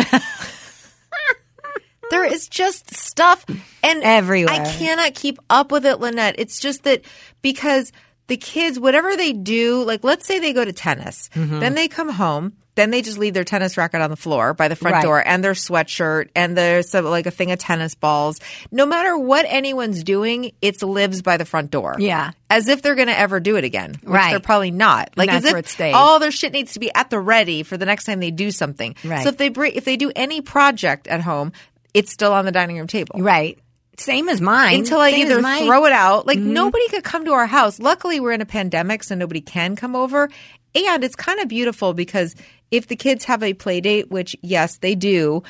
there 2.15 2.25
is 2.33 2.49
just 2.49 2.95
stuff 2.95 3.45
and 3.83 4.03
Everywhere. 4.03 4.55
I 4.55 4.65
cannot 4.65 5.15
keep 5.15 5.39
up 5.51 5.71
with 5.73 5.85
it, 5.87 6.01
Lynette. 6.01 6.37
It's 6.39 6.59
just 6.61 6.85
that 6.85 7.03
because 7.43 7.93
the 8.27 8.37
kids, 8.37 8.79
whatever 8.81 9.17
they 9.17 9.33
do, 9.33 9.83
like 9.85 10.03
let's 10.05 10.27
say 10.27 10.39
they 10.39 10.53
go 10.53 10.65
to 10.65 10.73
tennis, 10.73 11.29
Mm-hmm. 11.35 11.61
then 11.61 11.75
they 11.75 11.89
come 11.89 12.09
home. 12.09 12.55
Then 12.77 12.91
they 12.91 13.03
just 13.03 13.19
leave 13.19 13.35
their 13.35 13.45
tennis 13.45 13.77
racket 13.77 14.01
on 14.01 14.11
the 14.11 14.17
floor 14.17 14.53
by 14.53 14.67
the 14.67 14.75
front 14.75 14.95
Right. 14.95 15.05
door 15.05 15.23
and 15.25 15.45
their 15.45 15.53
sweatshirt 15.53 16.31
and 16.35 16.57
there's 16.59 16.91
some, 16.91 17.05
like 17.05 17.25
a 17.27 17.31
thing 17.31 17.53
of 17.53 17.61
tennis 17.61 17.95
balls. 17.95 18.41
No 18.73 18.85
matter 18.85 19.17
what 19.17 19.47
anyone's 19.49 20.03
doing, 20.03 20.51
it 20.61 20.83
lives 20.83 21.23
by 21.23 21.37
the 21.37 21.45
front 21.45 21.71
door 21.71 21.95
Yeah. 22.01 22.33
as 22.51 22.67
if 22.67 22.83
they're 22.83 22.97
going 22.97 23.07
to 23.07 23.17
ever 23.17 23.39
do 23.39 23.55
it 23.55 23.63
again. 23.63 23.91
Which 24.03 24.11
Right. 24.13 24.31
They're 24.31 24.41
probably 24.41 24.73
not. 24.73 25.11
Like 25.17 25.31
as 25.31 25.45
if 25.45 25.53
where 25.53 25.61
it 25.61 25.69
stays. 25.69 25.95
all 25.95 26.19
their 26.19 26.33
shit 26.33 26.53
needs 26.53 26.73
to 26.73 26.81
be 26.81 26.93
at 26.97 27.11
the 27.11 27.21
ready 27.21 27.63
for 27.63 27.77
the 27.77 27.87
next 27.87 28.07
time 28.07 28.19
they 28.19 28.33
do 28.33 28.51
something. 28.51 28.97
Right. 29.05 29.23
So 29.23 29.29
if 29.29 29.37
they 29.37 29.51
bring, 29.51 29.75
if 29.75 29.85
they 29.85 29.97
do 29.97 30.11
any 30.17 30.41
project 30.41 31.07
at 31.07 31.21
home, 31.21 31.53
it's 31.95 32.13
still 32.13 32.33
on 32.33 32.45
the 32.45 32.53
dining 32.53 32.77
room 32.77 32.87
table. 32.87 33.21
right. 33.21 33.59
Same 33.97 34.29
as 34.29 34.41
mine. 34.41 34.81
Until 34.81 34.99
I 34.99 35.13
Same 35.13 35.31
either 35.31 35.41
throw 35.41 35.85
it 35.87 35.93
out, 35.93 36.27
like 36.27 36.37
Mm-hmm. 36.39 36.53
nobody 36.53 36.89
could 36.89 37.05
come 37.05 37.25
to 37.27 37.33
our 37.33 37.47
house. 37.47 37.79
Luckily, 37.79 38.19
we're 38.19 38.33
in 38.33 38.41
a 38.41 38.47
pandemic, 38.47 39.05
so 39.05 39.15
nobody 39.15 39.41
can 39.41 39.77
come 39.77 39.95
over. 39.95 40.29
And 40.75 41.05
it's 41.05 41.15
kind 41.15 41.39
of 41.39 41.47
beautiful 41.47 41.95
because 41.95 42.35
if 42.73 42.89
the 42.89 42.97
kids 42.97 43.25
have 43.27 43.45
a 43.45 43.55
play 43.55 43.81
date, 43.81 44.11
which 44.11 44.35
yes, 44.43 44.79
they 44.79 44.97
do, 44.97 45.45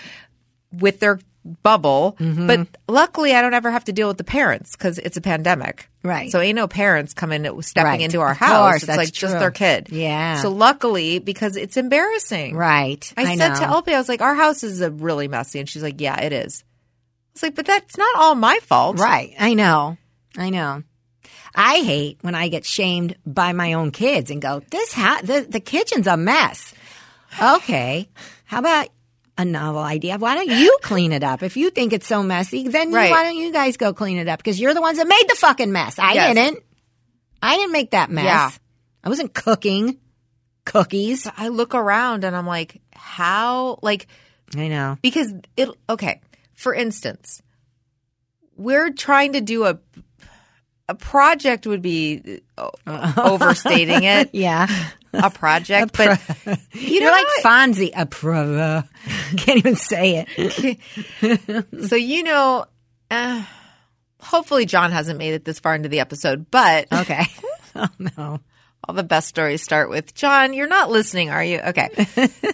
with 0.72 1.00
their 1.00 1.20
bubble, 1.44 2.16
Mm-hmm. 2.18 2.46
but 2.46 2.68
luckily 2.88 3.34
I 3.34 3.42
don't 3.42 3.54
ever 3.54 3.70
have 3.70 3.84
to 3.84 3.92
deal 3.92 4.08
with 4.08 4.18
the 4.18 4.24
parents 4.24 4.76
because 4.76 4.98
it's 4.98 5.16
a 5.16 5.20
pandemic. 5.20 5.88
Right. 6.02 6.30
So 6.30 6.40
ain't 6.40 6.56
no 6.56 6.66
parents 6.68 7.14
coming 7.14 7.44
stepping 7.62 7.86
Right. 7.86 8.00
into 8.00 8.20
our 8.20 8.32
Of 8.32 8.36
house. 8.38 8.50
course, 8.70 8.76
it's 8.76 8.86
that's 8.86 8.96
like 8.98 9.12
just 9.12 9.32
true. 9.32 9.40
their 9.40 9.50
kid. 9.50 9.88
Yeah. 9.90 10.40
So 10.42 10.50
luckily, 10.50 11.18
because 11.18 11.56
it's 11.56 11.76
embarrassing. 11.76 12.56
Right. 12.56 13.12
I, 13.16 13.22
I, 13.22 13.36
said 13.36 13.48
know. 13.54 13.60
to 13.60 13.66
Elby, 13.66 13.94
I 13.94 13.98
was 13.98 14.08
like, 14.08 14.20
our 14.22 14.34
house 14.34 14.62
is 14.64 14.80
a 14.80 14.90
really 14.90 15.28
messy. 15.28 15.60
And 15.60 15.68
she's 15.68 15.82
like, 15.82 16.00
yeah, 16.00 16.20
it 16.20 16.32
is. 16.32 16.64
I 16.64 17.30
was 17.34 17.42
like, 17.42 17.54
but 17.54 17.66
that's 17.66 17.96
not 17.98 18.16
all 18.16 18.34
my 18.34 18.58
fault. 18.62 18.98
Right. 18.98 19.34
I 19.38 19.54
know. 19.54 19.96
I 20.36 20.50
know. 20.50 20.82
I 21.54 21.82
hate 21.82 22.18
when 22.22 22.34
I 22.34 22.48
get 22.48 22.64
shamed 22.64 23.16
by 23.24 23.52
my 23.52 23.74
own 23.74 23.92
kids 23.92 24.30
and 24.32 24.42
go, 24.42 24.60
"This 24.70 24.92
ha- 24.92 25.20
the 25.22 25.46
the 25.48 25.60
kitchen's 25.60 26.08
a 26.08 26.16
mess." 26.16 26.74
Okay, 27.40 28.08
how 28.44 28.58
about 28.58 28.88
a 29.36 29.44
novel 29.44 29.82
idea? 29.82 30.16
Why 30.18 30.34
don't 30.34 30.48
you 30.48 30.78
clean 30.82 31.12
it 31.12 31.22
up? 31.24 31.42
If 31.42 31.56
you 31.56 31.70
think 31.70 31.92
it's 31.92 32.06
so 32.06 32.22
messy, 32.22 32.68
then 32.68 32.90
you- 32.90 32.96
Right. 32.96 33.10
why 33.10 33.24
don't 33.24 33.36
you 33.36 33.52
guys 33.52 33.76
go 33.76 33.92
clean 33.92 34.18
it 34.18 34.28
up? 34.28 34.38
Because 34.38 34.60
you're 34.60 34.74
the 34.74 34.80
ones 34.80 34.98
that 34.98 35.08
made 35.08 35.24
the 35.28 35.34
fucking 35.34 35.72
mess. 35.72 35.98
I 35.98 36.12
Yes. 36.14 36.34
didn't. 36.34 36.62
I 37.42 37.56
didn't 37.56 37.72
make 37.72 37.90
that 37.90 38.10
mess. 38.10 38.24
Yeah. 38.24 38.50
I 39.02 39.08
wasn't 39.08 39.34
cooking 39.34 39.98
cookies. 40.64 41.26
I 41.36 41.48
look 41.48 41.74
around 41.74 42.24
and 42.24 42.34
I'm 42.34 42.46
like, 42.46 42.80
how? 42.94 43.78
Like, 43.82 44.06
I 44.56 44.68
know. 44.68 44.96
because 45.02 45.32
it, 45.56 45.68
okay, 45.90 46.20
for 46.54 46.72
instance, 46.74 47.42
we're 48.56 48.90
trying 48.92 49.32
to 49.34 49.40
do 49.40 49.64
a, 49.66 49.78
a 50.88 50.94
project 50.94 51.66
would 51.66 51.82
be 51.82 52.40
overstating 52.86 54.04
it. 54.04 54.30
Yeah. 54.32 54.68
A 55.14 55.30
project, 55.30 55.96
but 55.96 56.20
you 56.72 57.00
know, 57.00 57.06
You're 57.06 57.12
like? 57.12 57.26
Fonzie. 57.42 57.90
A 57.94 58.06
pro. 58.06 58.82
Can't 59.36 59.58
even 59.58 59.76
say 59.76 60.26
it. 60.26 61.66
so 61.88 61.96
you 61.96 62.22
know 62.22 62.66
uh, 63.10 63.44
Hopefully, 64.20 64.64
John 64.66 64.90
hasn't 64.92 65.18
made 65.18 65.34
it 65.34 65.44
this 65.44 65.60
far 65.60 65.74
into 65.74 65.88
the 65.88 66.00
episode, 66.00 66.50
but 66.50 66.86
Okay. 66.92 67.24
oh 67.74 67.88
no. 68.16 68.40
all 68.88 68.94
the 68.94 69.02
best 69.02 69.28
stories 69.28 69.62
start 69.62 69.90
with 69.90 70.14
John. 70.14 70.52
You're 70.54 70.66
not 70.66 70.90
listening, 70.90 71.30
are 71.30 71.44
you? 71.44 71.58
Okay. 71.60 71.88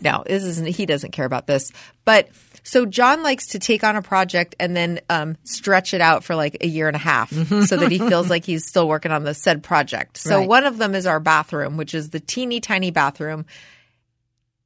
no, 0.03 0.25
this 0.27 0.43
isn't. 0.45 0.67
He 0.69 0.87
doesn't 0.87 1.13
care 1.13 1.25
about 1.27 1.47
this. 1.47 1.71
But 2.05 2.29
so 2.63 2.87
John 2.87 3.23
likes 3.23 3.47
to 3.49 3.59
take 3.59 3.83
on 3.85 3.97
a 3.97 4.03
project 4.03 4.55
and 4.61 4.77
then 4.77 5.01
um, 5.09 5.37
stretch 5.45 5.95
it 5.95 6.01
out 6.01 6.25
for 6.25 6.35
like 6.35 6.59
a 6.61 6.67
year 6.67 6.87
and 6.89 6.97
a 6.97 7.01
half, 7.01 7.31
so 7.33 7.77
that 7.77 7.91
he 7.91 7.99
feels 7.99 8.29
like 8.31 8.45
he's 8.45 8.67
still 8.67 8.87
working 8.89 9.13
on 9.13 9.25
the 9.25 9.35
said 9.35 9.63
project. 9.63 10.17
So 10.19 10.39
Right. 10.39 10.49
one 10.49 10.65
of 10.65 10.79
them 10.79 10.95
is 10.95 11.07
our 11.07 11.21
bathroom, 11.21 11.77
which 11.77 11.95
is 11.95 12.11
the 12.11 12.21
teeny 12.21 12.61
tiny 12.61 12.91
bathroom. 12.91 13.47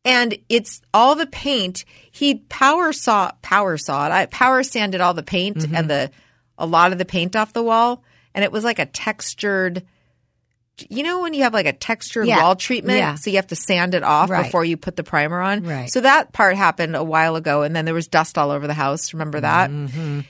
And 0.04 0.36
it's 0.50 0.82
all 0.92 1.14
the 1.14 1.26
paint. 1.26 1.84
He 2.10 2.36
power 2.50 2.92
saw 2.92 3.32
power 3.40 3.78
sawed. 3.78 4.12
I 4.12 4.26
power 4.26 4.62
sanded 4.62 5.00
all 5.00 5.14
the 5.14 5.22
paint 5.22 5.58
Mm-hmm. 5.58 5.74
and 5.74 5.88
the 5.90 6.10
a 6.58 6.66
lot 6.66 6.92
of 6.92 6.98
the 6.98 7.04
paint 7.04 7.34
off 7.34 7.52
the 7.52 7.62
wall, 7.62 8.04
and 8.34 8.44
it 8.44 8.52
was 8.52 8.64
like 8.64 8.78
a 8.78 8.86
textured 8.86 9.82
you 10.88 11.02
know 11.04 11.20
when 11.22 11.34
you 11.34 11.42
have 11.44 11.54
like 11.54 11.66
a 11.66 11.72
textured 11.72 12.26
Yeah. 12.26 12.42
wall 12.42 12.56
treatment 12.56 12.98
Yeah. 12.98 13.14
so 13.14 13.30
you 13.30 13.36
have 13.36 13.46
to 13.48 13.56
sand 13.56 13.94
it 13.94 14.02
off 14.02 14.28
Right. 14.30 14.44
before 14.44 14.64
you 14.64 14.76
put 14.76 14.96
the 14.96 15.04
primer 15.04 15.40
on 15.40 15.62
Right. 15.62 15.90
so 15.90 16.00
that 16.00 16.32
part 16.32 16.56
happened 16.56 16.96
a 16.96 17.04
while 17.04 17.36
ago 17.36 17.62
and 17.62 17.74
then 17.76 17.84
there 17.84 17.94
was 17.94 18.08
dust 18.08 18.36
all 18.38 18.50
over 18.50 18.66
the 18.66 18.74
house 18.74 19.12
remember 19.14 19.40
that 19.40 19.70
Mm-hmm. 19.70 20.20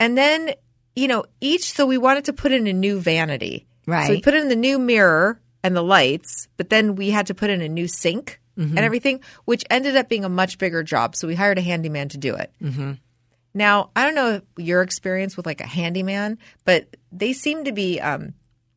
and 0.00 0.18
then 0.18 0.54
you 0.96 1.06
know 1.08 1.24
each 1.40 1.72
so 1.72 1.86
we 1.86 1.98
wanted 1.98 2.24
to 2.26 2.32
put 2.32 2.50
in 2.52 2.66
a 2.66 2.72
new 2.72 2.98
vanity 3.00 3.66
right 3.86 4.06
so 4.08 4.12
we 4.14 4.20
put 4.20 4.34
in 4.34 4.48
the 4.48 4.56
new 4.56 4.78
mirror 4.78 5.40
and 5.62 5.76
the 5.76 5.82
lights 5.82 6.48
but 6.56 6.70
then 6.70 6.96
we 6.96 7.10
had 7.10 7.26
to 7.28 7.34
put 7.34 7.50
in 7.50 7.60
a 7.62 7.68
new 7.68 7.86
sink 7.88 8.40
Mm-hmm. 8.56 8.76
and 8.76 8.84
everything 8.86 9.20
which 9.46 9.64
ended 9.68 9.96
up 9.96 10.08
being 10.08 10.24
a 10.24 10.28
much 10.28 10.58
bigger 10.58 10.84
job 10.84 11.16
so 11.16 11.26
we 11.26 11.34
hired 11.34 11.58
a 11.58 11.60
handyman 11.60 12.08
to 12.10 12.18
do 12.18 12.36
it 12.36 12.52
now, 13.56 13.90
I 13.94 14.04
don't 14.04 14.14
know 14.16 14.40
your 14.56 14.82
experience 14.82 15.36
with 15.36 15.46
like 15.46 15.60
a 15.60 15.66
handyman, 15.66 16.38
but 16.64 16.96
they 17.12 17.32
seem 17.32 17.64
to 17.66 17.72
be 17.72 18.00
um, 18.00 18.34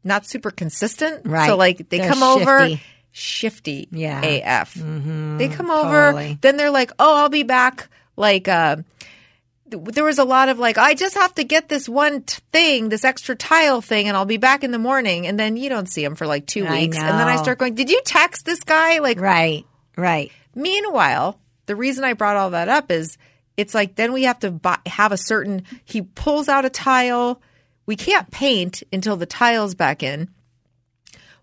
not 0.08 0.26
super 0.26 0.50
consistent. 0.52 1.26
Right. 1.26 1.48
So 1.48 1.56
like 1.58 1.90
they 1.90 2.00
They're 2.00 2.10
come 2.10 2.24
over 2.24 2.60
shifty. 2.70 2.84
shifty 3.12 3.88
Yeah. 3.92 4.22
AF. 4.24 4.74
they 4.74 5.50
come 5.50 5.70
over, 5.70 6.12
totally. 6.14 6.38
then 6.42 6.58
they're 6.58 6.72
like, 6.72 6.92
"Oh, 7.00 7.18
I'll 7.18 7.30
be 7.30 7.44
back." 7.44 7.90
Like 8.16 8.48
uh, 8.48 8.78
there 9.68 10.04
was 10.04 10.18
a 10.18 10.24
lot 10.24 10.50
of 10.50 10.60
like, 10.60 10.78
"I 10.78 10.94
just 10.94 11.16
have 11.16 11.36
to 11.36 11.44
get 11.44 11.68
this 11.70 11.90
one 11.90 12.22
t- 12.24 12.42
thing, 12.52 12.90
this 12.90 13.04
extra 13.04 13.36
tile 13.36 13.82
thing, 13.82 14.08
and 14.08 14.16
I'll 14.16 14.26
be 14.26 14.38
back 14.38 14.64
in 14.64 14.72
the 14.72 14.80
morning." 14.80 15.28
And 15.28 15.38
then 15.40 15.58
you 15.58 15.70
don't 15.70 15.90
see 15.90 16.04
them 16.04 16.16
for 16.16 16.26
like 16.26 16.46
two 16.48 16.66
weeks, 16.66 16.98
and 16.98 17.20
then 17.20 17.28
I 17.28 17.36
start 17.36 17.60
going, 17.60 17.76
"Did 17.76 17.90
you 17.90 18.02
text 18.06 18.46
this 18.46 18.64
guy?" 18.64 19.00
Like 19.00 19.20
Right. 19.20 19.66
Right. 19.98 20.32
Meanwhile, 20.56 21.40
the 21.66 21.76
reason 21.76 22.04
I 22.04 22.14
brought 22.14 22.38
all 22.38 22.52
that 22.52 22.70
up 22.70 22.92
is 22.92 23.18
it's 23.58 23.74
like 23.74 23.96
then 23.96 24.14
we 24.14 24.24
have 24.24 24.40
to 24.40 24.52
buy, 24.52 24.78
have 24.86 25.12
a 25.12 25.18
certain. 25.18 25.64
He 25.86 26.02
pulls 26.02 26.48
out 26.48 26.66
a 26.66 26.70
tile. 26.70 27.42
We 27.88 27.96
can't 27.96 28.30
paint 28.30 28.84
until 28.94 29.16
the 29.18 29.26
tile's 29.26 29.74
back 29.74 30.04
in. 30.04 30.30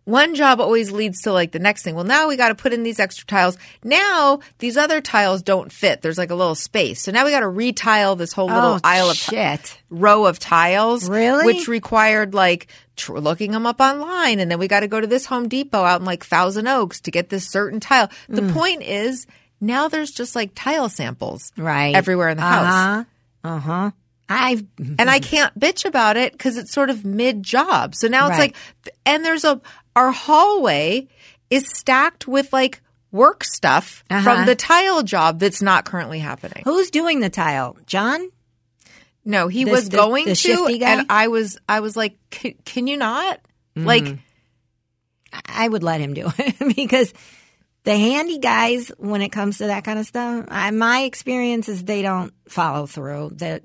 One 0.05 0.35
job 0.35 0.61
always 0.61 0.93
leads 0.93 1.23
to 1.23 1.33
like 1.33 1.53
the 1.53 1.59
next 1.59 1.83
thing. 1.83 1.95
Well, 1.95 2.05
now 2.05 2.29
we 2.29 2.37
got 2.37 2.49
to 2.51 2.55
put 2.55 2.75
in 2.75 2.83
these 2.83 3.01
extra 3.01 3.27
tiles. 3.27 3.57
Now 3.83 4.41
these 4.59 4.77
other 4.77 5.01
tiles 5.01 5.43
don't 5.43 5.73
fit. 5.73 6.03
There's 6.03 6.19
like 6.19 6.29
a 6.31 6.35
little 6.35 6.55
space. 6.55 7.01
So 7.01 7.11
now 7.11 7.25
we 7.25 7.31
got 7.31 7.41
to 7.41 7.49
retile 7.49 8.15
this 8.15 8.35
whole 8.35 8.49
little 8.49 8.75
oh, 8.75 8.81
aisle 8.85 9.09
of 9.09 9.17
shit. 9.17 9.79
row 9.89 10.27
of 10.27 10.39
tiles. 10.39 11.09
Really? 11.09 11.47
Which 11.47 11.69
required 11.69 12.35
like 12.35 12.67
tr- 12.97 13.17
looking 13.17 13.53
them 13.53 13.65
up 13.67 13.81
online. 13.81 14.41
And 14.41 14.51
then 14.51 14.59
we 14.59 14.69
got 14.69 14.81
to 14.81 14.89
go 14.89 15.01
to 15.01 15.07
this 15.07 15.25
Home 15.25 15.49
Depot 15.49 15.83
out 15.83 16.01
in 16.01 16.05
like 16.07 16.23
Thousand 16.23 16.67
Oaks 16.67 17.01
to 17.01 17.11
get 17.11 17.31
this 17.31 17.49
certain 17.49 17.81
tile. 17.81 18.11
The 18.29 18.43
Mm. 18.43 18.53
point 18.53 18.83
is 18.83 19.27
now 19.59 19.89
there's 19.89 20.11
just 20.11 20.37
like 20.37 20.51
tile 20.55 20.91
samples 20.91 21.51
Right. 21.57 21.95
everywhere 21.97 22.29
in 22.29 22.37
the 22.37 22.43
house. 22.43 23.07
Uh 23.43 23.59
huh. 23.59 23.91
I've 24.29 24.65
And 24.79 25.11
I 25.11 25.19
can't 25.21 25.59
bitch 25.59 25.85
about 25.85 26.17
it 26.17 26.33
because 26.33 26.57
it's 26.57 26.73
sort 26.73 26.91
of 26.91 27.05
mid 27.05 27.43
job. 27.43 27.95
So 27.95 28.09
now 28.09 28.27
it's 28.29 28.39
Right. 28.39 28.55
like, 28.85 28.95
and 29.07 29.25
there's 29.25 29.45
a, 29.45 29.61
our 29.97 30.11
hallway 30.13 31.09
is 31.51 31.67
stacked 31.69 32.27
with 32.27 32.53
like 32.53 32.81
work 33.13 33.45
stuff 33.45 34.03
Uh-huh. 34.11 34.23
from 34.23 34.47
the 34.47 34.57
tile 34.57 35.03
job 35.03 35.39
that's 35.39 35.63
not 35.63 35.85
currently 35.85 36.19
happening. 36.19 36.63
who's 36.65 36.91
doing 36.91 37.21
the 37.21 37.31
tile? 37.31 37.77
John? 37.87 38.29
No, 39.25 39.49
he 39.49 39.65
was 39.65 39.89
the- 39.89 39.97
going 39.97 40.27
the 40.27 40.35
to, 40.35 40.79
guy? 40.79 40.91
and 40.93 41.07
I 41.11 41.29
was, 41.29 41.59
I 41.69 41.81
was 41.81 41.97
like, 41.97 42.17
"Can- 42.31 42.87
you 42.87 42.97
not? 42.97 43.41
Like, 43.77 44.19
I 45.47 45.69
would 45.69 45.83
let 45.83 46.01
him 46.01 46.15
do 46.15 46.31
it 46.39 46.77
because 46.77 47.13
the 47.85 47.97
handy 47.97 48.39
guys, 48.39 48.89
when 48.99 49.21
it 49.23 49.31
comes 49.31 49.59
to 49.59 49.67
that 49.67 49.85
kind 49.85 49.99
of 49.99 50.07
stuff, 50.07 50.47
I, 50.49 50.71
my 50.71 51.01
experience 51.03 51.69
is 51.69 51.85
they 51.85 52.03
don't 52.03 52.33
follow 52.49 52.87
through. 52.87 53.31
That 53.37 53.63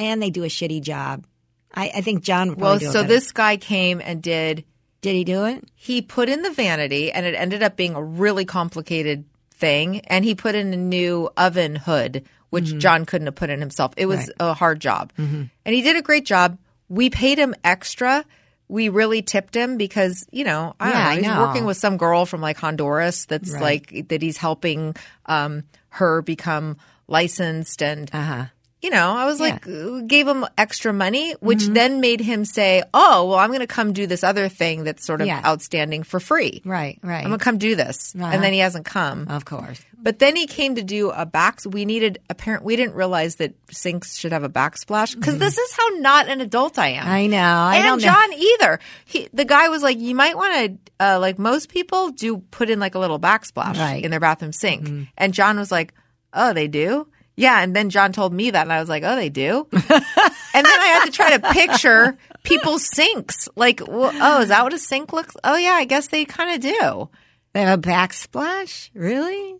and 0.00 0.20
they 0.20 0.30
do 0.30 0.42
a 0.42 0.48
shitty 0.48 0.82
job. 0.82 1.24
I, 1.72 1.92
I 1.96 2.00
think 2.00 2.24
John. 2.24 2.48
Would 2.50 2.58
well, 2.58 2.80
so 2.80 3.04
this 3.04 3.30
guy 3.30 3.56
came 3.56 4.00
and 4.02 4.20
did, 4.20 4.64
did 5.02 5.14
he 5.14 5.22
do 5.22 5.44
it? 5.44 5.62
he 5.76 6.02
put 6.02 6.28
in 6.28 6.42
the 6.42 6.50
vanity, 6.50 7.12
and 7.12 7.24
it 7.24 7.34
ended 7.36 7.62
up 7.62 7.76
being 7.76 7.94
a 7.94 8.02
really 8.02 8.44
complicated 8.44 9.24
thing. 9.54 10.00
And 10.08 10.24
he 10.24 10.34
put 10.34 10.54
in 10.56 10.72
a 10.74 10.76
new 10.76 11.30
oven 11.36 11.76
hood, 11.76 12.24
which 12.50 12.64
Mm-hmm. 12.70 12.78
John 12.80 13.04
couldn't 13.06 13.28
have 13.28 13.36
put 13.36 13.50
in 13.50 13.60
himself. 13.60 13.92
It 13.96 14.06
was 14.06 14.30
a 14.40 14.52
hard 14.54 14.80
job, 14.80 15.12
and 15.16 15.48
he 15.64 15.82
did 15.82 15.96
a 15.96 16.02
great 16.02 16.24
job. 16.26 16.58
We 16.88 17.08
paid 17.10 17.38
him 17.38 17.54
extra. 17.62 18.24
We 18.66 18.88
really 18.88 19.22
tipped 19.22 19.54
him 19.54 19.76
because 19.76 20.26
you 20.32 20.42
know 20.44 20.74
I 20.80 20.86
don't 20.86 20.94
Yeah, 20.98 21.04
know 21.10 21.16
he's 21.16 21.26
know. 21.26 21.40
working 21.46 21.64
with 21.66 21.76
some 21.76 21.96
girl 21.96 22.26
from 22.26 22.40
like 22.40 22.56
Honduras 22.56 23.26
that's 23.26 23.50
Right. 23.52 23.62
like 23.92 24.08
that 24.08 24.22
he's 24.22 24.36
helping 24.38 24.94
um, 25.26 25.62
her 25.90 26.22
become 26.22 26.76
licensed 27.08 27.82
and 27.82 28.08
Uh 28.12 28.22
huh. 28.22 28.44
You 28.82 28.88
know, 28.90 29.10
I 29.12 29.26
was 29.26 29.38
like, 29.40 29.66
uh, 29.66 30.00
gave 30.06 30.26
him 30.26 30.46
extra 30.56 30.92
money, 30.92 31.32
which 31.40 31.66
then 31.66 32.00
made 32.00 32.20
him 32.20 32.44
say, 32.46 32.82
"Oh, 32.94 33.26
well, 33.28 33.38
I'm 33.38 33.48
going 33.50 33.60
to 33.60 33.66
come 33.66 33.92
do 33.92 34.06
this 34.06 34.24
other 34.24 34.48
thing 34.48 34.84
that's 34.84 35.04
sort 35.04 35.20
of 35.20 35.26
Yeah. 35.26 35.42
outstanding 35.44 36.02
for 36.02 36.18
free. 36.18 36.62
Right. 36.64 36.98
Right. 37.02 37.18
I'm 37.22 37.28
going 37.28 37.38
to 37.38 37.44
come 37.44 37.58
do 37.58 37.76
this." 37.76 38.14
Uh-huh. 38.14 38.30
And 38.32 38.42
then 38.42 38.52
he 38.54 38.60
hasn't 38.60 38.86
come. 38.86 39.28
of 39.28 39.44
course. 39.44 39.80
But 40.02 40.18
then 40.18 40.34
he 40.34 40.46
came 40.46 40.76
to 40.76 40.82
do 40.82 41.10
a 41.10 41.26
back. 41.26 41.58
We 41.66 41.84
needed 41.84 42.20
apparent. 42.30 42.64
We 42.64 42.74
didn't 42.74 42.94
realize 42.94 43.36
that 43.36 43.52
sinks 43.70 44.16
should 44.16 44.32
have 44.32 44.44
a 44.44 44.48
backsplash 44.48 45.14
because 45.14 45.36
this 45.36 45.58
is 45.58 45.72
how 45.72 45.86
not 45.98 46.28
an 46.28 46.40
adult 46.40 46.78
I 46.78 46.88
am. 46.92 47.02
Mm-hmm. 47.04 47.10
I 47.12 47.26
know. 47.26 47.36
I 47.38 47.76
and 47.76 47.84
don't 47.84 48.00
know. 48.00 48.04
John 48.06 48.32
either. 48.32 48.80
He, 49.04 49.28
the 49.34 49.44
guy 49.44 49.68
was 49.68 49.82
like, 49.82 49.98
you 49.98 50.14
might 50.14 50.38
want 50.38 50.54
to, 50.98 51.04
uh, 51.04 51.18
like 51.20 51.38
most 51.38 51.68
people 51.68 52.08
do, 52.12 52.38
put 52.50 52.70
in 52.70 52.80
like 52.80 52.94
a 52.94 52.98
little 52.98 53.20
backsplash 53.20 53.76
Right. 53.76 53.96
Mm-hmm. 53.96 54.04
in 54.06 54.10
their 54.10 54.20
bathroom 54.20 54.52
sink. 54.54 55.08
And 55.18 55.34
John 55.34 55.58
was 55.58 55.70
like, 55.70 55.92
oh, 56.32 56.54
they 56.54 56.66
do. 56.66 57.06
Yeah, 57.40 57.62
and 57.62 57.74
then 57.74 57.88
John 57.88 58.12
told 58.12 58.34
me 58.34 58.50
that, 58.50 58.62
and 58.62 58.72
I 58.72 58.80
was 58.80 58.90
like, 58.90 59.02
"Oh, 59.02 59.16
they 59.16 59.30
do." 59.30 59.66
and 59.72 59.82
then 59.88 60.66
I 60.66 60.90
had 60.92 61.06
to 61.06 61.10
try 61.10 61.36
to 61.38 61.52
picture 61.52 62.18
people's 62.42 62.84
sinks. 62.84 63.48
Like, 63.56 63.80
well, 63.86 64.12
oh, 64.14 64.42
is 64.42 64.48
that 64.48 64.62
what 64.62 64.74
a 64.74 64.78
sink 64.78 65.14
looks? 65.14 65.34
Oh, 65.42 65.56
yeah, 65.56 65.72
I 65.72 65.86
guess 65.86 66.08
they 66.08 66.26
kind 66.26 66.54
of 66.54 66.60
do. 66.60 67.08
They 67.54 67.62
have 67.62 67.78
a 67.78 67.82
backsplash. 67.82 68.90
Really? 68.92 69.56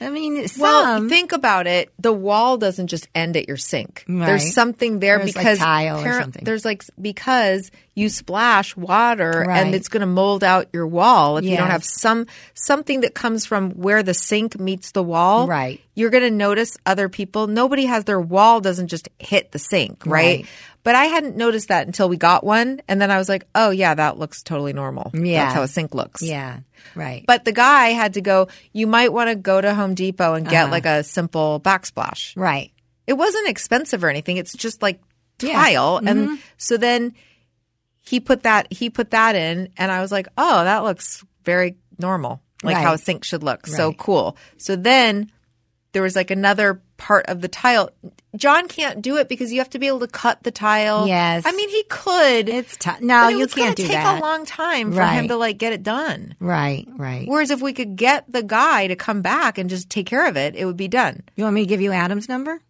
I 0.00 0.10
mean, 0.10 0.46
some. 0.48 0.62
Well, 0.62 1.08
think 1.08 1.32
about 1.32 1.66
it. 1.66 1.90
The 1.98 2.12
wall 2.12 2.56
doesn't 2.56 2.88
just 2.88 3.08
end 3.14 3.36
at 3.36 3.48
your 3.48 3.56
sink. 3.56 4.04
Right. 4.08 4.26
There's 4.26 4.52
something 4.52 4.98
there 4.98 5.18
There's, 5.18 5.36
like, 5.36 5.44
because 5.44 5.60
or 5.60 6.20
something. 6.20 6.44
There's 6.44 6.64
like 6.64 6.82
because 7.00 7.70
you 7.94 8.08
splash 8.08 8.76
water 8.76 9.44
Right. 9.46 9.60
and 9.60 9.74
it's 9.74 9.88
going 9.88 10.00
to 10.00 10.06
mold 10.06 10.42
out 10.42 10.66
your 10.72 10.86
wall 10.86 11.36
if 11.36 11.44
you 11.44 11.56
don't 11.56 11.70
have 11.70 11.84
some 11.84 12.26
something 12.54 13.00
that 13.02 13.14
comes 13.14 13.46
from 13.46 13.70
where 13.72 14.02
the 14.02 14.14
sink 14.14 14.58
meets 14.58 14.90
the 14.92 15.02
wall. 15.02 15.46
Right. 15.46 15.80
You're 15.94 16.10
going 16.10 16.24
to 16.24 16.30
notice 16.30 16.76
other 16.84 17.08
people. 17.08 17.46
Nobody 17.46 17.84
has 17.86 18.04
their 18.04 18.20
wall 18.20 18.60
doesn't 18.60 18.88
just 18.88 19.08
hit 19.18 19.52
the 19.52 19.58
sink, 19.60 20.04
right? 20.06 20.12
Right. 20.38 20.46
But 20.84 20.94
I 20.94 21.06
hadn't 21.06 21.36
noticed 21.36 21.68
that 21.68 21.86
until 21.86 22.08
we 22.10 22.18
got 22.18 22.44
one, 22.44 22.82
and 22.86 23.00
then 23.00 23.10
I 23.10 23.16
was 23.18 23.28
like, 23.28 23.46
"Oh 23.54 23.70
yeah, 23.70 23.94
that 23.94 24.18
looks 24.18 24.42
totally 24.42 24.74
normal. 24.74 25.10
Yeah. 25.14 25.44
that's 25.44 25.54
how 25.54 25.62
a 25.62 25.68
sink 25.68 25.94
looks." 25.94 26.22
yeah. 26.22 26.60
Right. 26.94 27.24
But 27.26 27.44
the 27.46 27.52
guy 27.52 27.88
had 27.88 28.14
to 28.14 28.20
go, 28.20 28.48
you 28.72 28.86
might 28.86 29.12
want 29.12 29.30
to 29.30 29.34
go 29.34 29.60
to 29.60 29.74
Home 29.74 29.94
Depot 29.94 30.34
and 30.34 30.46
get 30.46 30.64
uh-huh. 30.64 30.70
like 30.70 30.86
a 30.86 31.02
simple 31.02 31.58
backsplash. 31.60 32.36
right. 32.36 32.70
It 33.06 33.14
wasn't 33.14 33.48
expensive 33.48 34.04
or 34.04 34.08
anything. 34.08 34.36
It's 34.36 34.54
just 34.54 34.80
like 34.80 35.00
Yeah. 35.40 35.54
tile. 35.54 35.98
And 35.98 36.08
mm-hmm. 36.28 36.34
so 36.56 36.76
then 36.76 37.14
he 38.00 38.20
put 38.20 38.42
that 38.44 38.72
he 38.72 38.90
put 38.90 39.10
that 39.10 39.34
in 39.34 39.70
and 39.76 39.90
I 39.90 40.00
was 40.00 40.12
like, 40.12 40.28
"Oh, 40.36 40.64
that 40.64 40.84
looks 40.84 41.24
very 41.44 41.76
normal. 41.98 42.42
Like 42.62 42.76
how 42.76 42.94
a 42.94 42.98
sink 42.98 43.24
should 43.24 43.42
look. 43.42 43.66
So 43.66 43.92
cool." 43.92 44.36
So 44.58 44.76
then 44.76 45.30
there 45.92 46.02
was 46.02 46.16
like 46.16 46.30
another 46.30 46.82
part 46.96 47.26
of 47.26 47.40
the 47.40 47.48
tile. 47.48 47.90
John 48.36 48.66
can't 48.68 49.00
do 49.02 49.16
it 49.18 49.28
because 49.28 49.52
you 49.52 49.58
have 49.60 49.70
to 49.70 49.78
be 49.78 49.86
able 49.86 50.00
to 50.00 50.06
cut 50.08 50.42
the 50.42 50.50
tile. 50.50 51.06
Yes. 51.06 51.44
I 51.46 51.52
mean, 51.52 51.68
he 51.68 51.84
could. 51.88 52.48
It's 52.48 52.76
tough. 52.76 53.00
No, 53.00 53.28
it 53.28 53.36
you 53.38 53.46
can't 53.46 53.76
do 53.76 53.86
take 53.86 53.96
a 54.04 54.18
long 54.20 54.44
time 54.44 54.92
for 54.92 54.98
Right. 54.98 55.14
him 55.14 55.28
to 55.28 55.36
like 55.36 55.58
get 55.58 55.72
it 55.72 55.82
done. 55.82 56.34
right. 56.40 56.86
Right. 56.96 57.26
Whereas 57.28 57.50
if 57.50 57.60
we 57.62 57.72
could 57.72 57.96
get 57.96 58.24
the 58.30 58.42
guy 58.42 58.86
to 58.88 58.96
come 58.96 59.22
back 59.22 59.58
and 59.58 59.70
just 59.70 59.88
take 59.90 60.06
care 60.06 60.26
of 60.26 60.36
it, 60.36 60.54
it 60.56 60.64
would 60.64 60.76
be 60.76 60.88
done. 60.88 61.22
You 61.36 61.44
want 61.44 61.54
me 61.54 61.62
to 61.62 61.66
give 61.68 61.80
you 61.80 61.92
Adam's 61.92 62.28
number? 62.28 62.60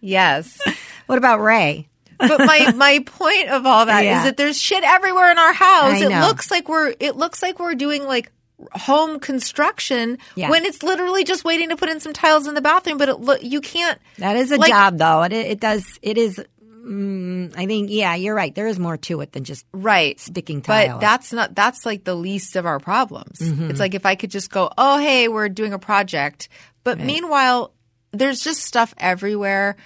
Yes. 0.00 0.58
What 1.06 1.18
about 1.18 1.40
Ray? 1.40 1.88
but 2.18 2.38
my 2.38 2.72
my 2.76 3.00
point 3.04 3.48
of 3.48 3.66
all 3.66 3.86
that 3.86 4.04
is 4.04 4.06
Yeah. 4.10 4.24
that 4.24 4.36
there's 4.36 4.56
shit 4.60 4.84
everywhere 4.84 5.28
in 5.32 5.38
our 5.38 5.52
house. 5.52 6.00
It 6.00 6.08
looks 6.08 6.48
like 6.48 6.68
we're 6.68 6.94
it 7.00 7.16
looks 7.16 7.42
like 7.42 7.58
we're 7.58 7.74
doing 7.74 8.04
like 8.04 8.30
home 8.72 9.20
construction 9.20 10.18
Yeah. 10.36 10.50
when 10.50 10.64
it's 10.64 10.82
literally 10.82 11.24
just 11.24 11.44
waiting 11.44 11.68
to 11.70 11.76
put 11.76 11.88
in 11.88 12.00
some 12.00 12.12
tiles 12.12 12.46
in 12.46 12.54
the 12.54 12.60
bathroom. 12.60 12.98
But 12.98 13.08
it, 13.08 13.42
you 13.42 13.60
can't. 13.60 13.98
That 14.18 14.36
is 14.36 14.52
a 14.52 14.56
Like- 14.56 14.70
job, 14.70 14.98
though. 14.98 15.22
It, 15.22 15.32
it 15.32 15.60
does. 15.60 15.84
It 16.02 16.18
is. 16.18 16.40
Mm, 16.84 17.52
I 17.56 17.66
think. 17.66 17.90
Yeah, 17.90 18.14
you're 18.14 18.34
right. 18.34 18.54
There 18.54 18.66
is 18.66 18.78
more 18.78 18.96
to 18.96 19.20
it 19.20 19.32
than 19.32 19.44
just 19.44 19.66
Right. 19.72 20.18
sticking 20.18 20.62
tile. 20.62 20.94
But 20.94 21.00
that's 21.00 21.32
not 21.32 21.54
that's 21.54 21.84
like 21.84 22.04
the 22.04 22.14
least 22.14 22.56
of 22.56 22.64
our 22.66 22.78
problems. 22.80 23.38
Mm-hmm. 23.38 23.70
It's 23.70 23.80
like 23.80 23.94
if 23.94 24.06
I 24.06 24.14
could 24.14 24.30
just 24.30 24.50
go, 24.50 24.70
"Oh, 24.78 24.98
hey, 24.98 25.28
we're 25.28 25.48
doing 25.50 25.72
a 25.74 25.78
project." 25.78 26.48
But 26.82 26.98
meanwhile, 26.98 27.74
there's 28.12 28.40
just 28.40 28.62
stuff 28.64 28.94
everywhere. 28.96 29.76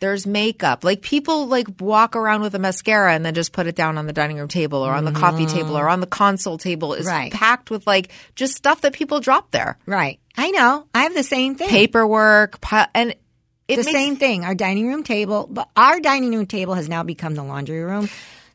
There's 0.00 0.26
makeup. 0.26 0.84
Like 0.84 1.00
people 1.00 1.46
like 1.46 1.80
walk 1.80 2.14
around 2.16 2.42
with 2.42 2.54
a 2.54 2.58
mascara 2.58 3.14
and 3.14 3.24
then 3.24 3.34
just 3.34 3.52
put 3.52 3.66
it 3.66 3.74
down 3.74 3.96
on 3.96 4.06
the 4.06 4.12
dining 4.12 4.36
room 4.38 4.48
table 4.48 4.80
or 4.84 4.92
on 4.92 5.04
the 5.04 5.12
coffee 5.12 5.46
table 5.46 5.78
or 5.78 5.84
mm. 5.84 5.92
on 5.92 6.00
the 6.00 6.06
console 6.06 6.58
table 6.58 6.94
is. 6.94 7.06
Right. 7.06 7.32
packed 7.32 7.70
with 7.70 7.86
like 7.86 8.10
just 8.34 8.54
stuff 8.54 8.82
that 8.82 8.92
people 8.92 9.20
drop 9.20 9.50
there. 9.50 9.78
right. 9.86 10.18
I 10.36 10.50
know. 10.50 10.88
I 10.92 11.04
have 11.04 11.14
the 11.14 11.22
same 11.22 11.54
thing. 11.54 11.68
Paperwork, 11.68 12.60
pi- 12.60 12.88
and 12.92 13.14
it 13.68 13.76
the 13.76 13.84
makes, 13.84 13.92
same 13.92 14.16
thing. 14.16 14.44
Our 14.44 14.56
dining 14.56 14.88
room 14.88 15.04
table, 15.04 15.46
but 15.48 15.70
our 15.76 16.00
dining 16.00 16.34
room 16.34 16.46
table 16.46 16.74
has 16.74 16.88
now 16.88 17.02
become 17.04 17.36
the 17.36 17.44
laundry 17.44 17.82
room. 17.82 18.08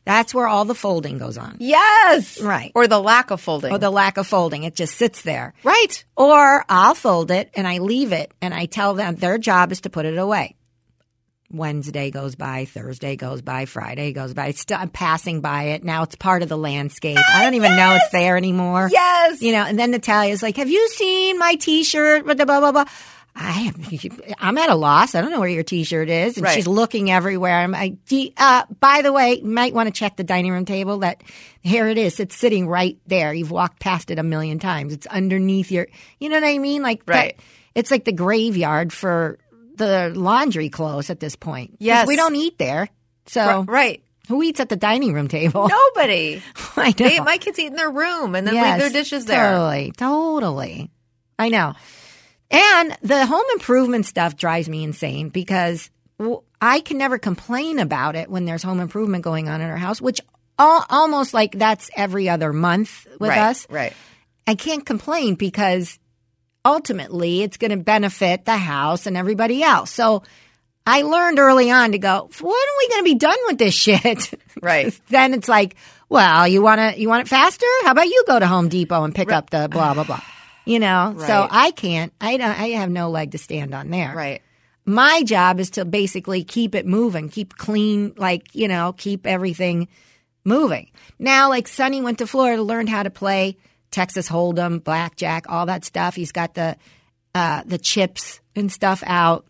That's 0.04 0.34
where 0.34 0.46
all 0.46 0.64
the 0.64 0.74
folding 0.74 1.18
goes 1.18 1.38
on. 1.38 1.56
Yes. 1.58 2.40
Right. 2.40 2.72
Or 2.74 2.86
the 2.86 3.00
lack 3.00 3.30
of 3.30 3.40
folding. 3.40 3.72
Or 3.72 3.78
the 3.78 3.90
lack 3.90 4.16
of 4.16 4.26
folding. 4.26 4.64
It 4.64 4.74
just 4.74 4.96
sits 4.96 5.22
there. 5.22 5.54
right. 5.64 6.04
Or 6.16 6.64
I'll 6.68 6.94
fold 6.94 7.30
it 7.30 7.50
and 7.54 7.66
I 7.66 7.78
leave 7.78 8.12
it 8.12 8.32
and 8.40 8.52
I 8.52 8.66
tell 8.66 8.94
them 8.94 9.16
their 9.16 9.38
job 9.38 9.72
is 9.72 9.82
to 9.82 9.90
put 9.90 10.06
it 10.06 10.18
away. 10.18 10.56
Wednesday 11.50 12.10
goes 12.10 12.34
by, 12.36 12.64
Thursday 12.64 13.16
goes 13.16 13.42
by, 13.42 13.64
Friday 13.66 14.12
goes 14.12 14.34
by. 14.34 14.46
It's 14.48 14.60
Still, 14.60 14.78
I'm 14.78 14.88
passing 14.88 15.40
by 15.40 15.64
it. 15.64 15.84
Now 15.84 16.02
it's 16.04 16.14
part 16.16 16.42
of 16.42 16.48
the 16.48 16.56
landscape. 16.58 17.18
I 17.32 17.42
don't 17.44 17.54
even 17.54 17.76
know 17.76 17.94
it's 17.96 18.08
there 18.10 18.36
anymore. 18.36 18.88
Yes. 18.90 19.42
You 19.42 19.52
know, 19.52 19.64
and 19.64 19.78
then 19.78 19.90
Natalia's 19.90 20.42
like, 20.42 20.56
Have 20.58 20.70
you 20.70 20.88
seen 20.90 21.38
my 21.38 21.54
t 21.56 21.82
shirt? 21.84 22.24
Blah, 22.24 22.34
blah, 22.34 22.44
blah, 22.44 22.72
blah. 22.72 22.84
I 23.34 23.72
I'm 24.40 24.58
at 24.58 24.70
a 24.70 24.74
loss. 24.74 25.14
I 25.14 25.20
don't 25.20 25.30
know 25.30 25.38
where 25.38 25.48
your 25.48 25.62
T-shirt 25.62 26.08
is, 26.08 26.36
and 26.36 26.44
Right. 26.44 26.54
she's 26.54 26.66
looking 26.66 27.12
everywhere. 27.12 27.54
I'm 27.58 27.70
like, 27.70 27.94
uh, 28.36 28.64
by 28.80 29.02
the 29.02 29.12
way, 29.12 29.34
you 29.38 29.44
might 29.46 29.72
want 29.72 29.86
to 29.86 29.92
check 29.92 30.16
the 30.16 30.24
dining 30.24 30.50
room 30.50 30.64
table. 30.64 30.98
That 30.98 31.22
here 31.60 31.86
it 31.86 31.96
is. 31.96 32.18
It's 32.18 32.34
sitting 32.34 32.66
right 32.66 32.98
there. 33.06 33.32
You've 33.32 33.52
walked 33.52 33.78
past 33.78 34.10
it 34.10 34.18
a 34.18 34.24
million 34.24 34.58
times. 34.58 34.92
It's 34.92 35.06
underneath 35.06 35.70
your. 35.70 35.86
You 36.18 36.28
know 36.28 36.36
what 36.40 36.44
I 36.44 36.58
mean? 36.58 36.82
Like 36.82 37.06
that- 37.06 37.14
Right. 37.14 37.40
it's 37.76 37.92
like 37.92 38.04
the 38.04 38.12
graveyard 38.12 38.92
for 38.92 39.38
the 39.80 40.12
laundry 40.14 40.68
clothes 40.68 41.10
at 41.10 41.18
this 41.20 41.34
point. 41.36 41.76
Yes. 41.80 42.06
we 42.06 42.16
don't 42.16 42.36
eat 42.36 42.58
there. 42.58 42.88
So 43.26 43.64
Right. 43.66 44.02
who 44.28 44.42
eats 44.42 44.60
at 44.60 44.68
the 44.68 44.76
dining 44.76 45.12
room 45.12 45.28
table? 45.28 45.68
Nobody. 45.96 46.42
I 46.76 46.88
know. 46.88 47.08
They, 47.08 47.20
my 47.20 47.38
kids 47.38 47.58
eat 47.58 47.66
in 47.68 47.74
their 47.76 47.90
room 47.90 48.34
and 48.34 48.46
then 48.46 48.54
leave 48.54 48.78
their 48.78 48.90
dishes 48.90 49.26
there. 49.26 49.50
Totally, 49.52 49.92
totally. 49.96 50.90
I 51.38 51.48
know. 51.48 51.74
And 52.50 52.96
the 53.02 53.26
home 53.26 53.44
improvement 53.54 54.06
stuff 54.06 54.36
drives 54.36 54.68
me 54.68 54.82
insane 54.82 55.28
because 55.28 55.88
I 56.60 56.80
can 56.80 56.98
never 56.98 57.18
complain 57.18 57.78
about 57.78 58.16
it 58.16 58.28
when 58.28 58.44
there's 58.44 58.62
home 58.62 58.80
improvement 58.80 59.22
going 59.24 59.48
on 59.48 59.60
in 59.60 59.70
our 59.70 59.76
house, 59.76 60.00
which 60.00 60.20
al- 60.58 60.84
almost 60.90 61.32
like 61.32 61.52
that's 61.52 61.90
every 61.96 62.28
other 62.28 62.52
month 62.52 63.06
with 63.20 63.30
right, 63.30 63.38
us. 63.38 63.66
Right. 63.70 63.92
I 64.48 64.56
can't 64.56 64.84
complain 64.84 65.36
because 65.36 65.99
ultimately 66.64 67.42
it's 67.42 67.56
going 67.56 67.70
to 67.70 67.76
benefit 67.76 68.44
the 68.44 68.56
house 68.56 69.06
and 69.06 69.16
everybody 69.16 69.62
else. 69.62 69.90
So 69.90 70.22
I 70.86 71.02
learned 71.02 71.38
early 71.38 71.70
on 71.70 71.92
to 71.92 71.98
go, 71.98 72.30
when 72.40 72.52
are 72.52 72.78
we 72.78 72.88
going 72.88 73.00
to 73.00 73.04
be 73.04 73.14
done 73.14 73.38
with 73.46 73.58
this 73.58 73.74
shit? 73.74 74.34
Right. 74.62 75.00
then 75.08 75.32
it's 75.32 75.48
like, 75.48 75.76
well, 76.10 76.46
you 76.46 76.60
want 76.60 76.80
to 76.80 77.00
you 77.00 77.08
want 77.08 77.22
it 77.22 77.28
faster? 77.28 77.64
How 77.84 77.92
about 77.92 78.08
you 78.08 78.24
go 78.26 78.38
to 78.38 78.46
Home 78.46 78.68
Depot 78.68 79.04
and 79.04 79.14
pick 79.14 79.32
up 79.32 79.48
the 79.48 79.68
blah 79.70 79.94
blah 79.94 80.04
blah. 80.04 80.20
You 80.66 80.80
know, 80.80 81.14
so 81.18 81.48
I 81.50 81.70
can't. 81.70 82.12
I 82.20 82.36
don't. 82.36 82.50
I 82.50 82.68
have 82.70 82.90
no 82.90 83.08
leg 83.08 83.30
to 83.30 83.38
stand 83.38 83.74
on 83.74 83.88
there. 83.88 84.12
Right. 84.14 84.42
My 84.84 85.22
job 85.22 85.60
is 85.60 85.70
to 85.70 85.86
basically 85.86 86.44
keep 86.44 86.74
it 86.74 86.84
moving, 86.84 87.30
keep 87.30 87.56
clean, 87.56 88.12
like 88.18 88.54
you 88.54 88.68
know, 88.68 88.92
keep 88.92 89.26
everything 89.26 89.88
moving. 90.44 90.90
Now, 91.18 91.48
like 91.48 91.68
Sonny 91.68 92.02
went 92.02 92.18
to 92.18 92.26
Florida, 92.26 92.60
learned 92.60 92.90
how 92.90 93.02
to 93.04 93.10
play 93.10 93.56
Texas 93.90 94.28
Hold'em, 94.28 94.82
blackjack, 94.82 95.46
all 95.48 95.66
that 95.66 95.84
stuff. 95.84 96.14
He's 96.14 96.32
got 96.32 96.54
the 96.54 96.76
uh, 97.34 97.62
the 97.66 97.78
chips 97.78 98.40
and 98.56 98.70
stuff 98.72 99.02
out, 99.06 99.46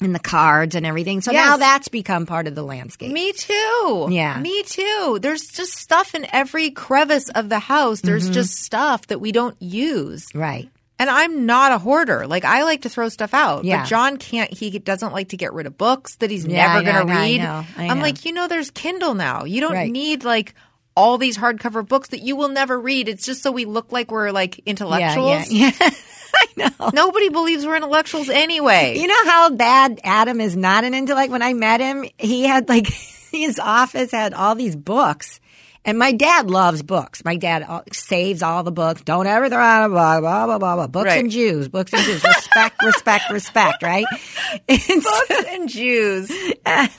and 0.00 0.14
the 0.14 0.18
cards 0.20 0.74
and 0.74 0.84
everything. 0.86 1.20
So 1.22 1.32
now 1.32 1.56
that's 1.56 1.88
become 1.88 2.26
part 2.26 2.46
of 2.46 2.54
the 2.54 2.62
landscape. 2.62 3.10
Me 3.12 3.32
too. 3.32 4.08
Yeah. 4.10 4.38
Me 4.40 4.62
too. 4.64 5.18
There's 5.20 5.42
just 5.48 5.72
stuff 5.74 6.14
in 6.14 6.26
every 6.32 6.70
crevice 6.70 7.28
of 7.30 7.48
the 7.48 7.58
house. 7.58 8.00
There's 8.02 8.24
Mm-hmm. 8.24 8.32
just 8.34 8.54
stuff 8.62 9.06
that 9.08 9.20
we 9.20 9.32
don't 9.32 9.60
use. 9.60 10.26
Right. 10.34 10.68
And 11.00 11.08
I'm 11.08 11.46
not 11.46 11.70
a 11.72 11.78
hoarder. 11.78 12.26
Like 12.26 12.44
I 12.44 12.64
like 12.64 12.82
to 12.82 12.88
throw 12.88 13.08
stuff 13.08 13.32
out. 13.32 13.64
Yeah. 13.64 13.82
But 13.82 13.88
John 13.88 14.16
can't 14.18 14.52
he 14.52 14.76
doesn't 14.78 15.12
like 15.12 15.28
to 15.30 15.36
get 15.36 15.52
rid 15.52 15.66
of 15.66 15.78
books 15.78 16.16
that 16.16 16.30
he's 16.30 16.44
Yeah, 16.44 16.74
never 16.74 16.84
gonna 16.84 16.98
I 16.98 17.02
know, 17.04 17.12
I 17.12 17.16
read. 17.22 17.38
know, 17.38 17.64
I 17.76 17.84
am 17.84 17.98
know. 17.98 18.02
like, 18.02 18.24
you 18.24 18.32
know, 18.32 18.48
there's 18.48 18.70
Kindle 18.70 19.14
now. 19.14 19.44
You 19.44 19.60
don't 19.60 19.72
Right. 19.72 19.90
need 19.90 20.24
like 20.24 20.54
all 20.98 21.16
these 21.18 21.38
hardcover 21.38 21.86
books 21.86 22.08
that 22.08 22.20
you 22.20 22.34
will 22.36 22.48
never 22.48 22.78
read. 22.78 23.08
It's 23.08 23.24
just 23.24 23.42
so 23.42 23.52
we 23.52 23.64
look 23.64 23.92
like 23.92 24.10
we're 24.10 24.30
like 24.32 24.58
intellectuals. 24.66 25.50
Yeah, 25.50 25.70
yeah, 25.70 25.72
yeah. 25.80 25.90
I 26.34 26.46
know. 26.56 26.90
Nobody 26.92 27.28
believes 27.30 27.64
we're 27.64 27.76
intellectuals 27.76 28.28
anyway. 28.28 28.98
You 28.98 29.06
know 29.06 29.24
how 29.24 29.50
bad 29.50 30.00
Adam 30.04 30.40
is 30.40 30.56
not 30.56 30.84
an 30.84 30.92
intellect? 30.94 31.30
When 31.32 31.42
I 31.42 31.54
met 31.54 31.80
him, 31.80 32.04
he 32.18 32.44
had 32.44 32.68
like 32.68 32.86
his 33.32 33.58
office 33.58 34.10
had 34.10 34.34
all 34.34 34.54
these 34.54 34.76
books. 34.76 35.40
And 35.84 35.98
my 35.98 36.12
dad 36.12 36.50
loves 36.50 36.82
books. 36.82 37.24
My 37.24 37.36
dad 37.36 37.62
uh, 37.66 37.80
saves 37.92 38.42
all 38.42 38.62
the 38.62 38.72
books. 38.72 39.00
Don't 39.02 39.26
ever 39.26 39.48
throw 39.48 39.58
out 39.58 39.86
a 39.86 39.88
book. 39.88 39.94
Blah 40.20 40.46
blah 40.46 40.58
blah 40.58 40.74
blah. 40.74 40.86
Books 40.86 41.06
Right. 41.06 41.20
and 41.22 41.30
Jews. 41.30 41.68
Books 41.68 41.94
and 41.94 42.02
Jews. 42.02 42.22
Respect, 42.22 42.82
respect, 42.82 43.30
respect. 43.30 43.82
Right. 43.82 44.04
And 44.68 45.02
so- 45.02 45.10
Books 45.28 45.44
and 45.48 45.68
Jews. 45.68 46.28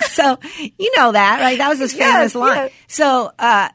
so 0.08 0.40
you 0.78 0.92
know 0.98 1.12
that, 1.12 1.40
right? 1.40 1.58
That 1.60 1.70
was 1.70 1.80
his 1.80 1.94
Yes, 1.94 2.14
famous 2.34 2.36
line. 2.36 2.56
yes. 2.58 2.72
So 2.88 3.32
uh, 3.38 3.70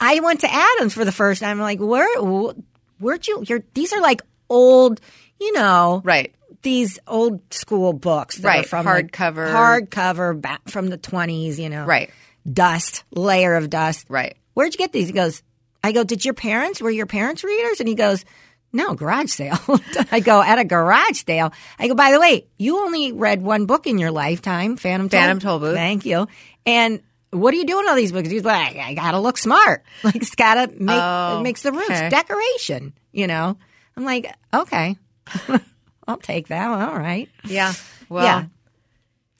I 0.00 0.20
went 0.20 0.40
to 0.40 0.48
Adams 0.52 0.94
for 0.94 1.04
the 1.04 1.12
first 1.12 1.40
time. 1.42 1.58
I'm 1.58 1.62
like, 1.62 1.80
where, 1.80 2.08
wh- 2.20 2.54
where'd 3.00 3.26
you? 3.26 3.42
You're, 3.46 3.62
these 3.74 3.92
are 3.92 4.00
like 4.00 4.22
old, 4.48 5.00
you 5.40 5.52
know, 5.52 6.00
Right. 6.04 6.32
These 6.62 6.98
old 7.06 7.40
school 7.54 7.92
books, 7.92 8.36
that 8.38 8.48
Right, 8.48 8.64
Are 8.64 8.68
from 8.68 8.86
hardcover. 8.86 9.46
the, 9.46 9.52
hardcover, 9.96 10.40
back 10.40 10.68
from 10.68 10.88
the 10.88 10.98
20s, 10.98 11.58
you 11.58 11.68
know, 11.68 11.84
Right. 11.84 12.10
Dust, 12.50 13.04
layer 13.12 13.54
of 13.54 13.70
dust, 13.70 14.06
Right. 14.08 14.36
Where'd 14.54 14.72
you 14.72 14.78
get 14.78 14.92
these? 14.92 15.06
He 15.08 15.12
goes, 15.12 15.42
I 15.84 15.92
go, 15.92 16.02
did 16.02 16.24
your 16.24 16.34
parents, 16.34 16.80
were 16.80 16.90
your 16.90 17.06
parents 17.06 17.44
readers? 17.44 17.78
And 17.80 17.88
he 17.88 17.94
goes, 17.94 18.24
no, 18.72 18.94
garage 18.94 19.30
sale. 19.30 19.58
I 20.10 20.20
go, 20.20 20.42
at 20.42 20.58
a 20.58 20.64
garage 20.64 21.24
sale. 21.24 21.52
I 21.78 21.88
go, 21.88 21.94
by 21.94 22.10
the 22.12 22.18
way, 22.20 22.46
you 22.58 22.78
only 22.80 23.12
read 23.12 23.42
one 23.42 23.66
book 23.66 23.86
in 23.86 23.98
your 23.98 24.10
lifetime, 24.10 24.76
Phantom 24.76 25.08
Phantom 25.08 25.38
Tollbooth. 25.38 25.74
Thank 25.74 26.04
you. 26.06 26.26
And 26.64 27.00
what 27.36 27.52
are 27.54 27.56
you 27.56 27.66
doing 27.66 27.86
all 27.88 27.94
these 27.96 28.12
books? 28.12 28.28
He's 28.28 28.44
like, 28.44 28.76
I 28.76 28.94
gotta 28.94 29.18
look 29.20 29.38
smart. 29.38 29.84
Like 30.04 30.16
it's 30.16 30.34
gotta 30.34 30.72
make 30.72 31.00
Oh, 31.00 31.38
it 31.38 31.42
makes 31.42 31.62
the 31.62 31.72
rooms 31.72 31.90
okay. 31.90 32.08
decoration. 32.08 32.92
You 33.12 33.26
know. 33.26 33.56
I'm 33.96 34.04
like, 34.04 34.30
okay, 34.52 34.96
I'll 36.08 36.18
take 36.18 36.48
that. 36.48 36.68
All 36.68 36.98
right. 36.98 37.28
Yeah. 37.44 37.72
Well, 38.08 38.24
yeah. 38.24 38.44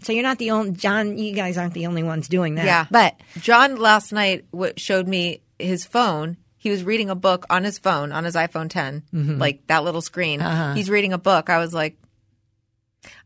So 0.02 0.12
you're 0.12 0.22
not 0.22 0.38
the 0.38 0.50
only 0.52 0.72
John. 0.72 1.18
You 1.18 1.32
guys 1.34 1.58
aren't 1.58 1.74
the 1.74 1.86
only 1.86 2.02
ones 2.02 2.28
doing 2.28 2.54
that. 2.56 2.64
Yeah. 2.66 2.86
But 2.90 3.20
John 3.38 3.76
last 3.76 4.12
night 4.12 4.44
w- 4.52 4.72
showed 4.76 5.06
me 5.08 5.40
his 5.58 5.84
phone. 5.84 6.36
He 6.58 6.70
was 6.70 6.82
reading 6.84 7.10
a 7.10 7.14
book 7.14 7.46
on 7.50 7.64
his 7.64 7.78
phone, 7.78 8.10
on 8.12 8.24
his 8.24 8.34
iPhone 8.34 8.68
10, 8.68 9.02
Mm-hmm. 9.14 9.38
like 9.38 9.66
that 9.68 9.84
little 9.84 10.00
screen. 10.00 10.40
Uh-huh. 10.42 10.74
He's 10.74 10.90
reading 10.90 11.12
a 11.12 11.18
book. 11.18 11.48
I 11.48 11.58
was 11.58 11.72
like, 11.72 11.96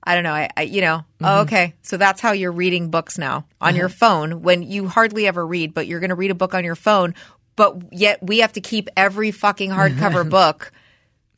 I 0.02 0.14
don't 0.14 0.24
know. 0.24 0.32
I, 0.32 0.48
I 0.56 0.62
you 0.62 0.80
know, 0.80 0.98
Mm-hmm. 1.20 1.24
oh, 1.26 1.40
okay. 1.42 1.74
So 1.82 1.96
that's 1.96 2.20
how 2.20 2.32
you're 2.32 2.52
reading 2.52 2.90
books 2.90 3.18
now 3.18 3.44
on 3.60 3.76
your 3.76 3.86
Uh-huh. 3.86 3.94
phone 3.98 4.42
when 4.42 4.62
you 4.62 4.88
hardly 4.88 5.26
ever 5.26 5.46
read, 5.46 5.74
but 5.74 5.86
you're 5.86 6.00
going 6.00 6.08
to 6.10 6.14
read 6.16 6.30
a 6.30 6.34
book 6.34 6.54
on 6.54 6.64
your 6.64 6.74
phone. 6.76 7.14
But 7.56 7.92
yet 7.92 8.22
we 8.22 8.38
have 8.38 8.52
to 8.54 8.60
keep 8.62 8.88
every 8.96 9.30
fucking 9.32 9.70
hardcover 9.70 10.28
book 10.28 10.72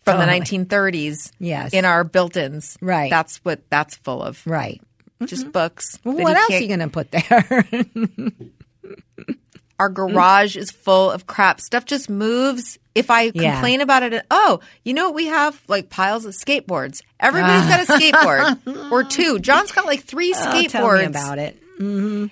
from 0.04 0.18
Totally. 0.20 0.38
the 0.40 0.44
1930s 0.66 1.32
Yes. 1.40 1.72
in 1.74 1.84
our 1.84 2.04
built-ins. 2.04 2.76
Right. 2.80 3.10
That's 3.10 3.38
what 3.44 3.68
that's 3.70 3.96
full 3.96 4.22
of. 4.22 4.40
right. 4.46 4.80
Just 5.24 5.50
books. 5.52 5.98
Well, 6.04 6.16
what 6.16 6.36
else 6.36 6.50
are 6.52 6.58
you 6.58 6.68
gonna 6.68 6.88
put 6.88 7.10
there? 7.12 7.64
our 9.82 9.88
garage 9.88 10.56
is 10.56 10.70
full 10.70 11.10
of 11.10 11.26
crap. 11.26 11.60
Stuff 11.60 11.84
just 11.86 12.08
moves. 12.08 12.78
If 12.94 13.10
I 13.10 13.32
Yeah. 13.34 13.54
complain 13.54 13.80
about 13.80 14.04
it, 14.04 14.24
oh, 14.30 14.60
you 14.84 14.94
know 14.94 15.06
what? 15.06 15.14
We 15.14 15.26
have 15.26 15.60
like 15.66 15.90
piles 15.90 16.24
of 16.24 16.34
skateboards. 16.34 17.02
Everybody's 17.18 17.68
got 17.68 17.88
a 17.88 17.92
ah. 17.92 17.98
skateboard 17.98 18.92
or 18.92 19.02
two. 19.02 19.40
John's 19.40 19.72
got 19.72 19.86
like 19.86 20.04
three 20.04 20.34
skateboards. 20.34 20.68
tell 20.68 20.92
me 20.98 21.04
about 21.04 21.38
it. 21.40 21.60
Mm-hmm. 21.80 22.26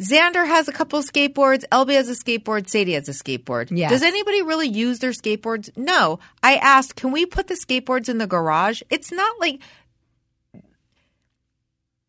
Xander 0.00 0.46
has 0.46 0.68
a 0.68 0.72
couple 0.72 0.98
of 0.98 1.04
skateboards. 1.04 1.64
Elby 1.72 1.94
has 1.94 2.08
a 2.08 2.14
skateboard. 2.14 2.68
Sadie 2.68 2.92
has 2.92 3.08
a 3.08 3.12
skateboard. 3.12 3.68
Yes. 3.70 3.90
Does 3.90 4.02
anybody 4.02 4.42
really 4.42 4.68
use 4.68 5.00
their 5.00 5.10
skateboards? 5.10 5.70
No. 5.76 6.20
I 6.42 6.56
asked, 6.56 6.94
can 6.94 7.10
we 7.10 7.26
put 7.26 7.48
the 7.48 7.54
skateboards 7.54 8.08
in 8.08 8.18
the 8.18 8.26
garage? 8.26 8.82
It's 8.90 9.10
not 9.10 9.40
like 9.40 9.60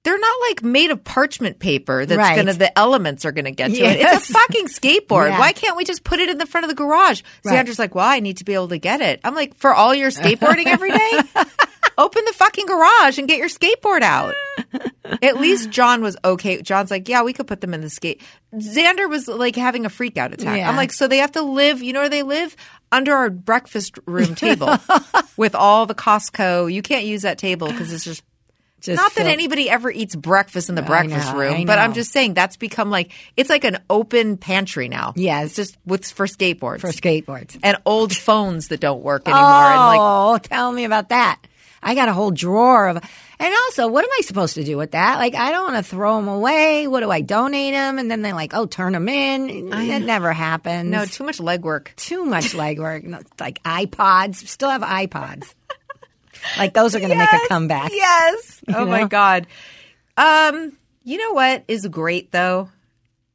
they're 0.03 0.19
not 0.19 0.35
like 0.49 0.63
made 0.63 0.91
of 0.91 1.03
parchment 1.03 1.59
paper 1.59 2.05
that's 2.05 2.17
Right. 2.17 2.35
gonna 2.35 2.53
the 2.53 2.77
elements 2.77 3.25
are 3.25 3.31
gonna 3.31 3.51
get 3.51 3.69
to 3.71 3.77
it. 3.77 3.99
It's 4.01 4.29
a 4.29 4.33
fucking 4.33 4.67
skateboard. 4.67 5.29
Yeah. 5.29 5.39
Why 5.39 5.53
can't 5.53 5.77
we 5.77 5.85
just 5.85 6.03
put 6.03 6.19
it 6.19 6.29
in 6.29 6.37
the 6.37 6.45
front 6.45 6.65
of 6.65 6.69
the 6.69 6.75
garage? 6.75 7.21
Right. 7.45 7.65
Xander's 7.65 7.79
like, 7.79 7.95
Well, 7.95 8.05
I 8.07 8.19
need 8.19 8.37
to 8.37 8.43
be 8.43 8.53
able 8.53 8.67
to 8.69 8.77
get 8.77 9.01
it. 9.01 9.19
I'm 9.23 9.35
like, 9.35 9.55
for 9.55 9.73
all 9.73 9.93
your 9.95 10.09
skateboarding 10.11 10.65
every 10.67 10.91
day? 10.91 11.19
Open 11.97 12.23
the 12.25 12.33
fucking 12.33 12.65
garage 12.65 13.19
and 13.19 13.27
get 13.27 13.37
your 13.37 13.49
skateboard 13.49 14.01
out. 14.01 14.33
At 15.21 15.39
least 15.39 15.69
John 15.69 16.01
was 16.01 16.17
okay. 16.25 16.59
John's 16.61 16.89
like, 16.89 17.07
yeah, 17.07 17.21
we 17.21 17.33
could 17.33 17.45
put 17.45 17.61
them 17.61 17.73
in 17.73 17.81
the 17.81 17.89
skate. 17.89 18.19
Xander 18.55 19.07
was 19.07 19.27
like 19.27 19.55
having 19.55 19.85
a 19.85 19.89
freak 19.89 20.17
out 20.17 20.33
attack. 20.33 20.57
Yeah. 20.57 20.69
I'm 20.69 20.75
like, 20.75 20.91
so 20.91 21.07
they 21.07 21.17
have 21.19 21.33
to 21.33 21.43
live, 21.43 21.83
you 21.83 21.93
know 21.93 21.99
where 21.99 22.09
they 22.09 22.23
live? 22.23 22.55
Under 22.91 23.13
our 23.13 23.29
breakfast 23.29 23.99
room 24.07 24.33
table 24.33 24.75
with 25.37 25.53
all 25.55 25.85
the 25.85 25.93
Costco. 25.95 26.71
You 26.73 26.81
can't 26.81 27.05
use 27.05 27.21
that 27.21 27.37
table 27.37 27.67
because 27.67 27.93
it's 27.93 28.03
just 28.05 28.23
Just 28.83 29.01
not 29.01 29.15
that 29.15 29.27
anybody 29.27 29.69
ever 29.69 29.89
eats 29.89 30.15
breakfast 30.15 30.69
in 30.69 30.75
the 30.75 30.81
breakfast 30.81 31.31
know, 31.31 31.39
room, 31.39 31.53
I 31.53 31.65
but 31.65 31.79
I'm 31.79 31.93
just 31.93 32.11
saying 32.11 32.33
that's 32.33 32.57
become 32.57 32.89
like 32.89 33.11
it's 33.37 33.49
like 33.49 33.63
an 33.63 33.79
open 33.89 34.37
pantry 34.37 34.89
now. 34.89 35.13
Yes. 35.15 35.47
it's 35.47 35.55
just 35.55 35.77
with 35.85 36.05
for 36.05 36.25
skateboards 36.25 36.81
for 36.81 36.89
skateboards. 36.89 37.57
and 37.63 37.77
old 37.85 38.15
phones 38.15 38.67
that 38.67 38.79
don't 38.81 39.01
work 39.01 39.27
anymore. 39.27 39.41
And 39.41 39.79
like, 39.79 39.99
Oh, 40.01 40.37
tell 40.37 40.71
me 40.71 40.83
about 40.83 41.09
that. 41.09 41.39
I 41.81 41.95
got 41.95 42.07
a 42.07 42.13
whole 42.13 42.31
drawer 42.31 42.87
of, 42.87 42.97
and 43.39 43.53
also, 43.65 43.87
what 43.87 44.05
am 44.05 44.09
I 44.17 44.21
supposed 44.21 44.55
to 44.55 44.63
do 44.63 44.77
with 44.77 44.91
that? 44.91 45.17
Like, 45.17 45.35
I 45.35 45.51
don't 45.51 45.73
want 45.73 45.85
to 45.85 45.89
throw 45.89 46.15
them 46.15 46.29
away. 46.29 46.87
What 46.87 47.01
do 47.01 47.11
I 47.11 47.19
donate 47.21 47.73
them? 47.73 47.99
And 47.99 48.09
then 48.09 48.21
they're 48.21 48.33
like, 48.33 48.53
oh, 48.53 48.65
turn 48.65 48.93
them 48.93 49.09
in. 49.09 49.73
It 49.73 49.99
never 49.99 50.31
happens. 50.31 50.89
no, 50.89 51.05
too 51.05 51.25
much 51.25 51.39
legwork. 51.39 51.93
too 51.95 52.23
much 52.23 52.53
legwork. 52.53 53.29
Like 53.39 53.61
iPods. 53.63 54.35
Still 54.47 54.69
have 54.69 54.81
iPods. 54.81 55.53
like 56.57 56.73
those 56.73 56.95
are 56.95 56.99
going 56.99 57.11
to 57.11 57.17
make 57.17 57.33
a 57.33 57.47
comeback. 57.47 57.91
Yes. 57.93 58.61
Oh 58.75 58.85
my 58.85 59.05
god. 59.05 59.47
Um, 60.17 60.77
you 61.03 61.17
know 61.17 61.33
what 61.33 61.63
is 61.67 61.87
great 61.87 62.31
though? 62.31 62.69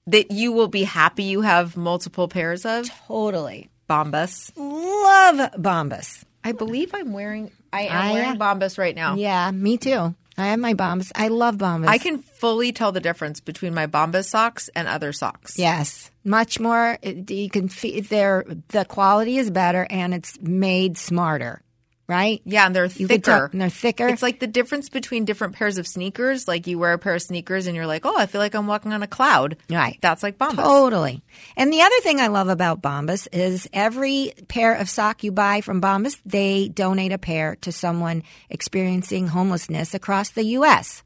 That 0.06 0.30
you 0.30 0.52
will 0.52 0.68
be 0.68 0.84
happy 0.84 1.24
you 1.24 1.42
have 1.42 1.76
multiple 1.76 2.28
pairs 2.28 2.64
of 2.64 2.88
Totally. 3.06 3.68
Bombas. 3.88 4.52
Love 4.56 5.52
Bombas. 5.52 6.24
I 6.44 6.52
believe 6.52 6.94
I'm 6.94 7.12
wearing 7.12 7.50
I 7.72 7.82
am 7.82 7.96
I, 7.96 8.12
wearing 8.12 8.38
Bombas 8.38 8.78
right 8.78 8.94
now. 8.96 9.16
Yeah, 9.16 9.50
me 9.50 9.76
too. 9.76 10.14
I 10.38 10.46
have 10.46 10.60
my 10.60 10.72
Bombas. 10.74 11.10
I 11.14 11.28
love 11.28 11.56
Bombas. 11.56 11.88
I 11.88 11.98
can 11.98 12.18
fully 12.18 12.70
tell 12.72 12.92
the 12.92 13.00
difference 13.00 13.40
between 13.40 13.74
my 13.74 13.86
Bombas 13.86 14.26
socks 14.26 14.70
and 14.74 14.86
other 14.86 15.12
socks. 15.12 15.58
Yes, 15.58 16.10
much 16.24 16.60
more. 16.60 16.96
You 17.02 17.50
can 17.50 17.68
feel 17.68 18.02
their 18.04 18.44
the 18.68 18.84
quality 18.84 19.38
is 19.38 19.50
better 19.50 19.86
and 19.90 20.14
it's 20.14 20.40
made 20.40 20.96
smarter, 20.96 21.60
right? 22.08 22.40
Yeah, 22.44 22.66
and 22.66 22.74
they're 22.74 22.86
You 22.86 23.06
thicker. 23.06 23.20
tell- 23.22 23.48
and 23.52 23.60
they're 23.60 23.68
thicker. 23.68 24.08
It's 24.08 24.22
like 24.22 24.40
the 24.40 24.46
difference 24.46 24.88
between 24.88 25.24
different 25.26 25.54
pairs 25.54 25.76
of 25.78 25.86
sneakers. 25.86 26.48
Like 26.48 26.66
you 26.66 26.78
wear 26.78 26.94
a 26.94 26.98
pair 26.98 27.14
of 27.14 27.22
sneakers 27.22 27.66
and 27.66 27.76
you're 27.76 27.86
like, 27.86 28.06
oh, 28.06 28.16
I 28.16 28.26
feel 28.26 28.40
like 28.40 28.54
I'm 28.54 28.66
walking 28.66 28.92
on 28.92 29.02
a 29.02 29.06
cloud. 29.06 29.56
Right. 29.70 29.98
That's 30.00 30.22
like 30.22 30.38
Bombas. 30.38 30.64
Totally. 30.64 31.22
And 31.56 31.72
the 31.72 31.82
other 31.82 32.00
thing 32.00 32.18
I 32.20 32.28
love 32.28 32.48
about 32.48 32.80
Bombas 32.82 33.28
is 33.32 33.68
every 33.72 34.32
pair 34.48 34.74
of 34.74 34.88
sock 34.88 35.22
you 35.22 35.32
buy 35.32 35.60
from 35.60 35.80
Bombas, 35.82 36.18
they 36.24 36.68
donate 36.68 37.12
a 37.12 37.18
pair 37.18 37.56
to 37.60 37.70
someone 37.72 38.22
experiencing 38.48 39.28
homelessness 39.28 39.92
across 39.94 40.30
the 40.30 40.44
U.S. 40.44 41.02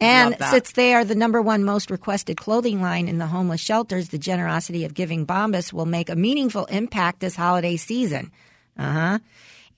And 0.00 0.36
since 0.50 0.72
they 0.72 0.92
are 0.94 1.04
the 1.04 1.14
number 1.14 1.40
one 1.40 1.64
most 1.64 1.90
requested 1.90 2.36
clothing 2.36 2.82
line 2.82 3.08
in 3.08 3.18
the 3.18 3.26
homeless 3.28 3.60
shelters, 3.60 4.08
the 4.08 4.18
generosity 4.18 4.84
of 4.84 4.92
giving 4.94 5.26
Bombas 5.26 5.72
will 5.72 5.86
make 5.86 6.10
a 6.10 6.16
meaningful 6.16 6.64
impact 6.66 7.20
this 7.20 7.36
holiday 7.36 7.76
season. 7.76 8.30
Uh 8.78 8.92
huh. 8.92 9.18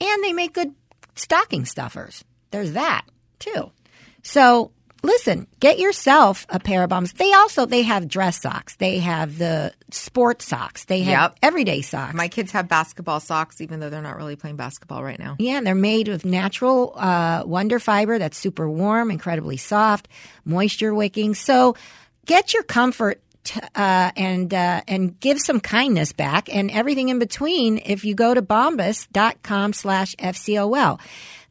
And 0.00 0.24
they 0.24 0.32
make 0.32 0.52
good 0.54 0.74
stocking 1.14 1.64
stuffers. 1.64 2.24
There's 2.50 2.72
that 2.72 3.02
too. 3.38 3.70
So 4.22 4.72
listen, 5.02 5.46
get 5.60 5.78
yourself 5.78 6.46
a 6.48 6.58
pair 6.58 6.82
of 6.82 6.90
Bombas. 6.90 7.14
They 7.14 7.32
also 7.32 7.64
they 7.66 7.82
have 7.82 8.08
dress 8.08 8.40
socks. 8.40 8.76
They 8.76 8.98
have 8.98 9.38
the 9.38 9.72
sport 9.90 10.42
socks. 10.42 10.84
They 10.84 11.00
have 11.02 11.30
Yep. 11.30 11.38
everyday 11.42 11.80
socks. 11.82 12.14
My 12.14 12.28
kids 12.28 12.50
have 12.52 12.66
basketball 12.68 13.20
socks, 13.20 13.60
even 13.60 13.78
though 13.80 13.88
they're 13.88 14.02
not 14.02 14.16
really 14.16 14.36
playing 14.36 14.56
basketball 14.56 15.02
right 15.04 15.18
now. 15.18 15.36
yeah, 15.38 15.58
and 15.58 15.66
they're 15.66 15.74
made 15.74 16.08
of 16.08 16.24
natural 16.24 16.92
uh, 16.96 17.42
wonder 17.46 17.78
fiber 17.78 18.18
that's 18.18 18.36
super 18.36 18.68
warm, 18.68 19.10
incredibly 19.10 19.56
soft, 19.58 20.08
moisture 20.44 20.92
wicking. 20.94 21.34
So 21.34 21.76
get 22.24 22.52
your 22.52 22.64
comfort 22.64 23.20
t- 23.46 23.60
uh, 23.74 24.10
and 24.16 24.52
uh, 24.52 24.82
and 24.86 25.18
give 25.20 25.38
some 25.40 25.60
kindness 25.60 26.12
back 26.12 26.52
and 26.54 26.70
everything 26.70 27.08
in 27.08 27.18
between 27.18 27.78
if 27.78 28.04
you 28.04 28.14
go 28.14 28.34
to 28.34 28.42
bombas.com 28.42 29.72
slash 29.72 30.14
FCOL. 30.16 31.00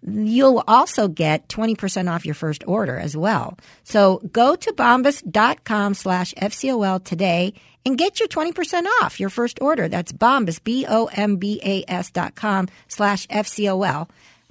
You'll 0.07 0.63
also 0.67 1.07
get 1.07 1.47
20% 1.47 2.13
off 2.13 2.25
your 2.25 2.35
first 2.35 2.63
order 2.67 2.99
as 2.99 3.17
well. 3.17 3.57
So 3.83 4.21
go 4.31 4.55
to 4.55 4.71
bombas.com 4.73 5.95
slash 5.95 6.33
FCOL 6.35 7.03
today 7.03 7.53
and 7.83 7.97
get 7.97 8.19
your 8.19 8.27
20% 8.29 8.85
off 9.01 9.19
your 9.19 9.29
first 9.29 9.59
order. 9.61 9.87
That's 9.87 10.11
bombas, 10.11 10.63
B-O-M-B-A-S 10.63 12.11
dot 12.11 12.35
com 12.35 12.67
slash 12.87 13.27
FCOL. 13.27 14.09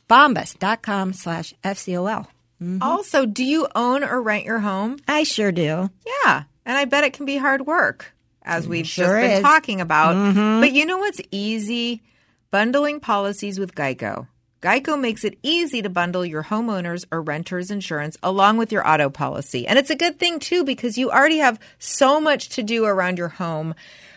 Bombas.com 0.08 1.12
slash 1.12 1.54
FCOL. 1.62 2.26
Also, 2.80 3.26
do 3.26 3.44
you 3.44 3.68
own 3.74 4.02
or 4.04 4.22
rent 4.22 4.44
your 4.44 4.60
home? 4.60 4.96
I 5.06 5.24
sure 5.24 5.52
do. 5.52 5.90
Yeah. 6.24 6.44
And 6.66 6.76
I 6.76 6.84
bet 6.84 7.04
it 7.04 7.12
can 7.12 7.26
be 7.26 7.36
hard 7.36 7.66
work, 7.66 8.14
as 8.42 8.66
mm, 8.66 8.70
we've 8.70 8.86
sure 8.86 9.06
just 9.06 9.14
been 9.14 9.30
is. 9.30 9.42
talking 9.42 9.80
about. 9.80 10.16
Mm-hmm. 10.16 10.60
But 10.60 10.72
you 10.72 10.86
know 10.86 10.98
what's 10.98 11.20
easy? 11.30 12.02
Bundling 12.50 13.00
policies 13.00 13.58
with 13.58 13.74
Geico. 13.74 14.28
Geico 14.64 14.98
makes 14.98 15.24
it 15.24 15.38
easy 15.42 15.82
to 15.82 15.90
bundle 15.90 16.24
your 16.24 16.44
homeowners 16.44 17.04
or 17.12 17.20
renters 17.20 17.70
insurance 17.70 18.16
along 18.22 18.56
with 18.56 18.72
your 18.72 18.88
auto 18.88 19.10
policy. 19.10 19.66
And 19.66 19.78
it's 19.78 19.90
a 19.90 19.94
good 19.94 20.18
thing 20.18 20.38
too 20.38 20.64
because 20.64 20.96
you 20.96 21.10
already 21.10 21.36
have 21.36 21.60
so 21.78 22.18
much 22.18 22.48
to 22.50 22.62
do 22.62 22.86
around 22.86 23.18
your 23.18 23.28
home. 23.28 23.74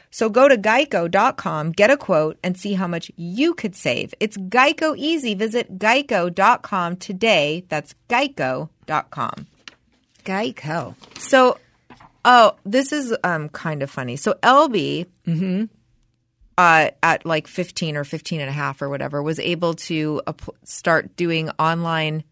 So 0.09 0.29
go 0.29 0.47
to 0.47 0.57
geico.com, 0.57 1.73
get 1.73 1.91
a 1.91 1.97
quote, 1.97 2.37
and 2.41 2.57
see 2.57 2.75
how 2.75 2.87
much 2.87 3.11
you 3.17 3.53
could 3.53 3.75
save. 3.75 4.13
It's 4.21 4.37
Geico 4.37 4.95
easy. 4.97 5.33
Visit 5.33 5.79
geico.com 5.79 6.95
today. 6.95 7.65
That's 7.67 7.93
geico.com. 8.07 9.47
Geico. 10.23 10.95
So, 11.19 11.57
oh, 12.28 12.55
this 12.65 12.91
is 12.91 13.15
um 13.23 13.49
kind 13.49 13.82
of 13.82 13.89
funny. 13.89 14.15
So 14.17 14.34
Elby, 14.43 15.07
uh, 16.57 16.89
at 17.03 17.25
like 17.25 17.47
15 17.47 17.97
or 17.97 18.03
15 18.03 18.41
and 18.41 18.49
a 18.49 18.53
half 18.53 18.82
or 18.82 18.89
whatever, 18.89 19.21
was 19.23 19.39
able 19.39 19.73
to 19.75 20.21
start 20.63 21.15
doing 21.15 21.49
online, 21.59 22.23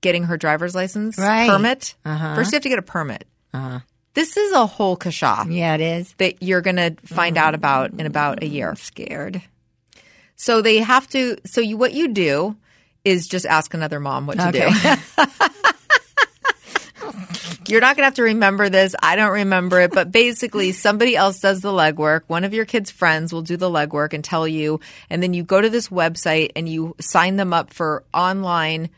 getting 0.00 0.24
her 0.24 0.36
driver's 0.36 0.74
license 0.74 1.16
Right. 1.18 1.48
permit. 1.48 1.94
First, 2.04 2.52
you 2.52 2.56
have 2.56 2.62
to 2.62 2.68
get 2.68 2.78
a 2.78 2.82
permit. 2.82 3.24
This 4.14 4.36
is 4.36 4.52
a 4.52 4.66
whole 4.66 4.96
kasha 4.96 5.46
Yeah, 5.48 5.74
it 5.76 5.80
is. 5.80 6.12
that 6.18 6.42
you're 6.42 6.60
going 6.60 6.76
to 6.76 6.96
find 7.06 7.38
out 7.38 7.54
about 7.54 7.92
in 7.92 8.04
about 8.06 8.42
a 8.42 8.46
year. 8.46 8.74
Scared. 8.76 9.40
So 10.34 10.60
they 10.62 10.78
have 10.78 11.06
to. 11.10 11.36
So 11.46 11.60
you, 11.60 11.76
what 11.76 11.92
you 11.92 12.08
do 12.08 12.56
is 13.04 13.28
just 13.28 13.46
ask 13.46 13.74
another 13.74 14.00
mom 14.00 14.26
what 14.26 14.38
to 14.38 14.48
Okay. 14.48 14.70
do. 14.70 15.24
You're 17.68 17.80
not 17.80 17.96
going 17.96 18.02
to 18.02 18.06
have 18.06 18.14
to 18.14 18.22
remember 18.22 18.68
this. 18.68 18.94
I 19.02 19.16
don't 19.16 19.32
remember 19.32 19.80
it, 19.80 19.92
but 19.92 20.10
basically 20.12 20.72
somebody 20.72 21.16
else 21.16 21.40
does 21.40 21.60
the 21.60 21.70
legwork. 21.70 22.22
One 22.26 22.44
of 22.44 22.54
your 22.54 22.64
kids' 22.64 22.90
friends 22.90 23.32
will 23.32 23.42
do 23.42 23.56
the 23.56 23.70
legwork 23.70 24.14
and 24.14 24.24
tell 24.24 24.48
you, 24.48 24.80
and 25.10 25.22
then 25.22 25.34
you 25.34 25.42
go 25.42 25.60
to 25.60 25.70
this 25.70 25.88
website 25.88 26.52
and 26.56 26.68
you 26.68 26.96
sign 27.00 27.36
them 27.36 27.52
up 27.52 27.72
for 27.72 28.04
online 28.14 28.88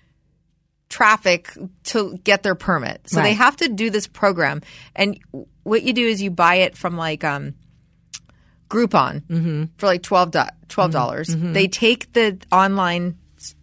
traffic 0.89 1.57
to 1.85 2.19
get 2.25 2.43
their 2.43 2.55
permit. 2.55 3.09
So 3.09 3.23
they 3.23 3.35
have 3.35 3.57
to 3.59 3.69
do 3.69 3.91
this 3.91 4.07
program. 4.07 4.61
And 4.95 5.19
what 5.63 5.83
you 5.83 5.93
do 5.93 6.07
is 6.07 6.21
you 6.21 6.31
buy 6.31 6.57
it 6.57 6.77
from 6.77 6.97
like 6.97 7.25
um 7.25 7.55
Groupon 8.69 9.23
mm-hmm. 9.23 9.65
for 9.79 9.87
like 9.87 10.03
twelve 10.03 10.31
dollars. 10.31 10.49
Mm-hmm. 10.69 10.91
Mm-hmm. 11.31 11.53
They 11.53 11.69
take 11.69 12.13
the 12.13 12.39
online 12.53 13.19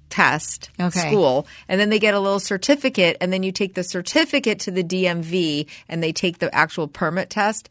test 0.09 0.69
Okay. 0.79 0.99
school, 1.09 1.47
and 1.67 1.79
then 1.79 1.89
they 1.89 1.99
get 1.99 2.13
a 2.13 2.19
little 2.19 2.39
certificate, 2.39 3.17
and 3.21 3.31
then 3.33 3.43
you 3.43 3.51
take 3.51 3.73
the 3.75 3.83
certificate 3.83 4.59
to 4.61 4.71
the 4.71 4.83
DMV, 4.83 5.67
and 5.89 6.01
they 6.03 6.11
take 6.11 6.39
the 6.39 6.53
actual 6.53 6.87
permit 6.87 7.29
test. 7.29 7.69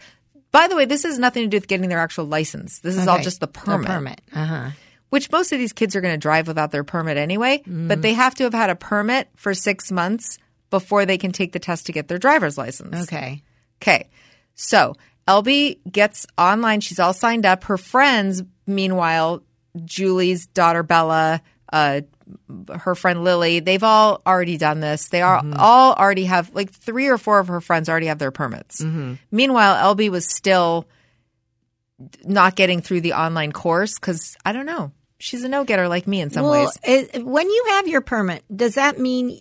By 0.52 0.68
the 0.68 0.76
way, 0.76 0.84
this 0.84 1.02
has 1.02 1.18
nothing 1.18 1.42
to 1.44 1.48
do 1.48 1.56
with 1.56 1.68
getting 1.68 1.88
their 1.88 1.98
actual 1.98 2.24
license. 2.24 2.78
This 2.80 2.96
is 2.96 3.06
all 3.06 3.18
just 3.20 3.40
the 3.40 3.46
permit, 3.46 3.88
permit. 3.88 4.20
Uh-huh. 4.34 4.70
which 5.10 5.30
most 5.30 5.52
of 5.52 5.58
these 5.58 5.72
kids 5.72 5.94
are 5.94 6.00
going 6.00 6.14
to 6.14 6.18
drive 6.18 6.46
without 6.48 6.70
their 6.72 6.84
permit 6.84 7.16
anyway. 7.16 7.62
But 7.66 8.00
they 8.02 8.14
have 8.14 8.34
to 8.36 8.44
have 8.44 8.54
had 8.54 8.70
a 8.70 8.76
permit 8.76 9.28
for 9.36 9.52
six 9.54 9.92
months 9.92 10.38
before 10.70 11.04
they 11.06 11.18
can 11.18 11.30
take 11.32 11.52
the 11.52 11.58
test 11.58 11.86
to 11.86 11.92
get 11.92 12.08
their 12.08 12.18
driver's 12.18 12.56
license. 12.58 13.02
Okay. 13.04 13.42
Okay. 13.82 14.08
So 14.54 14.94
Elby 15.28 15.78
gets 15.90 16.26
online. 16.38 16.80
She's 16.80 16.98
all 16.98 17.12
signed 17.12 17.44
up. 17.46 17.64
Her 17.64 17.76
friends, 17.78 18.42
meanwhile, 18.66 19.42
Julie's 19.84 20.46
daughter 20.46 20.82
Bella, 20.82 21.42
uh, 21.72 22.02
her 22.74 22.94
friend 22.94 23.24
Lily, 23.24 23.60
they've 23.60 23.82
all 23.82 24.22
already 24.26 24.56
done 24.56 24.80
this. 24.80 25.08
They 25.08 25.22
are 25.22 25.42
all 25.56 25.94
already 25.94 26.24
have 26.24 26.54
like 26.54 26.70
three 26.70 27.08
or 27.08 27.18
four 27.18 27.38
of 27.38 27.48
her 27.48 27.60
friends 27.60 27.88
already 27.88 28.06
have 28.06 28.18
their 28.18 28.30
permits. 28.30 28.82
Meanwhile, 29.30 29.94
Elby 29.94 30.10
was 30.10 30.26
still 30.26 30.86
not 32.24 32.56
getting 32.56 32.82
through 32.82 33.00
the 33.00 33.14
online 33.14 33.52
course 33.52 33.98
because 33.98 34.36
I 34.44 34.52
don't 34.52 34.66
know. 34.66 34.92
She's 35.18 35.44
a 35.44 35.48
no 35.48 35.64
getter 35.64 35.88
like 35.88 36.06
me 36.06 36.20
in 36.20 36.30
some 36.30 36.44
well, 36.44 36.64
ways. 36.64 36.78
it, 36.84 37.24
when 37.24 37.48
you 37.48 37.64
have 37.68 37.88
your 37.88 38.02
permit, 38.02 38.44
does 38.54 38.74
that 38.74 38.98
mean 38.98 39.40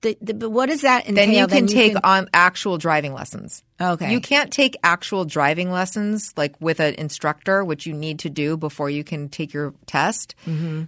the, 0.00 0.16
the, 0.20 0.48
what 0.48 0.66
does 0.66 0.82
that 0.82 1.08
entail? 1.08 1.14
then 1.14 1.34
you 1.34 1.46
can 1.48 1.66
take 1.66 1.96
on 2.04 2.28
actual 2.32 2.78
driving 2.78 3.14
lessons. 3.14 3.64
Okay. 3.80 4.12
You 4.12 4.20
can't 4.20 4.52
take 4.52 4.76
actual 4.84 5.24
driving 5.24 5.72
lessons 5.72 6.32
like 6.36 6.54
with 6.60 6.78
an 6.78 6.94
instructor, 6.94 7.64
which 7.64 7.84
you 7.84 7.94
need 7.94 8.20
to 8.20 8.30
do 8.30 8.56
before 8.56 8.88
you 8.88 9.02
can 9.02 9.28
take 9.28 9.52
your 9.52 9.74
test 9.86 10.36
Mm-hmm. 10.46 10.84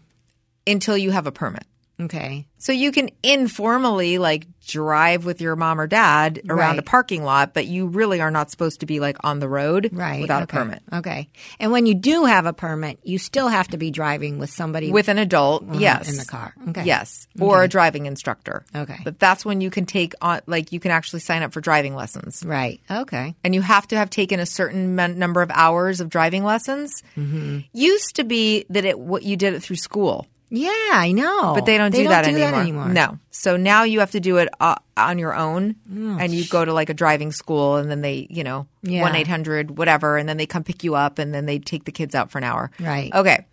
Until 0.66 0.96
you 0.96 1.10
have 1.10 1.26
a 1.26 1.32
permit. 1.32 1.64
okay. 2.00 2.46
So 2.58 2.72
you 2.72 2.92
can 2.92 3.10
informally 3.22 4.18
like 4.18 4.46
drive 4.66 5.24
with 5.24 5.40
your 5.40 5.56
mom 5.56 5.80
or 5.80 5.86
dad 5.86 6.40
around 6.48 6.76
Right. 6.76 6.78
a 6.78 6.82
parking 6.82 7.24
lot, 7.24 7.52
but 7.54 7.66
you 7.66 7.86
really 7.86 8.20
are 8.20 8.30
not 8.30 8.50
supposed 8.50 8.80
to 8.80 8.86
be 8.86 9.00
like 9.00 9.16
on 9.24 9.38
the 9.40 9.48
road 9.48 9.90
Right. 9.92 10.20
without 10.22 10.42
okay. 10.44 10.56
a 10.56 10.60
permit. 10.60 10.82
Okay. 10.92 11.28
And 11.58 11.72
when 11.72 11.84
you 11.86 11.94
do 11.94 12.24
have 12.26 12.46
a 12.46 12.52
permit, 12.52 13.00
you 13.02 13.18
still 13.18 13.48
have 13.48 13.68
to 13.68 13.76
be 13.78 13.90
driving 13.90 14.38
with 14.38 14.48
somebody 14.50 14.90
With 14.92 15.08
an 15.08 15.18
adult, 15.18 15.64
yes. 15.74 16.08
in 16.08 16.16
the 16.16 16.24
car. 16.24 16.54
Okay. 16.68 16.84
Yes. 16.84 17.26
Or 17.38 17.62
a 17.62 17.68
driving 17.68 18.06
instructor. 18.06 18.64
Okay. 18.74 18.98
But 19.04 19.18
that's 19.18 19.44
when 19.44 19.60
you 19.60 19.70
can 19.70 19.84
take 19.86 20.14
on, 20.22 20.40
like, 20.46 20.72
you 20.72 20.80
can 20.80 20.90
actually 20.92 21.20
sign 21.20 21.42
up 21.42 21.52
for 21.52 21.60
driving 21.60 21.94
lessons. 21.94 22.42
Right. 22.46 22.80
Okay. 22.90 23.34
And 23.44 23.54
you 23.54 23.60
have 23.62 23.86
to 23.88 23.96
have 23.96 24.08
taken 24.10 24.40
a 24.40 24.46
certain 24.46 24.94
number 24.96 25.42
of 25.42 25.50
hours 25.52 26.00
of 26.00 26.08
driving 26.08 26.44
lessons. 26.44 27.02
Mm-hmm. 27.16 27.58
Used 27.72 28.16
to 28.16 28.24
be 28.24 28.64
that 28.70 28.84
it 28.84 28.98
what 28.98 29.22
you 29.22 29.36
did 29.36 29.54
it 29.54 29.60
through 29.62 29.76
school, 29.76 30.26
Yeah, 30.52 30.70
I 30.92 31.12
know. 31.12 31.54
but 31.54 31.64
they 31.64 31.78
don't 31.78 31.92
do, 31.92 32.08
that, 32.08 32.26
anymore. 32.26 32.60
anymore. 32.60 32.88
No. 32.88 33.18
So 33.30 33.56
now 33.56 33.84
you 33.84 34.00
have 34.00 34.10
to 34.10 34.20
do 34.20 34.38
it 34.38 34.48
uh, 34.60 34.74
on 34.96 35.18
your 35.18 35.34
own, 35.34 35.76
Oh, 35.88 36.18
and 36.18 36.34
you 36.34 36.44
go 36.46 36.64
to 36.64 36.72
like 36.72 36.90
a 36.90 36.94
driving 36.94 37.30
school, 37.30 37.76
and 37.76 37.88
then 37.90 38.00
they, 38.00 38.26
you 38.30 38.42
know, 38.42 38.66
Yeah. 38.82 39.02
one 39.02 39.14
eight 39.14 39.28
hundred 39.28 39.78
whatever, 39.78 40.16
and 40.16 40.28
then 40.28 40.36
they 40.38 40.46
come 40.46 40.64
pick 40.64 40.82
you 40.82 40.96
up, 40.96 41.18
and 41.20 41.32
then 41.32 41.46
they 41.46 41.60
take 41.60 41.84
the 41.84 41.92
kids 41.92 42.14
out 42.16 42.30
for 42.32 42.38
an 42.38 42.44
hour. 42.44 42.70
Right. 42.80 43.14
Okay. 43.14 43.46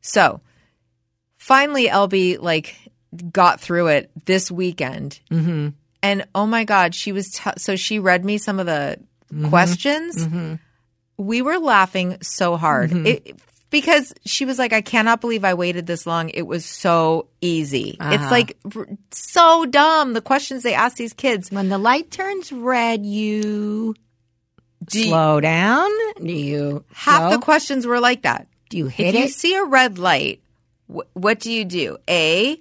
So 0.00 0.40
finally, 1.36 1.88
Elby 1.88 2.38
like 2.40 2.76
got 3.32 3.60
through 3.60 3.88
it 3.88 4.10
this 4.24 4.50
weekend, 4.50 5.18
mm-hmm. 5.30 5.70
and 6.02 6.24
oh 6.34 6.46
my 6.46 6.64
god, 6.64 6.94
she 6.94 7.10
was 7.12 7.28
t- 7.30 7.50
so 7.56 7.74
she 7.74 7.98
read 7.98 8.24
me 8.24 8.38
some 8.38 8.60
of 8.60 8.66
the 8.66 8.98
Mm-hmm. 9.30 9.50
questions. 9.50 10.26
We 11.18 11.42
were 11.42 11.58
laughing 11.58 12.16
so 12.22 12.56
hard. 12.56 12.88
Mm-hmm. 12.88 13.06
It, 13.06 13.36
because 13.70 14.12
she 14.24 14.44
was 14.44 14.58
like, 14.58 14.72
I 14.72 14.80
cannot 14.80 15.20
believe 15.20 15.44
I 15.44 15.54
waited 15.54 15.86
this 15.86 16.06
long. 16.06 16.30
It 16.30 16.42
was 16.42 16.64
so 16.64 17.28
easy. 17.40 17.96
Uh-huh. 18.00 18.14
It's 18.14 18.30
like 18.30 18.56
so 19.10 19.66
dumb. 19.66 20.12
The 20.14 20.20
questions 20.22 20.62
they 20.62 20.74
ask 20.74 20.96
these 20.96 21.12
kids. 21.12 21.50
When 21.50 21.68
the 21.68 21.78
light 21.78 22.10
turns 22.10 22.50
red, 22.52 23.04
you 23.04 23.94
Do 24.84 24.98
you- 25.00 25.06
slow 25.08 25.40
down. 25.40 25.90
Do 26.22 26.32
you 26.32 26.84
half 26.92 27.30
go? 27.30 27.36
the 27.36 27.42
questions 27.42 27.86
were 27.86 28.00
like 28.00 28.22
that. 28.22 28.46
Do 28.70 28.78
you 28.78 28.86
hit 28.86 29.14
if 29.14 29.20
you 29.20 29.24
it? 29.26 29.32
see 29.32 29.54
a 29.54 29.64
red 29.64 29.98
light, 29.98 30.40
wh- 30.92 31.08
what 31.14 31.40
do 31.40 31.50
you 31.52 31.64
do? 31.64 31.96
A, 32.08 32.60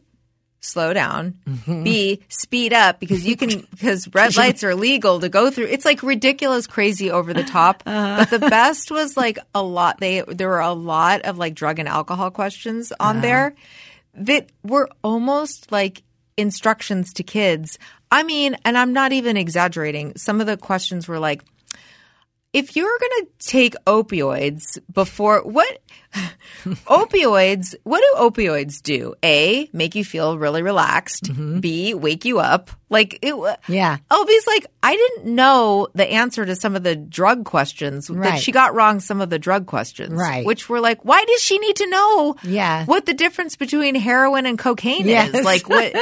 slow 0.68 0.93
down. 0.93 1.36
Mm-hmm. 1.47 1.84
B, 1.84 2.22
speed 2.30 2.74
up 2.74 2.99
because 2.99 3.26
you 3.26 3.36
can 3.38 3.65
because 3.72 4.07
red 4.13 4.36
lights 4.36 4.63
are 4.63 4.76
legal 4.76 5.20
to 5.20 5.30
go 5.30 5.49
through. 5.49 5.68
It's 5.68 5.86
like 5.86 6.03
ridiculous, 6.03 6.68
crazy, 6.68 7.09
over 7.11 7.34
the 7.34 7.43
top. 7.43 7.84
Uh-huh. 7.88 8.26
But 8.30 8.39
the 8.39 8.49
best 8.49 8.91
was 8.91 9.15
like 9.18 9.39
a 9.55 9.63
lot. 9.63 9.99
They 9.99 10.22
there 10.22 10.49
were 10.49 10.59
a 10.59 10.74
lot 10.74 11.22
of 11.22 11.38
like 11.38 11.55
drug 11.55 11.80
and 11.80 11.88
alcohol 11.88 12.32
questions 12.32 12.91
Uh-huh. 12.91 13.09
on 13.09 13.22
there 13.22 13.55
that 14.13 14.49
were 14.63 14.89
almost 15.03 15.72
like 15.72 16.03
instructions 16.38 17.13
to 17.13 17.24
kids. 17.24 17.80
I 18.11 18.24
mean, 18.24 18.55
and 18.65 18.78
I'm 18.78 18.93
not 18.93 19.11
even 19.11 19.38
exaggerating. 19.38 20.15
Some 20.18 20.39
of 20.41 20.47
the 20.47 20.57
questions 20.57 21.07
were 21.07 21.20
like 21.20 21.43
if 22.53 22.75
you're 22.75 22.97
going 22.99 23.25
to 23.25 23.27
take 23.39 23.75
opioids 23.85 24.79
before 24.91 25.41
what 25.41 25.81
opioids 26.85 27.75
what 27.83 28.01
do 28.01 28.19
opioids 28.19 28.81
do? 28.81 29.13
A 29.23 29.69
make 29.73 29.95
you 29.95 30.03
feel 30.03 30.37
really 30.37 30.61
relaxed. 30.61 31.25
Mm-hmm. 31.25 31.59
B 31.59 31.93
wake 31.93 32.25
you 32.25 32.39
up 32.39 32.71
like 32.89 33.19
it 33.21 33.35
Yeah. 33.67 33.97
Elby's 34.09 34.47
like 34.47 34.65
I 34.81 34.95
didn't 34.95 35.35
know 35.35 35.88
the 35.93 36.05
answer 36.09 36.45
to 36.45 36.55
some 36.55 36.75
of 36.75 36.83
the 36.83 36.95
drug 36.95 37.43
questions 37.45 38.07
that 38.07 38.39
she 38.39 38.51
got 38.51 38.73
wrong 38.73 38.99
some 39.01 39.19
of 39.21 39.29
the 39.29 39.38
drug 39.39 39.65
questions 39.65 40.13
Right. 40.13 40.45
which 40.45 40.69
were 40.69 40.79
like 40.79 41.03
why 41.03 41.23
does 41.25 41.41
she 41.41 41.57
need 41.59 41.75
to 41.77 41.88
know 41.89 42.35
Yeah. 42.43 42.85
what 42.85 43.05
the 43.05 43.13
difference 43.13 43.55
between 43.55 43.95
heroin 43.95 44.45
and 44.45 44.57
cocaine 44.57 45.07
Yes. 45.07 45.33
is 45.33 45.43
like 45.45 45.67
what 45.69 45.93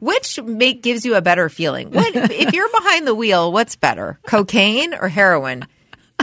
which 0.00 0.40
make 0.42 0.82
gives 0.82 1.04
you 1.04 1.14
a 1.14 1.22
better 1.22 1.48
feeling 1.48 1.90
what 1.90 2.14
if 2.14 2.52
you're 2.52 2.70
behind 2.70 3.06
the 3.06 3.14
wheel 3.14 3.52
what's 3.52 3.76
better 3.76 4.18
cocaine 4.26 4.92
or 4.94 5.08
heroin 5.08 5.66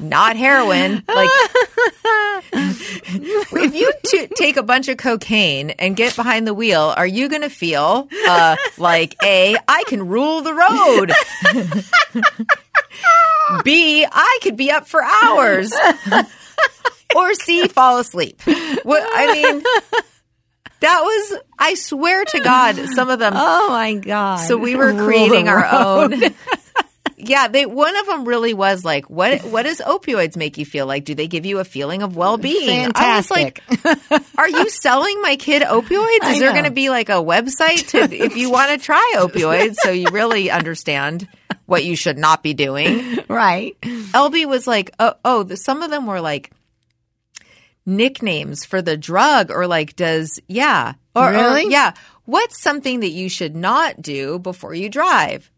not 0.02 0.36
heroin. 0.36 1.04
Like 1.08 1.30
if 2.54 3.76
you 3.76 3.92
t- 4.06 4.28
take 4.36 4.58
a 4.58 4.64
bunch 4.64 4.88
of 4.88 4.98
cocaine 4.98 5.72
and 5.72 5.96
get 5.96 6.16
behind 6.16 6.48
the 6.48 6.54
wheel 6.54 6.94
are 6.96 7.08
you 7.08 7.30
going 7.30 7.42
to 7.42 7.50
feel 7.50 8.08
uh, 8.28 8.56
like 8.78 9.16
a 9.24 9.56
i 9.68 9.84
can 9.88 10.08
rule 10.08 10.42
the 10.42 10.54
road? 10.54 11.12
B 13.64 14.06
i 14.10 14.40
could 14.42 14.58
be 14.58 14.72
up 14.72 14.88
for 14.88 15.04
hours? 15.04 15.72
Or 17.16 17.34
c 17.34 17.68
fall 17.68 18.00
asleep? 18.00 18.42
What 18.84 19.04
i 19.14 19.34
mean 19.34 19.64
that 20.80 21.02
was 21.02 21.40
i 21.60 21.74
swear 21.76 22.26
to 22.26 22.40
god 22.40 22.76
some 22.96 23.10
of 23.10 23.20
them. 23.20 23.34
Oh 23.36 23.70
my 23.70 23.94
god! 23.96 24.38
so 24.38 24.58
we 24.58 24.76
were 24.76 24.94
creating 24.94 25.48
our 25.48 25.66
own. 25.66 26.14
Yeah, 27.24 27.48
they 27.48 27.66
one 27.66 27.96
of 27.96 28.06
them 28.08 28.26
really 28.26 28.54
was 28.54 28.84
like, 28.84 29.10
what 29.10 29.42
what 29.46 29.64
does 29.64 29.80
opioids 29.80 30.36
make 30.36 30.58
you 30.58 30.66
feel 30.66 30.86
like? 30.86 31.06
Do 31.06 31.16
they 31.16 31.28
give 31.28 31.46
you 31.46 31.60
a 31.60 31.64
feeling 31.64 32.02
of 32.02 32.16
well 32.16 32.38
being? 32.38 32.92
I 32.96 33.18
was 33.18 33.32
like, 33.32 33.62
are 34.38 34.50
you 34.50 34.70
selling 34.70 35.22
my 35.22 35.36
kid 35.36 35.62
opioids? 35.62 36.32
Is 36.32 36.40
there 36.40 36.52
going 36.52 36.66
to 36.66 36.72
be 36.72 36.90
like 36.90 37.10
a 37.10 37.14
website 37.14 37.88
to 37.90 38.00
if 38.14 38.36
you 38.36 38.50
want 38.52 38.72
to 38.72 38.84
try 38.84 39.14
opioids 39.18 39.76
so 39.76 39.92
you 39.92 40.08
really 40.12 40.50
understand 40.50 41.28
what 41.66 41.84
you 41.84 41.96
should 41.96 42.18
not 42.18 42.44
be 42.44 42.54
doing? 42.54 43.20
right. 43.28 43.80
Elby 43.82 44.46
was 44.46 44.68
like, 44.68 44.92
oh, 45.00 45.14
oh 45.24 45.44
the, 45.44 45.58
some 45.58 45.84
of 45.84 45.90
them 45.90 46.08
were 46.08 46.22
like 46.22 46.52
nicknames 47.86 48.66
for 48.66 48.82
the 48.82 48.98
drug, 48.98 49.52
or 49.52 49.68
like, 49.68 49.96
does 49.96 50.40
yeah, 50.48 50.94
or, 51.16 51.30
or, 51.30 51.32
Really? 51.32 51.72
yeah, 51.72 51.94
what's 52.26 52.62
something 52.62 53.02
that 53.02 53.10
you 53.10 53.30
should 53.30 53.56
not 53.56 54.02
do 54.02 54.40
before 54.40 54.74
you 54.74 54.90
drive? 54.90 55.51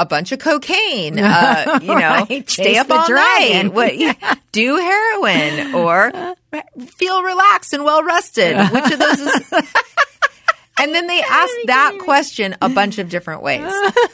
A 0.00 0.06
bunch 0.06 0.32
of 0.32 0.38
cocaine, 0.38 1.18
uh, 1.20 1.78
you 1.82 1.88
know, 1.88 1.94
Right. 1.94 2.48
stay 2.48 2.64
Chase 2.64 2.78
up 2.78 2.90
all 2.90 3.06
dragon. 3.06 3.66
night, 3.66 3.74
what, 3.74 3.98
yeah, 3.98 4.14
do 4.50 4.76
heroin, 4.76 5.74
or 5.74 6.10
feel 6.86 7.22
relaxed 7.22 7.74
and 7.74 7.84
well 7.84 8.02
rested. 8.02 8.56
Which 8.70 8.92
of 8.92 8.98
those 8.98 9.20
is? 9.20 9.52
And 10.78 10.94
then 10.94 11.06
they 11.08 11.20
asked 11.20 11.58
that 11.66 11.98
question 11.98 12.56
a 12.62 12.70
bunch 12.70 12.96
of 12.96 13.10
different 13.10 13.42
ways. 13.42 13.60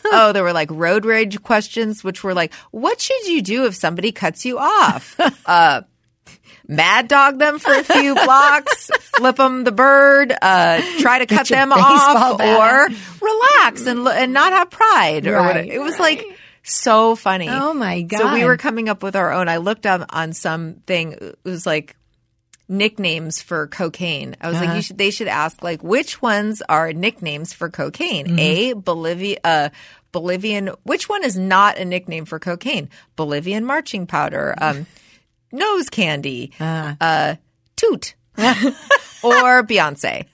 Oh, 0.07 0.33
there 0.35 0.43
were 0.43 0.53
like 0.53 0.69
road 0.73 1.05
rage 1.05 1.41
questions, 1.45 2.03
which 2.03 2.25
were 2.25 2.35
like, 2.35 2.53
what 2.73 3.01
should 3.01 3.25
you 3.29 3.41
do 3.41 3.67
if 3.67 3.77
somebody 3.77 4.11
cuts 4.11 4.45
you 4.45 4.59
off? 4.59 5.15
Uh, 5.47 5.83
mad 6.69 7.09
dog 7.09 7.39
them 7.39 7.59
for 7.59 7.73
a 7.73 7.85
few 7.85 8.15
blocks, 8.25 8.91
flip 9.17 9.37
them 9.37 9.65
the 9.65 9.73
bird, 9.73 10.33
uh, 10.41 10.81
try 10.99 11.19
to 11.19 11.27
cut 11.27 11.49
them 11.49 11.73
off, 11.73 12.39
bat 12.39 12.91
or 12.91 12.95
relax 13.21 13.87
and, 13.87 14.07
and 14.07 14.33
not 14.33 14.53
have 14.53 14.71
pride. 14.71 15.27
Or 15.27 15.35
Right, 15.35 15.47
whatever. 15.47 15.73
It 15.73 15.81
was 15.81 15.99
like 15.99 16.25
so 16.63 17.15
funny. 17.15 17.49
Oh, 17.49 17.73
my 17.75 18.03
god! 18.03 18.19
So 18.19 18.35
we 18.35 18.45
were 18.45 18.57
coming 18.57 18.89
up 18.89 19.03
with 19.03 19.17
our 19.17 19.33
own. 19.33 19.49
I 19.49 19.59
looked 19.59 19.87
on, 19.87 20.05
on 20.11 20.33
something, 20.33 21.13
it 21.13 21.39
was 21.45 21.67
like, 21.67 21.97
nicknames 22.69 23.41
for 23.41 23.69
cocaine. 23.69 24.37
I 24.41 24.49
was 24.49 24.61
like, 24.61 24.75
you 24.75 24.83
should, 24.83 24.99
they 24.99 25.11
should 25.11 25.29
ask 25.29 25.63
like 25.63 25.85
which 25.85 26.21
ones 26.21 26.63
are 26.69 26.93
nicknames 26.93 27.53
for 27.53 27.71
cocaine? 27.71 28.39
A 28.41 28.73
Bolivia, 28.73 29.39
uh, 29.45 29.69
Bolivian. 30.11 30.71
Which 30.83 31.09
one 31.09 31.25
is 31.25 31.37
not 31.37 31.79
a 31.79 31.85
nickname 31.85 32.25
for 32.25 32.39
cocaine? 32.41 32.89
Bolivian 33.15 33.65
marching 33.65 34.07
powder, 34.09 34.55
um, 34.61 34.87
nose 35.53 35.89
candy, 35.91 36.53
uh, 36.61 37.37
toot, 37.77 38.15
or 38.39 39.63
Beyonce. 39.63 40.25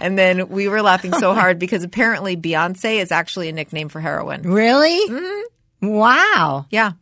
And 0.00 0.16
then 0.16 0.48
we 0.48 0.68
were 0.68 0.80
laughing 0.82 1.12
so 1.12 1.34
hard 1.34 1.58
because 1.60 1.82
apparently 1.82 2.36
Beyonce 2.36 3.00
is 3.00 3.10
actually 3.10 3.48
a 3.48 3.52
nickname 3.52 3.88
for 3.88 4.00
heroin. 4.00 4.42
Really? 4.42 5.08
Mm-hmm. 5.08 5.88
Wow. 5.88 6.66
Yeah. 6.70 6.92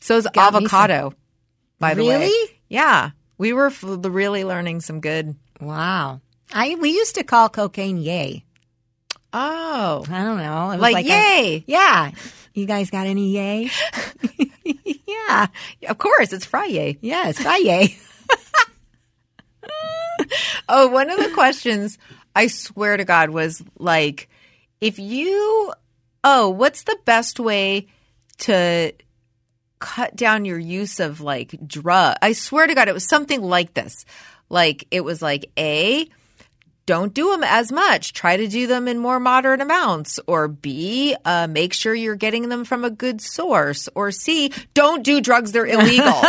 So 0.00 0.16
is 0.16 0.28
Got 0.32 0.54
avocado, 0.54 1.12
by 1.80 1.94
the 1.94 2.04
way. 2.04 2.18
Really? 2.20 2.58
Yeah. 2.68 3.10
We 3.38 3.52
were 3.52 3.66
f- 3.66 3.82
really 3.84 4.44
learning 4.44 4.80
some 4.80 5.00
good. 5.00 5.34
Wow. 5.60 6.20
I 6.52 6.76
we 6.76 6.90
used 6.90 7.16
to 7.16 7.24
call 7.24 7.48
cocaine 7.48 7.98
yay. 7.98 8.44
Oh. 9.32 10.04
I 10.08 10.22
don't 10.22 10.38
know. 10.38 10.70
It 10.70 10.74
was 10.76 10.80
Like, 10.80 11.04
a- 11.04 11.08
yay. 11.08 11.64
yeah. 11.66 12.12
You 12.54 12.66
guys 12.66 12.90
got 12.90 13.06
any 13.06 13.30
yay? 13.32 13.70
yeah. 15.06 15.46
Of 15.88 15.98
course, 15.98 16.32
it's 16.32 16.46
Friday. 16.46 16.98
Yeah, 17.00 17.28
it's. 17.28 17.40
Oh, 20.68 20.88
one 20.88 21.10
of 21.10 21.18
the 21.18 21.30
questions 21.34 21.98
I 22.34 22.48
swear 22.48 22.96
to 22.96 23.04
God 23.04 23.30
was 23.30 23.62
like, 23.78 24.28
if 24.80 24.98
you, 24.98 25.72
oh, 26.24 26.48
what's 26.48 26.84
the 26.84 26.98
best 27.04 27.38
way 27.38 27.86
to 28.38 28.92
cut 29.78 30.16
down 30.16 30.44
your 30.44 30.58
use 30.58 30.98
of 31.00 31.20
like 31.20 31.54
drug? 31.66 32.16
I 32.20 32.32
swear 32.32 32.66
to 32.66 32.74
God, 32.74 32.88
it 32.88 32.94
was 32.94 33.08
something 33.08 33.42
like 33.42 33.74
this. 33.74 34.04
Like, 34.48 34.86
it 34.90 35.02
was 35.02 35.22
like, 35.22 35.50
A, 35.58 36.08
don't 36.86 37.12
do 37.12 37.30
them 37.32 37.44
as 37.44 37.70
much. 37.72 38.12
Try 38.12 38.36
to 38.36 38.46
do 38.46 38.66
them 38.66 38.88
in 38.88 38.98
more 38.98 39.20
moderate 39.20 39.60
amounts. 39.60 40.18
Or 40.26 40.48
B, 40.48 41.14
uh, 41.24 41.48
make 41.48 41.72
sure 41.72 41.94
you're 41.94 42.16
getting 42.16 42.48
them 42.48 42.64
from 42.64 42.84
a 42.84 42.90
good 42.90 43.20
source. 43.20 43.88
Or 43.94 44.10
C, 44.12 44.52
don't 44.72 45.02
do 45.02 45.20
drugs, 45.20 45.52
they're 45.52 45.66
illegal. 45.66 46.06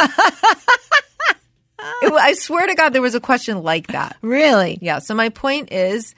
I 1.80 2.34
swear 2.34 2.68
to 2.68 2.76
God, 2.76 2.89
there 2.89 3.01
was 3.01 3.16
a 3.16 3.20
question 3.20 3.64
like 3.64 3.88
that. 3.88 4.18
Really? 4.22 4.80
Yeah. 4.82 4.99
So 4.99 5.14
my 5.14 5.30
point 5.30 5.72
is, 5.72 6.16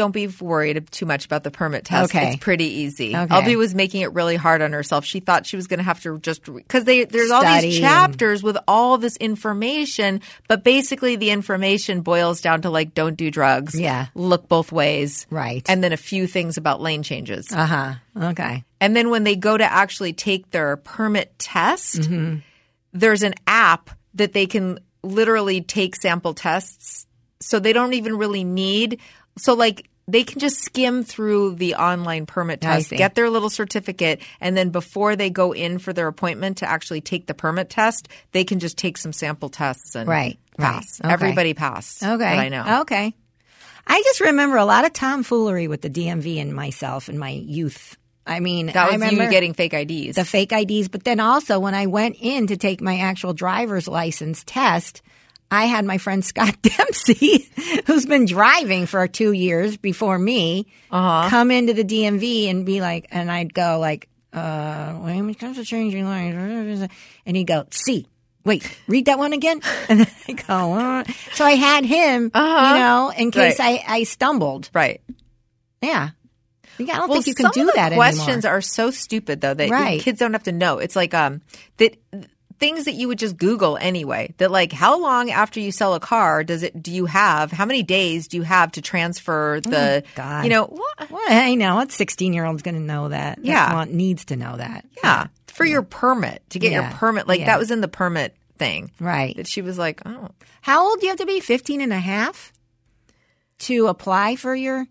don't 0.00 0.12
be 0.12 0.26
worried 0.40 0.90
too 0.90 1.04
much 1.04 1.26
about 1.26 1.44
the 1.44 1.50
permit 1.50 1.84
test. 1.84 2.14
Okay. 2.14 2.28
It's 2.30 2.36
pretty 2.42 2.64
easy. 2.64 3.14
Okay. 3.14 3.34
Elby 3.34 3.56
was 3.56 3.74
making 3.74 4.00
it 4.00 4.12
really 4.14 4.36
hard 4.36 4.62
on 4.62 4.72
herself. 4.72 5.04
She 5.04 5.20
thought 5.20 5.44
she 5.44 5.56
was 5.56 5.66
going 5.66 5.76
to 5.78 5.84
have 5.84 6.00
to 6.02 6.18
just 6.20 6.42
because 6.44 6.84
they 6.84 7.04
there's 7.04 7.30
all 7.30 7.42
these 7.60 7.78
chapters 7.78 8.42
with 8.42 8.56
all 8.66 8.96
this 8.96 9.16
information, 9.18 10.22
but 10.48 10.64
basically 10.64 11.16
the 11.16 11.30
information 11.30 12.00
boils 12.00 12.40
down 12.40 12.62
to 12.62 12.70
like 12.70 12.94
don't 12.94 13.16
do 13.16 13.30
drugs. 13.30 13.78
Yeah. 13.78 14.06
Look 14.14 14.48
both 14.48 14.72
ways. 14.72 15.26
Right. 15.28 15.64
And 15.68 15.84
then 15.84 15.92
a 15.92 15.98
few 15.98 16.26
things 16.26 16.56
about 16.56 16.80
lane 16.80 17.02
changes. 17.02 17.52
Uh 17.52 17.66
huh. 17.66 17.94
Okay. 18.30 18.64
And 18.80 18.96
then 18.96 19.10
when 19.10 19.24
they 19.24 19.36
go 19.36 19.58
to 19.58 19.64
actually 19.64 20.14
take 20.14 20.50
their 20.50 20.76
permit 20.78 21.38
test, 21.38 22.00
Mm-hmm. 22.00 22.36
there's 22.94 23.22
an 23.22 23.34
app 23.46 23.90
that 24.14 24.32
they 24.32 24.46
can 24.46 24.78
literally 25.02 25.60
take 25.60 25.94
sample 25.96 26.32
tests. 26.32 27.06
So 27.40 27.58
they 27.58 27.72
don't 27.72 27.94
even 27.94 28.16
really 28.16 28.44
need, 28.44 29.00
so 29.38 29.54
like 29.54 29.88
they 30.12 30.24
can 30.24 30.38
just 30.40 30.60
skim 30.60 31.02
through 31.04 31.54
the 31.56 31.74
online 31.74 32.26
permit 32.26 32.60
test, 32.60 32.90
get 32.90 33.14
their 33.14 33.30
little 33.30 33.50
certificate, 33.50 34.20
and 34.40 34.56
then 34.56 34.70
before 34.70 35.16
they 35.16 35.30
go 35.30 35.52
in 35.52 35.78
for 35.78 35.92
their 35.92 36.06
appointment 36.08 36.58
to 36.58 36.68
actually 36.68 37.00
take 37.00 37.26
the 37.26 37.34
permit 37.34 37.70
test, 37.70 38.08
they 38.32 38.44
can 38.44 38.58
just 38.60 38.76
take 38.76 38.98
some 38.98 39.12
sample 39.12 39.48
tests 39.48 39.94
and 39.94 40.08
Right, 40.08 40.38
right. 40.58 40.74
pass. 40.74 41.00
Okay. 41.02 41.12
Everybody 41.12 41.54
passed. 41.54 42.02
Okay. 42.02 42.24
I 42.24 42.48
know. 42.48 42.80
Okay. 42.82 43.14
I 43.86 44.02
just 44.02 44.20
remember 44.20 44.56
a 44.56 44.64
lot 44.64 44.84
of 44.84 44.92
tomfoolery 44.92 45.66
with 45.66 45.80
the 45.82 45.90
DMV 45.90 46.40
and 46.40 46.54
myself 46.54 47.08
in 47.08 47.18
my 47.18 47.30
youth. 47.30 47.96
I 48.26 48.38
mean, 48.38 48.66
That 48.66 48.76
I 48.76 48.96
was 48.96 49.12
you 49.12 49.18
getting 49.30 49.54
fake 49.54 49.72
IDs. 49.74 50.14
the 50.16 50.24
fake 50.24 50.52
IDs, 50.52 50.88
but 50.88 51.02
then 51.04 51.18
also 51.18 51.58
when 51.58 51.74
I 51.74 51.86
went 51.86 52.16
in 52.20 52.46
to 52.48 52.56
take 52.56 52.80
my 52.80 52.98
actual 52.98 53.32
driver's 53.32 53.88
license 53.88 54.44
test, 54.46 55.02
I 55.50 55.64
had 55.66 55.84
my 55.84 55.98
friend 55.98 56.24
Scott 56.24 56.56
Dempsey, 56.62 57.50
who's 57.86 58.06
been 58.06 58.24
driving 58.26 58.86
for 58.86 59.06
two 59.08 59.32
years 59.32 59.76
before 59.76 60.18
me, 60.18 60.66
Uh-huh. 60.90 61.28
come 61.28 61.50
into 61.50 61.74
the 61.74 61.84
DMV 61.84 62.48
and 62.48 62.64
be 62.64 62.80
like, 62.80 63.08
and 63.10 63.30
I'd 63.30 63.52
go 63.52 63.78
like, 63.78 64.08
uh, 64.32 64.92
when 64.94 65.28
it 65.28 65.38
comes 65.40 65.56
to 65.56 65.64
changing 65.64 66.04
lines, 66.04 66.88
and 67.26 67.36
he'd 67.36 67.44
go, 67.48 67.66
see, 67.70 68.06
wait, 68.44 68.62
read 68.86 69.06
that 69.06 69.18
one 69.18 69.32
again. 69.32 69.60
And 69.88 70.00
then 70.00 70.10
I 70.28 70.32
go, 70.34 70.72
uh. 70.74 71.04
so 71.32 71.44
I 71.44 71.52
had 71.56 71.84
him, 71.84 72.24
you 72.34 72.40
know, 72.40 73.12
in 73.16 73.30
case 73.32 73.58
Uh-huh. 73.58 73.68
Right. 73.70 73.82
I, 73.88 73.96
I 73.96 74.02
stumbled. 74.04 74.70
right. 74.72 75.00
Yeah. 75.82 76.10
I 76.78 76.84
don't 76.84 77.08
well, 77.10 77.20
think 77.20 77.26
you 77.26 77.34
can 77.34 77.44
some 77.44 77.52
do 77.52 77.60
of 77.62 77.66
the 77.66 77.72
that 77.74 77.92
questions 77.92 78.44
anymore. 78.44 78.58
are 78.58 78.60
so 78.62 78.90
stupid 78.90 79.40
though 79.42 79.52
that 79.52 79.68
Right. 79.68 80.00
kids 80.00 80.18
don't 80.20 80.32
have 80.32 80.44
to 80.44 80.52
know. 80.52 80.78
It's 80.78 80.96
like 80.96 81.12
um 81.12 81.42
that 81.76 81.96
things 82.60 82.84
that 82.84 82.92
you 82.92 83.08
would 83.08 83.18
just 83.18 83.36
Google 83.36 83.76
anyway. 83.80 84.32
That 84.38 84.50
like 84.50 84.70
how 84.72 85.00
long 85.00 85.30
after 85.30 85.58
you 85.60 85.72
sell 85.72 85.94
a 85.94 86.00
car 86.00 86.44
does 86.44 86.62
it 86.62 86.80
do 86.82 86.92
you 86.92 87.06
have? 87.06 87.50
How 87.50 87.64
many 87.66 87.82
days 87.82 88.28
do 88.28 88.36
you 88.36 88.42
have 88.44 88.70
to 88.72 88.82
transfer 88.82 89.56
oh 89.56 89.60
the? 89.70 90.04
Oh 90.06 90.08
God. 90.14 90.44
You 90.44 90.50
know 90.50 90.64
what? 90.66 91.10
I 91.28 91.54
know. 91.54 91.76
What 91.76 91.90
16 91.90 92.32
year 92.32 92.44
old's 92.44 92.62
going 92.62 92.74
to 92.76 92.80
know 92.80 93.08
that? 93.08 93.36
That 93.36 93.44
Yeah. 93.44 93.74
want- 93.74 93.92
needs 93.94 94.26
to 94.26 94.36
know 94.36 94.56
that. 94.56 94.84
Yeah, 95.02 95.26
for 95.48 95.64
your 95.64 95.82
permit 95.82 96.42
to 96.50 96.58
get 96.58 96.70
Yeah. 96.72 96.82
your 96.90 96.98
permit. 96.98 97.26
Like 97.26 97.40
Yeah. 97.40 97.46
that 97.46 97.58
was 97.58 97.70
in 97.70 97.80
the 97.80 97.88
permit 97.88 98.36
thing. 98.58 98.90
Right. 99.00 99.34
That 99.36 99.46
she 99.46 99.62
was 99.62 99.78
like, 99.78 100.02
oh, 100.06 100.28
How 100.60 100.86
old 100.86 101.00
do 101.00 101.06
you 101.06 101.10
have 101.10 101.18
to 101.20 101.26
be? 101.26 101.40
15 101.40 101.80
and 101.80 101.92
a 101.94 101.98
half 101.98 102.52
to 103.60 103.86
apply 103.86 104.36
for 104.36 104.54
your 104.54 104.86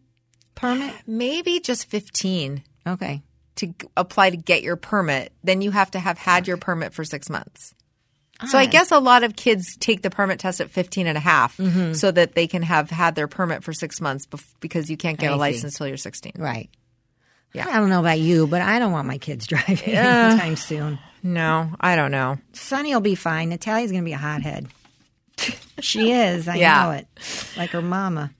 permit? 0.55 0.93
maybe 1.07 1.59
just 1.59 1.85
fifteen 1.89 2.63
Okay. 2.87 3.21
To 3.59 3.73
apply 3.95 4.31
to 4.31 4.37
get 4.37 4.61
your 4.63 4.75
permit. 4.75 5.31
Then 5.43 5.61
you 5.61 5.71
have 5.71 5.91
to 5.91 5.99
have 5.99 6.17
had 6.17 6.47
your 6.47 6.57
permit 6.57 6.93
for 6.93 7.03
six 7.03 7.29
months. 7.29 7.73
So 8.47 8.57
I 8.57 8.67
guess 8.67 8.91
a 8.91 8.99
lot 8.99 9.23
of 9.23 9.35
kids 9.35 9.75
take 9.77 10.01
the 10.01 10.09
permit 10.09 10.39
test 10.39 10.61
at 10.61 10.69
15 10.71 11.07
and 11.07 11.17
a 11.17 11.21
half 11.21 11.57
Mm-hmm. 11.57 11.91
so 11.93 12.09
that 12.09 12.35
they 12.35 12.47
can 12.47 12.61
have 12.63 12.89
had 12.89 13.15
their 13.15 13.27
permit 13.27 13.65
for 13.65 13.73
six 13.73 13.99
months 13.99 14.25
bef- 14.25 14.53
because 14.61 14.89
you 14.89 14.95
can't 14.95 15.17
get 15.19 15.29
I 15.31 15.33
a 15.33 15.35
see. 15.35 15.39
license 15.39 15.77
till 15.77 15.87
you're 15.89 15.97
16. 15.97 16.33
Right. 16.37 16.69
Yeah. 17.53 17.67
I 17.67 17.73
don't 17.81 17.89
know 17.89 17.99
about 17.99 18.19
you, 18.19 18.47
but 18.47 18.61
I 18.61 18.79
don't 18.79 18.93
want 18.93 19.07
my 19.07 19.17
kids 19.17 19.45
driving 19.53 19.89
anytime 19.93 20.55
soon. 20.55 20.99
No, 21.21 21.69
I 21.81 21.97
don't 21.97 22.11
know. 22.11 22.37
Sonny 22.53 22.93
will 22.93 23.01
be 23.01 23.15
fine. 23.15 23.49
Natalia's 23.49 23.91
going 23.91 24.03
to 24.03 24.09
be 24.09 24.13
a 24.13 24.17
hothead. 24.17 24.67
She 25.81 26.11
is. 26.11 26.47
I 26.49 26.55
Yeah. 26.55 26.83
know 26.83 26.91
it. 26.91 27.07
Like 27.57 27.69
her 27.69 27.81
mama. 27.81 28.31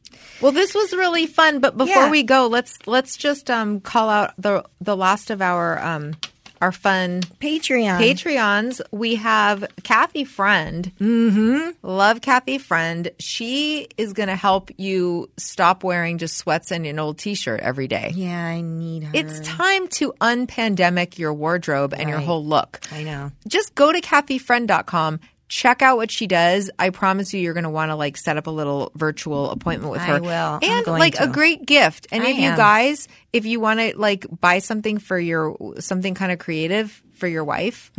Well, 0.42 0.52
this 0.52 0.74
was 0.74 0.94
really 0.94 1.26
fun, 1.26 1.60
but 1.60 1.76
before 1.78 1.94
Yeah. 2.04 2.10
we 2.12 2.24
go, 2.24 2.48
let's 2.48 2.78
let's 2.88 3.18
just 3.18 3.50
um, 3.50 3.82
call 3.82 4.10
out 4.10 4.34
the 4.38 4.64
the 4.80 4.96
last 4.96 5.30
of 5.32 5.42
our 5.42 5.78
um, 5.84 6.16
our 6.62 6.72
fun 6.74 7.22
Patreon. 7.40 8.00
Patreons. 8.00 8.82
We 8.92 9.16
have 9.16 9.66
Kathy 9.84 10.26
Friend. 10.26 10.92
Mm-hmm. 11.00 11.70
Love 11.88 12.20
Kathy 12.22 12.58
Friend. 12.58 13.10
She 13.18 13.88
is 13.98 14.12
going 14.12 14.28
to 14.28 14.36
help 14.36 14.70
you 14.78 15.30
stop 15.38 15.84
wearing 15.86 16.18
just 16.18 16.36
sweats 16.38 16.72
and 16.72 16.86
an 16.86 17.00
old 17.00 17.18
T-shirt 17.18 17.62
every 17.62 17.88
day. 17.88 18.12
yeah, 18.14 18.46
I 18.46 18.60
need 18.60 19.04
her. 19.04 19.12
It's 19.14 19.40
time 19.42 19.88
to 19.90 20.14
unpandemic 20.20 21.18
your 21.18 21.34
wardrobe 21.34 21.94
and 21.94 22.10
your 22.10 22.20
whole 22.20 22.44
look. 22.46 22.82
I 22.92 23.04
know. 23.04 23.32
Just 23.48 23.74
go 23.76 23.94
to 23.94 24.02
kathyfriend.com. 24.02 25.20
Check 25.50 25.82
out 25.82 25.97
what 25.97 26.12
she 26.12 26.28
does. 26.28 26.70
I 26.80 26.91
promise 26.91 27.34
you, 27.34 27.41
you're 27.41 27.56
going 27.56 27.64
to 27.64 27.70
want 27.72 27.89
to 27.89 27.95
like 27.95 28.16
set 28.18 28.38
up 28.38 28.45
a 28.47 28.52
little 28.52 28.91
virtual 28.95 29.50
appointment 29.50 29.91
with 29.91 30.02
I 30.02 30.06
her. 30.06 30.22
will. 30.22 30.60
I'm 30.62 30.64
And 30.64 30.88
like 30.88 31.16
to. 31.16 31.24
a 31.24 31.28
great 31.28 31.66
gift. 31.66 32.06
And 32.12 32.24
I 32.24 32.28
of 32.30 32.38
you 32.38 32.56
guys, 32.56 33.08
if 33.34 33.45
you 33.47 33.60
want 33.60 33.80
to 33.80 33.97
like 33.97 34.28
buy 34.39 34.60
something 34.60 35.00
for 35.00 35.18
your 35.20 35.58
something 35.80 36.14
kind 36.14 36.32
of 36.32 36.38
creative 36.39 37.02
for 37.16 37.28
your 37.28 37.43
wife, 37.43 37.91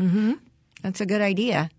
That's 0.83 1.01
a 1.01 1.07
good 1.07 1.21
idea. 1.21 1.71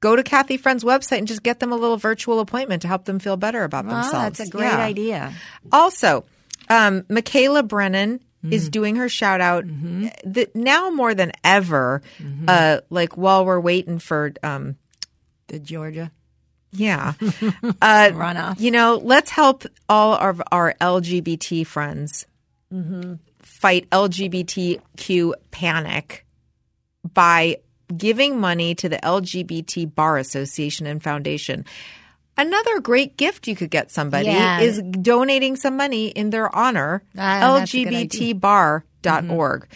go 0.00 0.16
to 0.16 0.22
Kathy 0.24 0.56
Friend's 0.56 0.82
website 0.82 1.18
and 1.18 1.28
just 1.28 1.42
get 1.42 1.60
them 1.60 1.72
a 1.72 1.76
little 1.76 1.96
virtual 1.96 2.40
appointment 2.40 2.82
to 2.82 2.88
help 2.88 3.04
them 3.04 3.18
feel 3.20 3.36
better 3.36 3.62
about 3.64 3.84
themselves. 3.86 4.38
that's 4.38 4.40
a 4.40 4.50
great 4.50 4.64
Yeah. 4.66 4.78
idea. 4.84 5.32
Also, 5.70 6.24
um, 6.68 7.04
Michaela 7.08 7.62
Brennan 7.62 8.20
is 8.42 8.64
Mm-hmm. 8.64 8.70
doing 8.70 8.96
her 8.96 9.08
shout 9.08 9.40
out 9.42 9.64
that 10.24 10.50
now 10.56 10.88
more 10.90 11.14
than 11.14 11.30
ever, 11.44 12.00
Mm-hmm. 12.18 12.44
uh, 12.48 12.78
like 12.90 13.16
while 13.16 13.44
we're 13.44 13.60
waiting 13.60 13.98
for, 13.98 14.32
um, 14.42 14.76
The 15.50 15.58
Georgia. 15.58 16.10
yeah, 16.72 17.12
uh, 17.20 18.10
Runoff. 18.14 18.58
you 18.60 18.70
know, 18.70 19.00
let's 19.02 19.30
help 19.30 19.64
all 19.88 20.14
of 20.14 20.40
our 20.50 20.74
LGBT 20.80 21.66
friends 21.66 22.26
Mm-hmm. 22.72 23.14
fight 23.42 23.90
LGBTQ 23.90 25.32
panic 25.50 26.24
by 27.12 27.56
giving 27.96 28.38
money 28.38 28.76
to 28.76 28.88
the 28.88 28.98
LGBT 28.98 29.92
Bar 29.92 30.18
Association 30.18 30.86
and 30.86 31.02
Foundation. 31.02 31.64
Another 32.40 32.80
great 32.80 33.16
gift 33.18 33.46
you 33.46 33.54
could 33.54 33.70
get 33.70 33.90
somebody 33.90 34.26
Yeah. 34.28 34.60
is 34.60 34.80
donating 34.82 35.56
some 35.56 35.76
money 35.76 36.08
in 36.08 36.30
their 36.30 36.54
honor. 36.56 37.02
Ah, 37.18 37.58
that's 37.58 37.74
a 37.74 37.84
good 37.84 37.94
idea. 37.94 38.34
LGBTbar.org. 38.34 39.66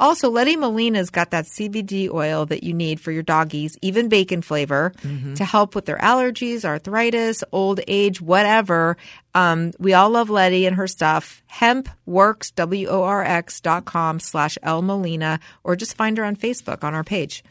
Also, 0.00 0.28
Letty 0.30 0.56
Molina's 0.56 1.10
got 1.10 1.30
that 1.30 1.44
CBD 1.46 2.08
oil 2.12 2.46
that 2.46 2.62
you 2.64 2.72
need 2.74 2.98
for 2.98 3.12
your 3.12 3.22
doggies, 3.22 3.76
even 3.80 4.08
bacon 4.08 4.42
flavor, 4.42 4.92
to 5.36 5.44
help 5.44 5.74
with 5.74 5.84
their 5.86 5.98
allergies, 5.98 6.64
arthritis, 6.64 7.44
old 7.52 7.80
age, 7.86 8.20
whatever. 8.20 8.96
Um, 9.34 9.72
we 9.78 9.92
all 9.94 10.10
love 10.10 10.30
Letty 10.30 10.66
and 10.66 10.76
her 10.76 10.86
stuff. 10.88 11.42
Hempworx, 11.52 12.54
W-O-R-X 12.54 13.60
dot 13.60 13.84
com 13.84 14.18
slash 14.18 14.58
L 14.62 14.82
Molina, 14.82 15.40
or 15.62 15.76
just 15.76 15.96
find 15.96 16.16
her 16.18 16.24
on 16.24 16.36
Facebook 16.36 16.82
on 16.82 16.94
our 16.94 17.04
page. 17.04 17.44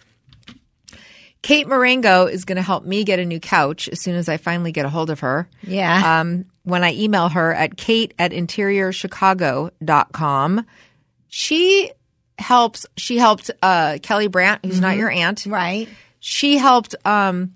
Kate 1.43 1.67
Marengo 1.67 2.25
is 2.25 2.45
going 2.45 2.55
to 2.55 2.61
help 2.61 2.85
me 2.85 3.03
get 3.03 3.19
a 3.19 3.25
new 3.25 3.39
couch 3.39 3.89
as 3.89 3.99
soon 3.99 4.15
as 4.15 4.29
I 4.29 4.37
finally 4.37 4.71
get 4.71 4.85
a 4.85 4.89
hold 4.89 5.11
of 5.11 5.19
her. 5.19 5.49
Yeah. 5.61 6.21
Um, 6.21 6.45
when 6.63 6.83
I 6.85 6.93
email 6.93 7.27
her 7.29 7.53
at 7.53 7.77
kate 7.77 8.15
at 8.17 8.31
interiorchicago.com. 8.31 10.65
She 11.27 11.91
helps, 12.39 12.85
she 12.95 13.17
helped 13.17 13.51
uh, 13.61 13.97
Kelly 14.01 14.29
Brandt, 14.29 14.63
who's 14.65 14.79
not 14.79 14.95
your 14.97 15.11
aunt. 15.11 15.45
right. 15.45 15.89
She 16.19 16.57
helped 16.57 16.95
um, 17.03 17.55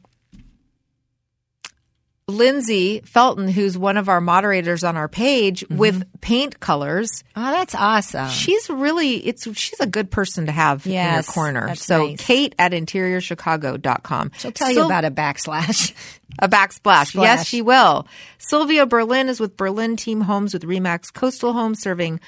Lindsay 2.30 3.00
Felton, 3.06 3.48
who's 3.48 3.78
one 3.78 3.96
of 3.96 4.10
our 4.10 4.20
moderators 4.20 4.84
on 4.84 4.98
our 4.98 5.08
page, 5.08 5.64
with 5.70 6.04
paint 6.20 6.60
colors. 6.60 7.24
Oh, 7.38 7.52
that's 7.52 7.74
awesome. 7.74 8.28
She's 8.28 8.70
really 8.70 9.26
it's 9.26 9.44
she's 9.58 9.80
a 9.80 9.88
good 9.88 10.12
person 10.12 10.48
to 10.48 10.52
have 10.52 10.86
in 10.86 10.92
your 10.92 11.24
corner. 11.24 11.74
so 11.76 12.08
nice. 12.08 12.20
Kate 12.20 12.54
at 12.60 12.74
interiorchicago.com. 12.74 14.32
She'll 14.38 14.52
tell 14.52 14.72
you 14.72 14.86
about 14.86 15.06
a 15.06 15.12
backslash. 15.12 15.94
a 16.40 16.50
backsplash. 16.50 17.08
Splash. 17.08 17.16
Yes, 17.16 17.48
she 17.48 17.62
will. 17.62 18.06
Sylvia 18.40 18.86
Berlin 18.86 19.30
is 19.30 19.40
with 19.40 19.56
Berlin 19.56 19.96
Team 19.96 20.20
Homes 20.20 20.54
with 20.54 20.64
Remax 20.64 21.14
Coastal 21.14 21.54
Homes 21.54 21.80
serving 21.80 22.20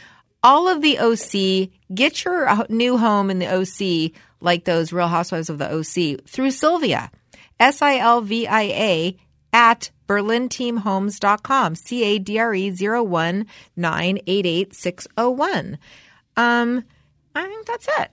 all 0.42 0.70
of 0.70 0.82
the 0.82 0.98
OC. 0.98 1.72
Get 1.94 2.24
your 2.24 2.48
uh, 2.48 2.64
new 2.70 2.98
home 2.98 3.30
in 3.30 3.40
the 3.40 3.48
OC 3.54 4.14
like 4.40 4.64
those 4.64 4.94
Real 4.94 5.10
Housewives 5.10 5.50
of 5.50 5.58
the 5.58 5.70
OC 5.70 6.26
through 6.26 6.52
Sylvia. 6.52 7.12
S 7.60 7.82
I 7.82 7.98
L 7.98 8.22
V 8.22 8.48
I 8.48 8.62
A 8.62 9.18
at 9.54 9.92
berlinteamhomes.com. 10.08 11.76
C 11.76 12.04
A 12.04 12.20
D 12.20 12.40
R 12.40 12.54
E 12.54 12.70
01988 12.72 15.08
Um, 16.38 16.84
I 17.36 17.48
think 17.48 17.66
that's 17.66 17.88
it. 18.00 18.12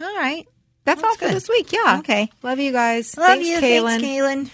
All 0.00 0.16
right. 0.16 0.46
That's, 0.84 1.02
all 1.02 1.14
for 1.16 1.28
this 1.28 1.48
week. 1.48 1.72
Yeah. 1.72 1.98
Okay. 1.98 2.30
Love 2.42 2.58
you 2.58 2.72
guys. 2.72 3.16
Love 3.16 3.26
Thanks, 3.26 3.48
you. 3.48 3.58
Kaylin. 3.58 4.00
Thanks, 4.00 4.04
Kaylin. 4.04 4.50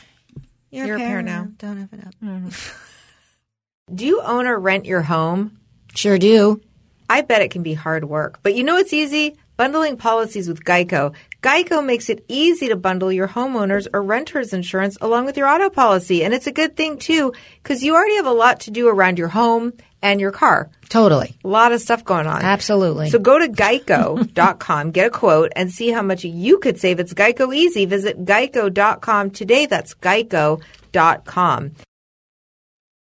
You're, 0.70 0.86
You're 0.86 0.96
a 0.96 0.98
parent 0.98 1.26
now. 1.26 1.48
Don't 1.58 1.76
have 1.76 1.92
it 1.92 2.04
up. 2.04 2.14
Do 3.94 4.04
you 4.04 4.20
own 4.22 4.46
or 4.46 4.58
rent 4.58 4.86
your 4.86 5.02
home? 5.02 5.58
Sure 5.94 6.18
do. 6.18 6.60
I 7.08 7.20
bet 7.20 7.42
it 7.42 7.50
can 7.50 7.62
be 7.62 7.74
hard 7.74 8.06
work. 8.06 8.40
But 8.42 8.54
you 8.54 8.64
know 8.64 8.74
what's 8.74 8.92
easy? 8.92 9.36
Bundling 9.56 9.96
policies 9.96 10.48
with 10.48 10.64
Geico. 10.64 11.14
Geico 11.40 11.84
makes 11.84 12.08
it 12.08 12.24
easy 12.26 12.68
to 12.68 12.76
bundle 12.76 13.12
your 13.12 13.28
homeowners 13.28 13.86
or 13.92 14.02
renters 14.02 14.52
insurance 14.52 14.98
along 15.00 15.26
with 15.26 15.36
your 15.36 15.46
auto 15.46 15.70
policy. 15.70 16.24
And 16.24 16.34
it's 16.34 16.48
a 16.48 16.52
good 16.52 16.76
thing 16.76 16.98
too, 16.98 17.32
because 17.62 17.84
you 17.84 17.94
already 17.94 18.16
have 18.16 18.26
a 18.26 18.32
lot 18.32 18.60
to 18.60 18.70
do 18.70 18.88
around 18.88 19.18
your 19.18 19.28
home 19.28 19.74
and 20.02 20.20
your 20.20 20.32
car. 20.32 20.70
Totally. 20.88 21.36
A 21.44 21.48
lot 21.48 21.72
of 21.72 21.80
stuff 21.80 22.04
going 22.04 22.26
on. 22.26 22.42
Absolutely. 22.42 23.10
So 23.10 23.18
go 23.18 23.38
to 23.38 23.48
geico.com, 23.48 24.90
get 24.90 25.06
a 25.06 25.10
quote, 25.10 25.52
and 25.54 25.70
see 25.70 25.90
how 25.90 26.02
much 26.02 26.24
you 26.24 26.58
could 26.58 26.78
save. 26.78 26.98
It's 26.98 27.14
Geico 27.14 27.54
Easy. 27.54 27.86
Visit 27.86 28.24
geico.com 28.24 29.30
today. 29.30 29.66
That's 29.66 29.94
geico.com. 29.94 31.74